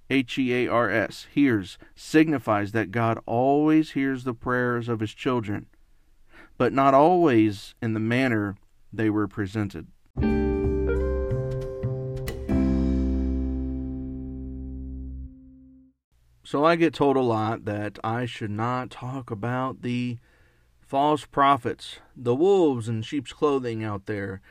H 0.10 0.40
E 0.40 0.54
A 0.54 0.70
R 0.70 0.90
S, 0.90 1.28
hears, 1.34 1.78
signifies 1.96 2.72
that 2.72 2.92
God 2.92 3.20
always 3.26 3.92
hears 3.92 4.24
the 4.24 4.34
prayers 4.34 4.88
of 4.88 5.02
his 5.02 5.14
children, 5.14 5.66
but 6.58 6.72
not 6.72 6.94
always 6.94 7.76
in 7.82 7.94
the 7.94 8.00
manner 8.00 8.56
they 8.94 9.10
were 9.10 9.28
presented. 9.28 9.88
So 16.46 16.64
I 16.64 16.78
get 16.78 16.94
told 16.94 17.18
a 17.18 17.22
lot 17.22 17.66
that 17.66 18.00
I 18.02 18.26
should 18.26 18.52
not 18.52 18.90
talk 18.92 19.30
about 19.30 19.82
the 19.82 20.20
false 20.88 21.26
prophets, 21.26 22.00
the 22.16 22.34
wolves 22.34 22.88
in 22.88 23.02
sheep's 23.02 23.34
clothing 23.34 23.84
out 23.84 24.06
there, 24.06 24.42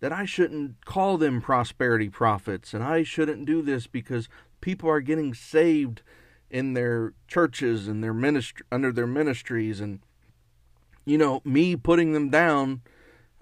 that 0.00 0.12
I 0.12 0.26
shouldn't 0.26 0.84
call 0.84 1.16
them 1.16 1.40
prosperity 1.40 2.10
prophets, 2.10 2.74
and 2.74 2.84
I 2.84 3.02
shouldn't 3.02 3.46
do 3.46 3.62
this 3.62 3.86
because 3.86 4.28
people 4.60 4.90
are 4.90 5.00
getting 5.00 5.32
saved 5.32 6.02
in 6.50 6.74
their 6.74 7.14
churches 7.26 7.88
and 7.88 8.04
their 8.04 8.14
ministry 8.14 8.64
under 8.70 8.92
their 8.92 9.06
ministries 9.06 9.80
and 9.80 10.00
you 11.04 11.18
know 11.18 11.40
me 11.44 11.74
putting 11.74 12.12
them 12.12 12.30
down 12.30 12.82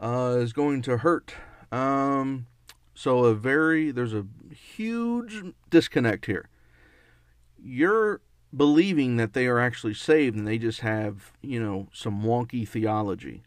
uh, 0.01 0.37
is 0.39 0.53
going 0.53 0.81
to 0.83 0.99
hurt. 0.99 1.35
Um, 1.71 2.47
so 2.95 3.25
a 3.25 3.35
very 3.35 3.91
there's 3.91 4.15
a 4.15 4.27
huge 4.51 5.43
disconnect 5.71 6.27
here. 6.27 6.49
You're 7.63 8.21
believing 8.57 9.17
that 9.17 9.33
they 9.33 9.47
are 9.47 9.59
actually 9.59 9.95
saved 9.95 10.37
and 10.37 10.47
they 10.47 10.59
just 10.59 10.81
have 10.81 11.33
you 11.43 11.63
know 11.63 11.89
some 11.93 12.23
wonky 12.23 12.67
theology. 12.67 13.45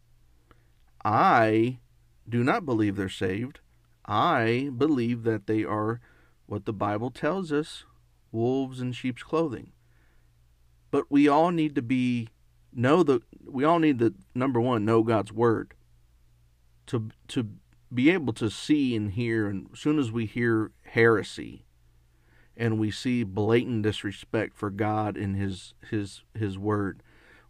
I 1.03 1.79
do 2.27 2.43
not 2.43 2.65
believe 2.65 2.95
they're 2.95 3.09
saved. 3.09 3.59
I 4.05 4.71
believe 4.75 5.23
that 5.23 5.47
they 5.47 5.63
are 5.63 5.99
what 6.45 6.65
the 6.65 6.73
Bible 6.73 7.11
tells 7.11 7.51
us 7.51 7.83
wolves 8.31 8.81
in 8.81 8.91
sheep's 8.93 9.23
clothing. 9.23 9.71
But 10.91 11.05
we 11.09 11.27
all 11.27 11.51
need 11.51 11.75
to 11.75 11.81
be 11.81 12.29
know 12.73 13.03
the 13.03 13.21
we 13.45 13.63
all 13.63 13.79
need 13.79 13.99
the 13.99 14.13
number 14.33 14.59
one 14.59 14.85
know 14.85 15.03
God's 15.03 15.31
word. 15.31 15.73
To 16.87 17.09
to 17.29 17.49
be 17.93 18.09
able 18.09 18.33
to 18.33 18.49
see 18.49 18.95
and 18.95 19.11
hear 19.11 19.47
and 19.47 19.69
as 19.71 19.79
soon 19.79 19.99
as 19.99 20.11
we 20.11 20.25
hear 20.25 20.71
heresy 20.83 21.66
and 22.57 22.79
we 22.79 22.91
see 22.91 23.23
blatant 23.23 23.83
disrespect 23.83 24.57
for 24.57 24.69
God 24.69 25.15
and 25.15 25.35
his 25.35 25.73
his 25.89 26.23
his 26.33 26.57
word 26.57 27.01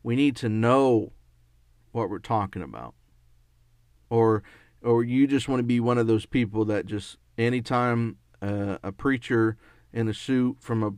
we 0.03 0.15
need 0.15 0.35
to 0.37 0.49
know 0.49 1.13
what 1.91 2.09
we're 2.09 2.19
talking 2.19 2.61
about 2.61 2.93
or 4.09 4.43
or 4.81 5.03
you 5.03 5.27
just 5.27 5.47
want 5.47 5.59
to 5.59 5.63
be 5.63 5.79
one 5.79 5.97
of 5.97 6.07
those 6.07 6.25
people 6.25 6.65
that 6.65 6.85
just 6.85 7.17
anytime 7.37 8.17
uh, 8.41 8.77
a 8.83 8.91
preacher 8.91 9.57
in 9.93 10.07
a 10.07 10.13
suit 10.13 10.57
from 10.59 10.83
a 10.83 10.93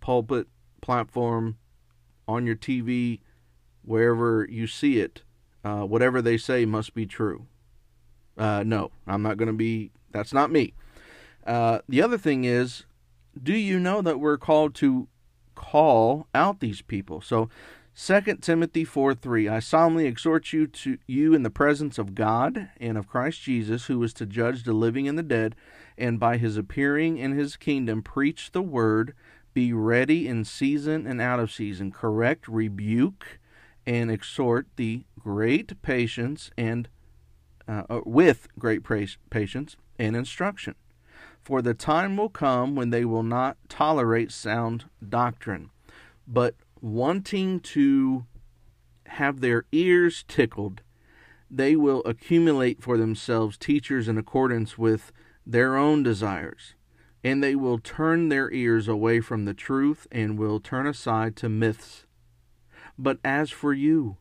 pulpit 0.00 0.46
platform 0.80 1.56
on 2.28 2.46
your 2.46 2.56
TV, 2.56 3.20
wherever 3.82 4.46
you 4.48 4.66
see 4.66 4.98
it, 4.98 5.22
uh, 5.64 5.82
whatever 5.82 6.20
they 6.20 6.36
say 6.36 6.64
must 6.64 6.94
be 6.94 7.06
true. 7.06 7.46
Uh, 8.36 8.62
no, 8.64 8.90
I'm 9.06 9.22
not 9.22 9.36
going 9.36 9.48
to 9.48 9.54
be, 9.54 9.90
that's 10.10 10.32
not 10.32 10.50
me. 10.50 10.74
Uh, 11.46 11.80
the 11.88 12.02
other 12.02 12.18
thing 12.18 12.44
is, 12.44 12.84
do 13.40 13.54
you 13.54 13.78
know 13.78 14.02
that 14.02 14.20
we're 14.20 14.38
called 14.38 14.74
to 14.76 15.08
call 15.54 16.26
out 16.34 16.60
these 16.60 16.82
people? 16.82 17.20
So 17.20 17.48
2 17.94 18.38
Timothy 18.40 18.84
4 18.84 19.14
3 19.14 19.48
I 19.48 19.58
solemnly 19.58 20.06
exhort 20.06 20.52
you 20.52 20.66
to 20.66 20.98
you 21.06 21.34
in 21.34 21.42
the 21.42 21.50
presence 21.50 21.98
of 21.98 22.14
God 22.14 22.70
and 22.78 22.96
of 22.96 23.06
Christ 23.06 23.42
Jesus, 23.42 23.86
who 23.86 24.02
is 24.02 24.14
to 24.14 24.26
judge 24.26 24.64
the 24.64 24.72
living 24.72 25.06
and 25.06 25.18
the 25.18 25.22
dead, 25.22 25.54
and 25.98 26.18
by 26.18 26.38
his 26.38 26.56
appearing 26.56 27.18
in 27.18 27.32
his 27.32 27.56
kingdom 27.56 28.02
preach 28.02 28.52
the 28.52 28.62
word, 28.62 29.14
be 29.52 29.72
ready 29.74 30.26
in 30.26 30.44
season 30.44 31.06
and 31.06 31.20
out 31.20 31.38
of 31.38 31.52
season, 31.52 31.90
correct, 31.90 32.48
rebuke, 32.48 33.38
and 33.86 34.10
exhort 34.10 34.66
the 34.76 35.04
great 35.18 35.80
patience 35.82 36.50
and 36.56 36.88
uh, 37.68 37.82
uh 37.90 38.00
with 38.06 38.48
great 38.58 38.82
patience 39.28 39.76
and 39.98 40.16
instruction. 40.16 40.74
For 41.42 41.60
the 41.60 41.74
time 41.74 42.16
will 42.16 42.28
come 42.28 42.76
when 42.76 42.90
they 42.90 43.04
will 43.04 43.24
not 43.24 43.56
tolerate 43.68 44.30
sound 44.30 44.84
doctrine, 45.06 45.70
but 46.26 46.54
wanting 46.80 47.60
to 47.60 48.26
have 49.06 49.40
their 49.40 49.64
ears 49.72 50.24
tickled, 50.28 50.82
they 51.50 51.74
will 51.74 52.02
accumulate 52.04 52.80
for 52.80 52.96
themselves 52.96 53.58
teachers 53.58 54.08
in 54.08 54.16
accordance 54.18 54.78
with 54.78 55.12
their 55.44 55.76
own 55.76 56.04
desires, 56.04 56.74
and 57.24 57.42
they 57.42 57.56
will 57.56 57.78
turn 57.78 58.28
their 58.28 58.50
ears 58.52 58.86
away 58.86 59.20
from 59.20 59.44
the 59.44 59.54
truth 59.54 60.06
and 60.12 60.38
will 60.38 60.60
turn 60.60 60.86
aside 60.86 61.34
to 61.36 61.48
myths. 61.48 62.06
But 62.96 63.18
as 63.24 63.50
for 63.50 63.72
you, 63.72 64.16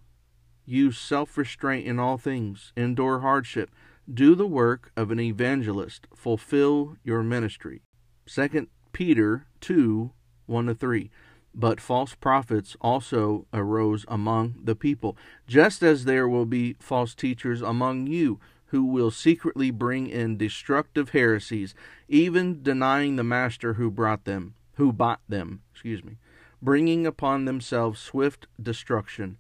use 0.66 0.98
self 0.98 1.38
restraint 1.38 1.86
in 1.86 2.00
all 2.00 2.18
things, 2.18 2.74
endure 2.76 3.20
hardship, 3.20 3.70
do 4.14 4.36
the 4.36 4.48
work 4.48 4.92
of 4.96 5.12
an 5.12 5.20
evangelist, 5.20 6.08
fulfill 6.16 6.98
your 7.04 7.24
ministry. 7.24 7.82
2 8.26 8.68
Peter 8.94 9.46
2 9.62 10.12
1 10.46 10.66
to 10.66 10.76
3. 10.76 11.10
But 11.54 11.82
false 11.82 12.16
prophets 12.16 12.78
also 12.80 13.46
arose 13.54 14.06
among 14.08 14.56
the 14.64 14.76
people, 14.76 15.18
just 15.48 15.84
as 15.84 16.06
there 16.06 16.28
will 16.28 16.46
be 16.46 16.76
false 16.80 17.14
teachers 17.14 17.62
among 17.62 18.08
you, 18.08 18.40
who 18.68 18.86
will 18.86 19.12
secretly 19.12 19.70
bring 19.70 20.08
in 20.08 20.38
destructive 20.38 21.10
heresies, 21.10 21.76
even 22.08 22.64
denying 22.64 23.18
the 23.18 23.24
master 23.24 23.74
who 23.74 23.92
brought 23.92 24.24
them, 24.24 24.56
who 24.76 24.94
bought 24.94 25.20
them, 25.28 25.62
excuse 25.74 26.04
me, 26.04 26.18
bringing 26.62 27.06
upon 27.06 27.44
themselves 27.44 28.00
swift 28.00 28.48
destruction. 28.62 29.38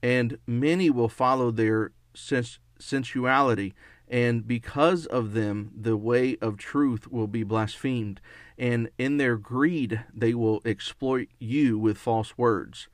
And 0.00 0.38
many 0.46 0.90
will 0.90 1.08
follow 1.08 1.50
their 1.50 1.90
sens- 2.14 2.60
sensuality, 2.78 3.74
and 4.10 4.46
because 4.46 5.06
of 5.06 5.32
them 5.34 5.70
the 5.76 5.96
way 5.96 6.36
of 6.40 6.56
truth 6.56 7.10
will 7.10 7.26
be 7.26 7.42
blasphemed 7.42 8.20
and 8.58 8.90
in 8.98 9.18
their 9.18 9.36
greed 9.36 10.04
they 10.12 10.34
will 10.34 10.60
exploit 10.64 11.28
you 11.38 11.78
with 11.78 11.96
false 11.96 12.36
words. 12.36 12.88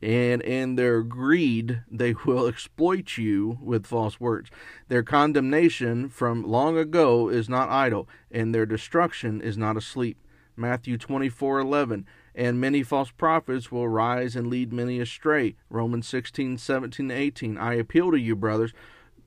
And 0.00 0.42
in 0.42 0.76
their 0.76 1.02
greed 1.02 1.82
they 1.90 2.14
will 2.26 2.46
exploit 2.46 3.16
you 3.16 3.58
with 3.60 3.86
false 3.86 4.20
words. 4.20 4.50
Their 4.88 5.02
condemnation 5.02 6.08
from 6.08 6.44
long 6.44 6.78
ago 6.78 7.28
is 7.28 7.48
not 7.48 7.68
idle 7.68 8.08
and 8.30 8.54
their 8.54 8.66
destruction 8.66 9.40
is 9.40 9.58
not 9.58 9.76
asleep. 9.76 10.18
Matthew 10.56 10.96
24:11 10.96 12.04
and 12.36 12.60
many 12.60 12.82
false 12.82 13.10
prophets 13.10 13.72
will 13.72 13.88
rise 13.88 14.36
and 14.36 14.46
lead 14.48 14.72
many 14.72 15.00
astray. 15.00 15.56
Romans 15.68 16.06
16 16.06 16.58
17 16.58 17.10
18 17.10 17.58
i 17.58 17.74
appeal 17.74 18.12
to 18.12 18.18
you 18.18 18.36
brothers 18.36 18.72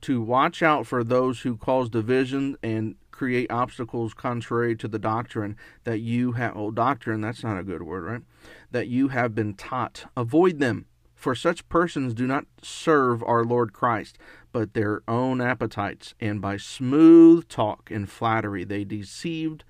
to 0.02 0.22
watch 0.22 0.62
out 0.62 0.86
for 0.86 1.02
those 1.02 1.40
who 1.40 1.56
cause 1.56 1.88
division 1.88 2.56
and 2.62 2.96
create 3.10 3.50
obstacles 3.50 4.14
contrary 4.14 4.76
to 4.76 4.86
the 4.86 4.98
doctrine 4.98 5.56
that 5.84 5.98
you 5.98 6.32
have. 6.32 6.56
Oh, 6.56 6.70
doctrine, 6.70 7.20
that's 7.20 7.42
not 7.42 7.58
a 7.58 7.64
good 7.64 7.82
word, 7.82 8.04
right? 8.04 8.22
That 8.70 8.88
you 8.88 9.08
have 9.08 9.34
been 9.34 9.54
taught. 9.54 10.04
Avoid 10.16 10.60
them, 10.60 10.86
for 11.14 11.34
such 11.34 11.68
persons 11.68 12.14
do 12.14 12.28
not 12.28 12.46
serve 12.62 13.24
our 13.24 13.44
Lord 13.44 13.72
Christ, 13.72 14.18
but 14.52 14.74
their 14.74 15.02
own 15.08 15.40
appetites, 15.40 16.14
and 16.20 16.40
by 16.40 16.58
smooth 16.58 17.48
talk 17.48 17.90
and 17.90 18.08
flattery 18.08 18.62
they 18.62 18.84
deceived, 18.84 19.64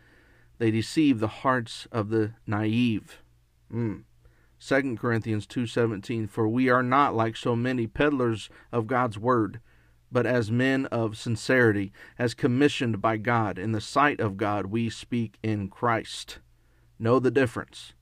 they 0.58 0.70
deceive 0.70 1.18
the 1.18 1.28
hearts 1.28 1.88
of 1.90 2.10
the 2.10 2.32
naive. 2.46 3.22
Mm. 3.72 4.02
2 4.60 4.96
Corinthians 4.96 5.46
2:17 5.46 6.28
For 6.28 6.48
we 6.48 6.68
are 6.68 6.82
not 6.82 7.14
like 7.14 7.36
so 7.36 7.54
many 7.54 7.86
peddlers 7.86 8.50
of 8.72 8.86
God's 8.86 9.18
word 9.18 9.60
but 10.10 10.26
as 10.26 10.50
men 10.50 10.86
of 10.86 11.16
sincerity, 11.16 11.92
as 12.18 12.34
commissioned 12.34 13.00
by 13.00 13.16
God. 13.16 13.58
In 13.58 13.72
the 13.72 13.80
sight 13.80 14.20
of 14.20 14.36
God, 14.36 14.66
we 14.66 14.88
speak 14.90 15.38
in 15.42 15.68
Christ. 15.68 16.38
Know 16.98 17.18
the 17.18 17.30
difference. 17.30 17.92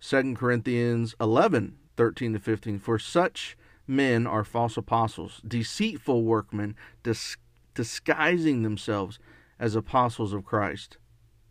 2 0.00 0.34
Corinthians 0.34 1.14
11 1.20 1.76
13 1.96 2.32
to 2.32 2.38
15. 2.38 2.78
For 2.78 2.98
such 2.98 3.56
men 3.86 4.26
are 4.26 4.44
false 4.44 4.76
apostles, 4.76 5.40
deceitful 5.46 6.24
workmen, 6.24 6.74
dis- 7.02 7.36
disguising 7.74 8.62
themselves 8.62 9.18
as 9.58 9.76
apostles 9.76 10.32
of 10.32 10.44
Christ. 10.44 10.98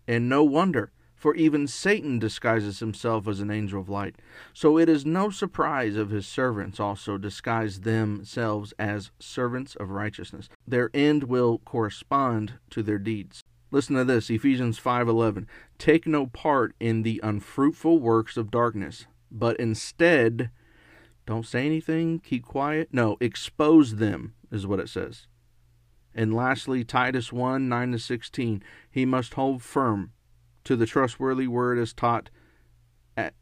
And 0.07 0.27
no 0.27 0.43
wonder 0.43 0.91
for 1.23 1.35
even 1.35 1.67
Satan 1.67 2.19
disguises 2.19 2.79
himself 2.79 3.29
as 3.29 3.39
an 3.39 3.49
angel 3.49 3.79
of 3.79 3.87
light. 3.87 4.17
So 4.51 4.77
it 4.77 4.89
is 4.89 5.05
no 5.05 5.29
surprise 5.29 5.95
if 5.95 6.09
his 6.09 6.27
servants 6.27 6.81
also 6.81 7.17
disguise 7.17 7.79
themselves 7.79 8.73
as 8.77 9.11
servants 9.19 9.77
of 9.77 9.91
righteousness. 9.91 10.49
Their 10.67 10.89
end 10.93 11.23
will 11.23 11.59
correspond 11.59 12.55
to 12.71 12.83
their 12.83 12.97
deeds. 12.97 13.41
Listen 13.71 13.95
to 13.95 14.03
this, 14.03 14.29
Ephesians 14.29 14.77
5:11. 14.77 15.47
Take 15.77 16.05
no 16.05 16.27
part 16.27 16.75
in 16.77 17.03
the 17.03 17.21
unfruitful 17.23 17.99
works 17.99 18.35
of 18.35 18.51
darkness, 18.51 19.07
but 19.31 19.55
instead 19.61 20.49
don't 21.25 21.47
say 21.47 21.65
anything, 21.65 22.19
keep 22.19 22.43
quiet. 22.43 22.89
No, 22.91 23.15
expose 23.21 23.95
them 23.95 24.33
is 24.51 24.67
what 24.67 24.81
it 24.81 24.89
says. 24.89 25.27
And 26.13 26.33
lastly, 26.33 26.83
Titus 26.83 27.31
1 27.31 27.69
9 27.69 27.93
to 27.93 27.99
16. 27.99 28.61
He 28.91 29.05
must 29.05 29.35
hold 29.35 29.61
firm 29.61 30.11
to 30.63 30.75
the 30.75 30.85
trustworthy 30.85 31.47
word 31.47 31.77
as 31.77 31.93
taught, 31.93 32.29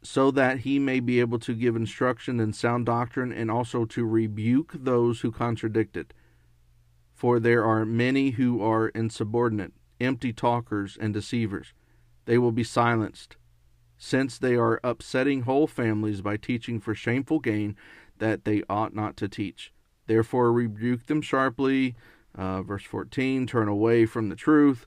so 0.02 0.30
that 0.30 0.60
he 0.60 0.78
may 0.78 1.00
be 1.00 1.20
able 1.20 1.38
to 1.38 1.54
give 1.54 1.76
instruction 1.76 2.40
in 2.40 2.52
sound 2.52 2.86
doctrine 2.86 3.32
and 3.32 3.50
also 3.50 3.84
to 3.86 4.04
rebuke 4.04 4.72
those 4.74 5.20
who 5.20 5.32
contradict 5.32 5.96
it. 5.96 6.12
For 7.14 7.40
there 7.40 7.64
are 7.64 7.86
many 7.86 8.30
who 8.30 8.62
are 8.62 8.88
insubordinate, 8.88 9.72
empty 10.00 10.32
talkers, 10.32 10.98
and 11.00 11.14
deceivers. 11.14 11.72
They 12.24 12.38
will 12.38 12.52
be 12.52 12.64
silenced, 12.64 13.36
since 13.96 14.38
they 14.38 14.56
are 14.56 14.80
upsetting 14.84 15.42
whole 15.42 15.66
families 15.66 16.20
by 16.20 16.36
teaching 16.36 16.80
for 16.80 16.94
shameful 16.94 17.38
gain 17.38 17.76
that 18.18 18.44
they 18.44 18.62
ought 18.68 18.94
not 18.94 19.16
to 19.18 19.28
teach. 19.28 19.72
Therefore, 20.06 20.52
rebuke 20.52 21.06
them 21.06 21.22
sharply. 21.22 21.94
Uh, 22.34 22.62
verse 22.62 22.84
14 22.84 23.46
Turn 23.46 23.68
away 23.68 24.06
from 24.06 24.28
the 24.28 24.36
truth 24.36 24.86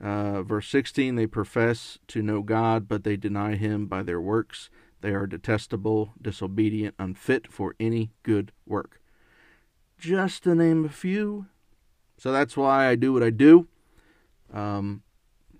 uh, 0.00 0.42
verse 0.42 0.68
16 0.68 1.16
They 1.16 1.26
profess 1.26 1.98
to 2.08 2.22
know 2.22 2.42
God, 2.42 2.88
but 2.88 3.04
they 3.04 3.16
deny 3.16 3.56
him 3.56 3.86
by 3.86 4.02
their 4.02 4.20
works. 4.20 4.70
They 5.00 5.10
are 5.10 5.26
detestable, 5.26 6.14
disobedient, 6.20 6.94
unfit 6.98 7.52
for 7.52 7.74
any 7.78 8.12
good 8.22 8.52
work. 8.66 9.00
Just 9.98 10.44
to 10.44 10.54
name 10.54 10.84
a 10.84 10.88
few. 10.88 11.46
So 12.16 12.32
that's 12.32 12.56
why 12.56 12.88
I 12.88 12.94
do 12.94 13.12
what 13.12 13.22
I 13.22 13.30
do. 13.30 13.68
Um, 14.52 15.02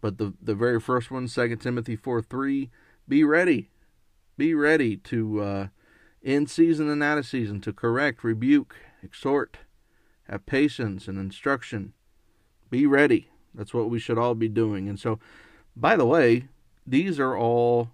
but 0.00 0.18
the, 0.18 0.34
the 0.40 0.54
very 0.54 0.80
first 0.80 1.10
one, 1.10 1.28
2 1.28 1.56
Timothy 1.56 1.96
4 1.96 2.22
3, 2.22 2.70
be 3.08 3.24
ready. 3.24 3.70
Be 4.36 4.54
ready 4.54 4.96
to, 4.96 5.40
uh, 5.40 5.66
in 6.22 6.46
season 6.46 6.88
and 6.88 7.02
out 7.02 7.18
of 7.18 7.26
season, 7.26 7.60
to 7.62 7.72
correct, 7.72 8.24
rebuke, 8.24 8.76
exhort, 9.02 9.58
have 10.28 10.46
patience 10.46 11.06
and 11.06 11.18
instruction. 11.18 11.92
Be 12.70 12.86
ready. 12.86 13.28
That's 13.54 13.74
what 13.74 13.90
we 13.90 13.98
should 13.98 14.18
all 14.18 14.34
be 14.34 14.48
doing. 14.48 14.88
And 14.88 14.98
so, 14.98 15.18
by 15.76 15.96
the 15.96 16.06
way, 16.06 16.48
these 16.86 17.18
are 17.18 17.36
all. 17.36 17.90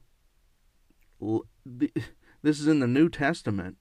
This 2.42 2.58
is 2.58 2.66
in 2.66 2.80
the 2.80 2.86
New 2.86 3.10
Testament. 3.10 3.76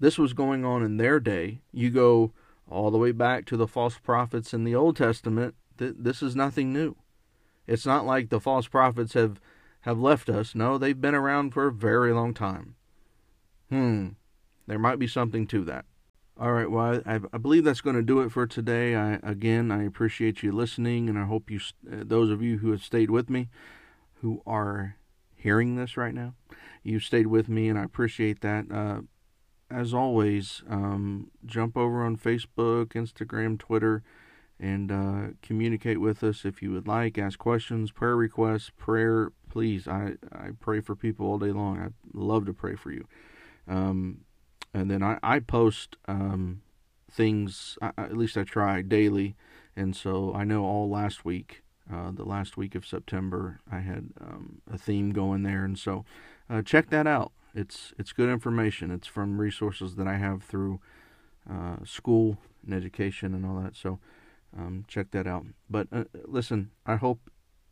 This 0.00 0.18
was 0.18 0.32
going 0.32 0.64
on 0.64 0.82
in 0.82 0.96
their 0.96 1.20
day. 1.20 1.60
You 1.72 1.90
go 1.90 2.32
all 2.68 2.90
the 2.90 2.98
way 2.98 3.12
back 3.12 3.46
to 3.46 3.56
the 3.56 3.68
false 3.68 3.98
prophets 3.98 4.52
in 4.52 4.64
the 4.64 4.74
Old 4.74 4.96
Testament. 4.96 5.54
This 5.76 6.20
is 6.20 6.34
nothing 6.34 6.72
new. 6.72 6.96
It's 7.68 7.86
not 7.86 8.04
like 8.04 8.30
the 8.30 8.40
false 8.40 8.66
prophets 8.66 9.14
have 9.14 9.40
have 9.82 10.00
left 10.00 10.28
us. 10.28 10.54
No, 10.54 10.76
they've 10.76 11.00
been 11.00 11.14
around 11.14 11.54
for 11.54 11.68
a 11.68 11.72
very 11.72 12.12
long 12.12 12.34
time. 12.34 12.74
Hmm. 13.70 14.08
There 14.66 14.78
might 14.78 14.98
be 14.98 15.06
something 15.06 15.46
to 15.46 15.64
that. 15.64 15.84
All 16.40 16.52
right. 16.52 16.70
Well, 16.70 17.02
I, 17.04 17.18
I 17.32 17.38
believe 17.38 17.64
that's 17.64 17.80
going 17.80 17.96
to 17.96 18.02
do 18.02 18.20
it 18.20 18.30
for 18.30 18.46
today. 18.46 18.94
I 18.94 19.18
again, 19.24 19.72
I 19.72 19.82
appreciate 19.82 20.40
you 20.40 20.52
listening, 20.52 21.08
and 21.08 21.18
I 21.18 21.24
hope 21.24 21.50
you, 21.50 21.58
uh, 21.90 22.04
those 22.04 22.30
of 22.30 22.40
you 22.42 22.58
who 22.58 22.70
have 22.70 22.82
stayed 22.82 23.10
with 23.10 23.28
me, 23.28 23.48
who 24.20 24.40
are 24.46 24.94
hearing 25.34 25.74
this 25.74 25.96
right 25.96 26.14
now, 26.14 26.34
you 26.84 27.00
stayed 27.00 27.26
with 27.26 27.48
me, 27.48 27.68
and 27.68 27.76
I 27.76 27.82
appreciate 27.82 28.40
that. 28.42 28.66
Uh, 28.70 29.00
as 29.68 29.92
always, 29.92 30.62
um, 30.68 31.30
jump 31.44 31.76
over 31.76 32.04
on 32.04 32.16
Facebook, 32.16 32.92
Instagram, 32.92 33.58
Twitter, 33.58 34.04
and 34.60 34.92
uh, 34.92 35.32
communicate 35.42 36.00
with 36.00 36.22
us 36.22 36.44
if 36.44 36.62
you 36.62 36.70
would 36.70 36.86
like. 36.86 37.18
Ask 37.18 37.40
questions, 37.40 37.90
prayer 37.90 38.16
requests, 38.16 38.70
prayer. 38.78 39.32
Please, 39.50 39.88
I 39.88 40.12
I 40.32 40.50
pray 40.60 40.80
for 40.80 40.94
people 40.94 41.26
all 41.26 41.38
day 41.38 41.50
long. 41.50 41.80
I 41.80 41.88
love 42.14 42.46
to 42.46 42.52
pray 42.54 42.76
for 42.76 42.92
you. 42.92 43.08
Um, 43.66 44.20
and 44.78 44.90
then 44.90 45.02
I 45.02 45.18
I 45.22 45.40
post 45.40 45.96
um, 46.06 46.62
things. 47.10 47.76
At 47.82 48.16
least 48.16 48.36
I 48.36 48.44
try 48.44 48.82
daily, 48.82 49.36
and 49.76 49.94
so 49.94 50.32
I 50.34 50.44
know 50.44 50.64
all 50.64 50.88
last 50.88 51.24
week, 51.24 51.62
uh, 51.92 52.12
the 52.12 52.24
last 52.24 52.56
week 52.56 52.74
of 52.74 52.86
September, 52.86 53.60
I 53.70 53.80
had 53.80 54.10
um, 54.20 54.62
a 54.72 54.78
theme 54.78 55.10
going 55.12 55.42
there, 55.42 55.64
and 55.64 55.78
so 55.78 56.04
uh, 56.48 56.62
check 56.62 56.90
that 56.90 57.06
out. 57.06 57.32
It's 57.54 57.92
it's 57.98 58.12
good 58.12 58.28
information. 58.28 58.90
It's 58.90 59.06
from 59.06 59.40
resources 59.40 59.96
that 59.96 60.06
I 60.06 60.16
have 60.16 60.42
through 60.42 60.80
uh, 61.50 61.76
school 61.84 62.38
and 62.64 62.74
education 62.74 63.34
and 63.34 63.44
all 63.44 63.60
that. 63.62 63.74
So 63.74 63.98
um, 64.56 64.84
check 64.86 65.10
that 65.10 65.26
out. 65.26 65.46
But 65.68 65.88
uh, 65.92 66.04
listen, 66.24 66.70
I 66.86 66.96
hope 66.96 67.30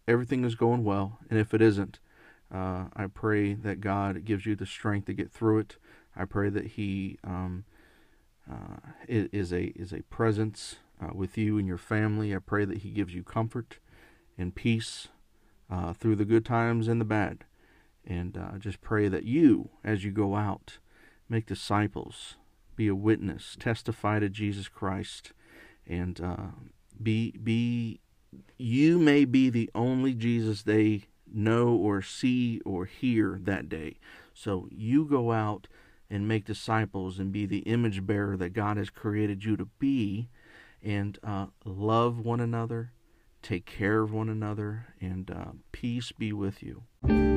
everything 0.09 0.45
is 0.45 0.55
going 0.55 0.83
well, 0.83 1.19
and 1.31 1.39
if 1.39 1.55
it 1.55 1.63
isn't, 1.63 2.01
uh, 2.53 2.87
I 2.95 3.07
pray 3.13 3.55
that 3.55 3.81
God 3.81 4.25
gives 4.25 4.47
you 4.47 4.55
the 4.55 4.67
strength 4.67 5.07
to 5.07 5.13
get 5.13 5.31
through 5.31 5.59
it. 5.59 5.77
I 6.17 6.25
pray 6.25 6.49
that 6.51 6.67
He 6.67 7.19
um, 7.25 7.65
uh, 8.51 8.77
is 9.09 9.53
a 9.53 9.67
is 9.77 9.93
a 9.93 10.03
presence 10.03 10.77
uh, 11.01 11.11
with 11.15 11.37
you 11.37 11.59
and 11.59 11.67
your 11.67 11.79
family. 11.79 12.35
I 12.35 12.39
pray 12.39 12.65
that 12.65 12.79
He 12.79 12.91
gives 12.91 13.15
you 13.15 13.23
comfort 13.23 13.79
and 14.39 14.55
peace 14.55 15.09
uh, 15.71 15.93
through 15.93 16.17
the 16.17 16.25
good 16.25 16.45
times 16.45 16.89
and 16.89 17.01
the 17.01 17.05
bad. 17.05 17.45
And 18.05 18.37
uh, 18.39 18.59
just 18.59 18.81
pray 18.81 19.09
that 19.09 19.25
you, 19.25 19.71
as 19.83 20.05
you 20.05 20.13
go 20.13 20.37
out, 20.37 20.79
make 21.29 21.47
disciples, 21.47 22.37
be 22.77 22.87
a 22.87 22.95
witness, 22.95 23.57
testify 23.59 24.21
to 24.21 24.29
Jesus 24.29 24.69
Christ, 24.69 25.33
and 25.87 26.21
uh, 26.21 26.47
be 27.03 27.33
be 27.43 28.01
you 28.59 28.99
may 28.99 29.25
be 29.25 29.51
the 29.51 29.71
only 29.75 30.15
Jesus 30.15 30.63
they 30.63 31.05
know 31.33 31.69
or 31.69 32.03
see 32.03 32.61
or 32.65 32.85
hear 32.85 33.39
that 33.43 33.69
day. 33.69 33.99
So 34.35 34.69
you 34.71 35.05
go 35.05 35.33
out 35.33 35.67
and 36.11 36.29
make 36.29 36.45
disciples 36.45 37.19
and 37.19 37.33
be 37.33 37.47
the 37.47 37.61
image 37.61 38.07
bearer 38.07 38.37
that 38.37 38.51
God 38.51 38.77
has 38.77 38.91
created 38.91 39.45
you 39.45 39.57
to 39.57 39.67
be, 39.79 40.29
and 40.83 41.19
uh, 41.25 41.47
love 41.65 42.19
one 42.19 42.41
another, 42.41 42.93
take 43.43 43.67
care 43.67 44.03
of 44.03 44.13
one 44.13 44.29
another, 44.29 44.87
and 45.01 45.31
uh, 45.31 45.53
peace 45.73 46.13
be 46.13 46.33
with 46.33 46.63
you. 46.63 47.36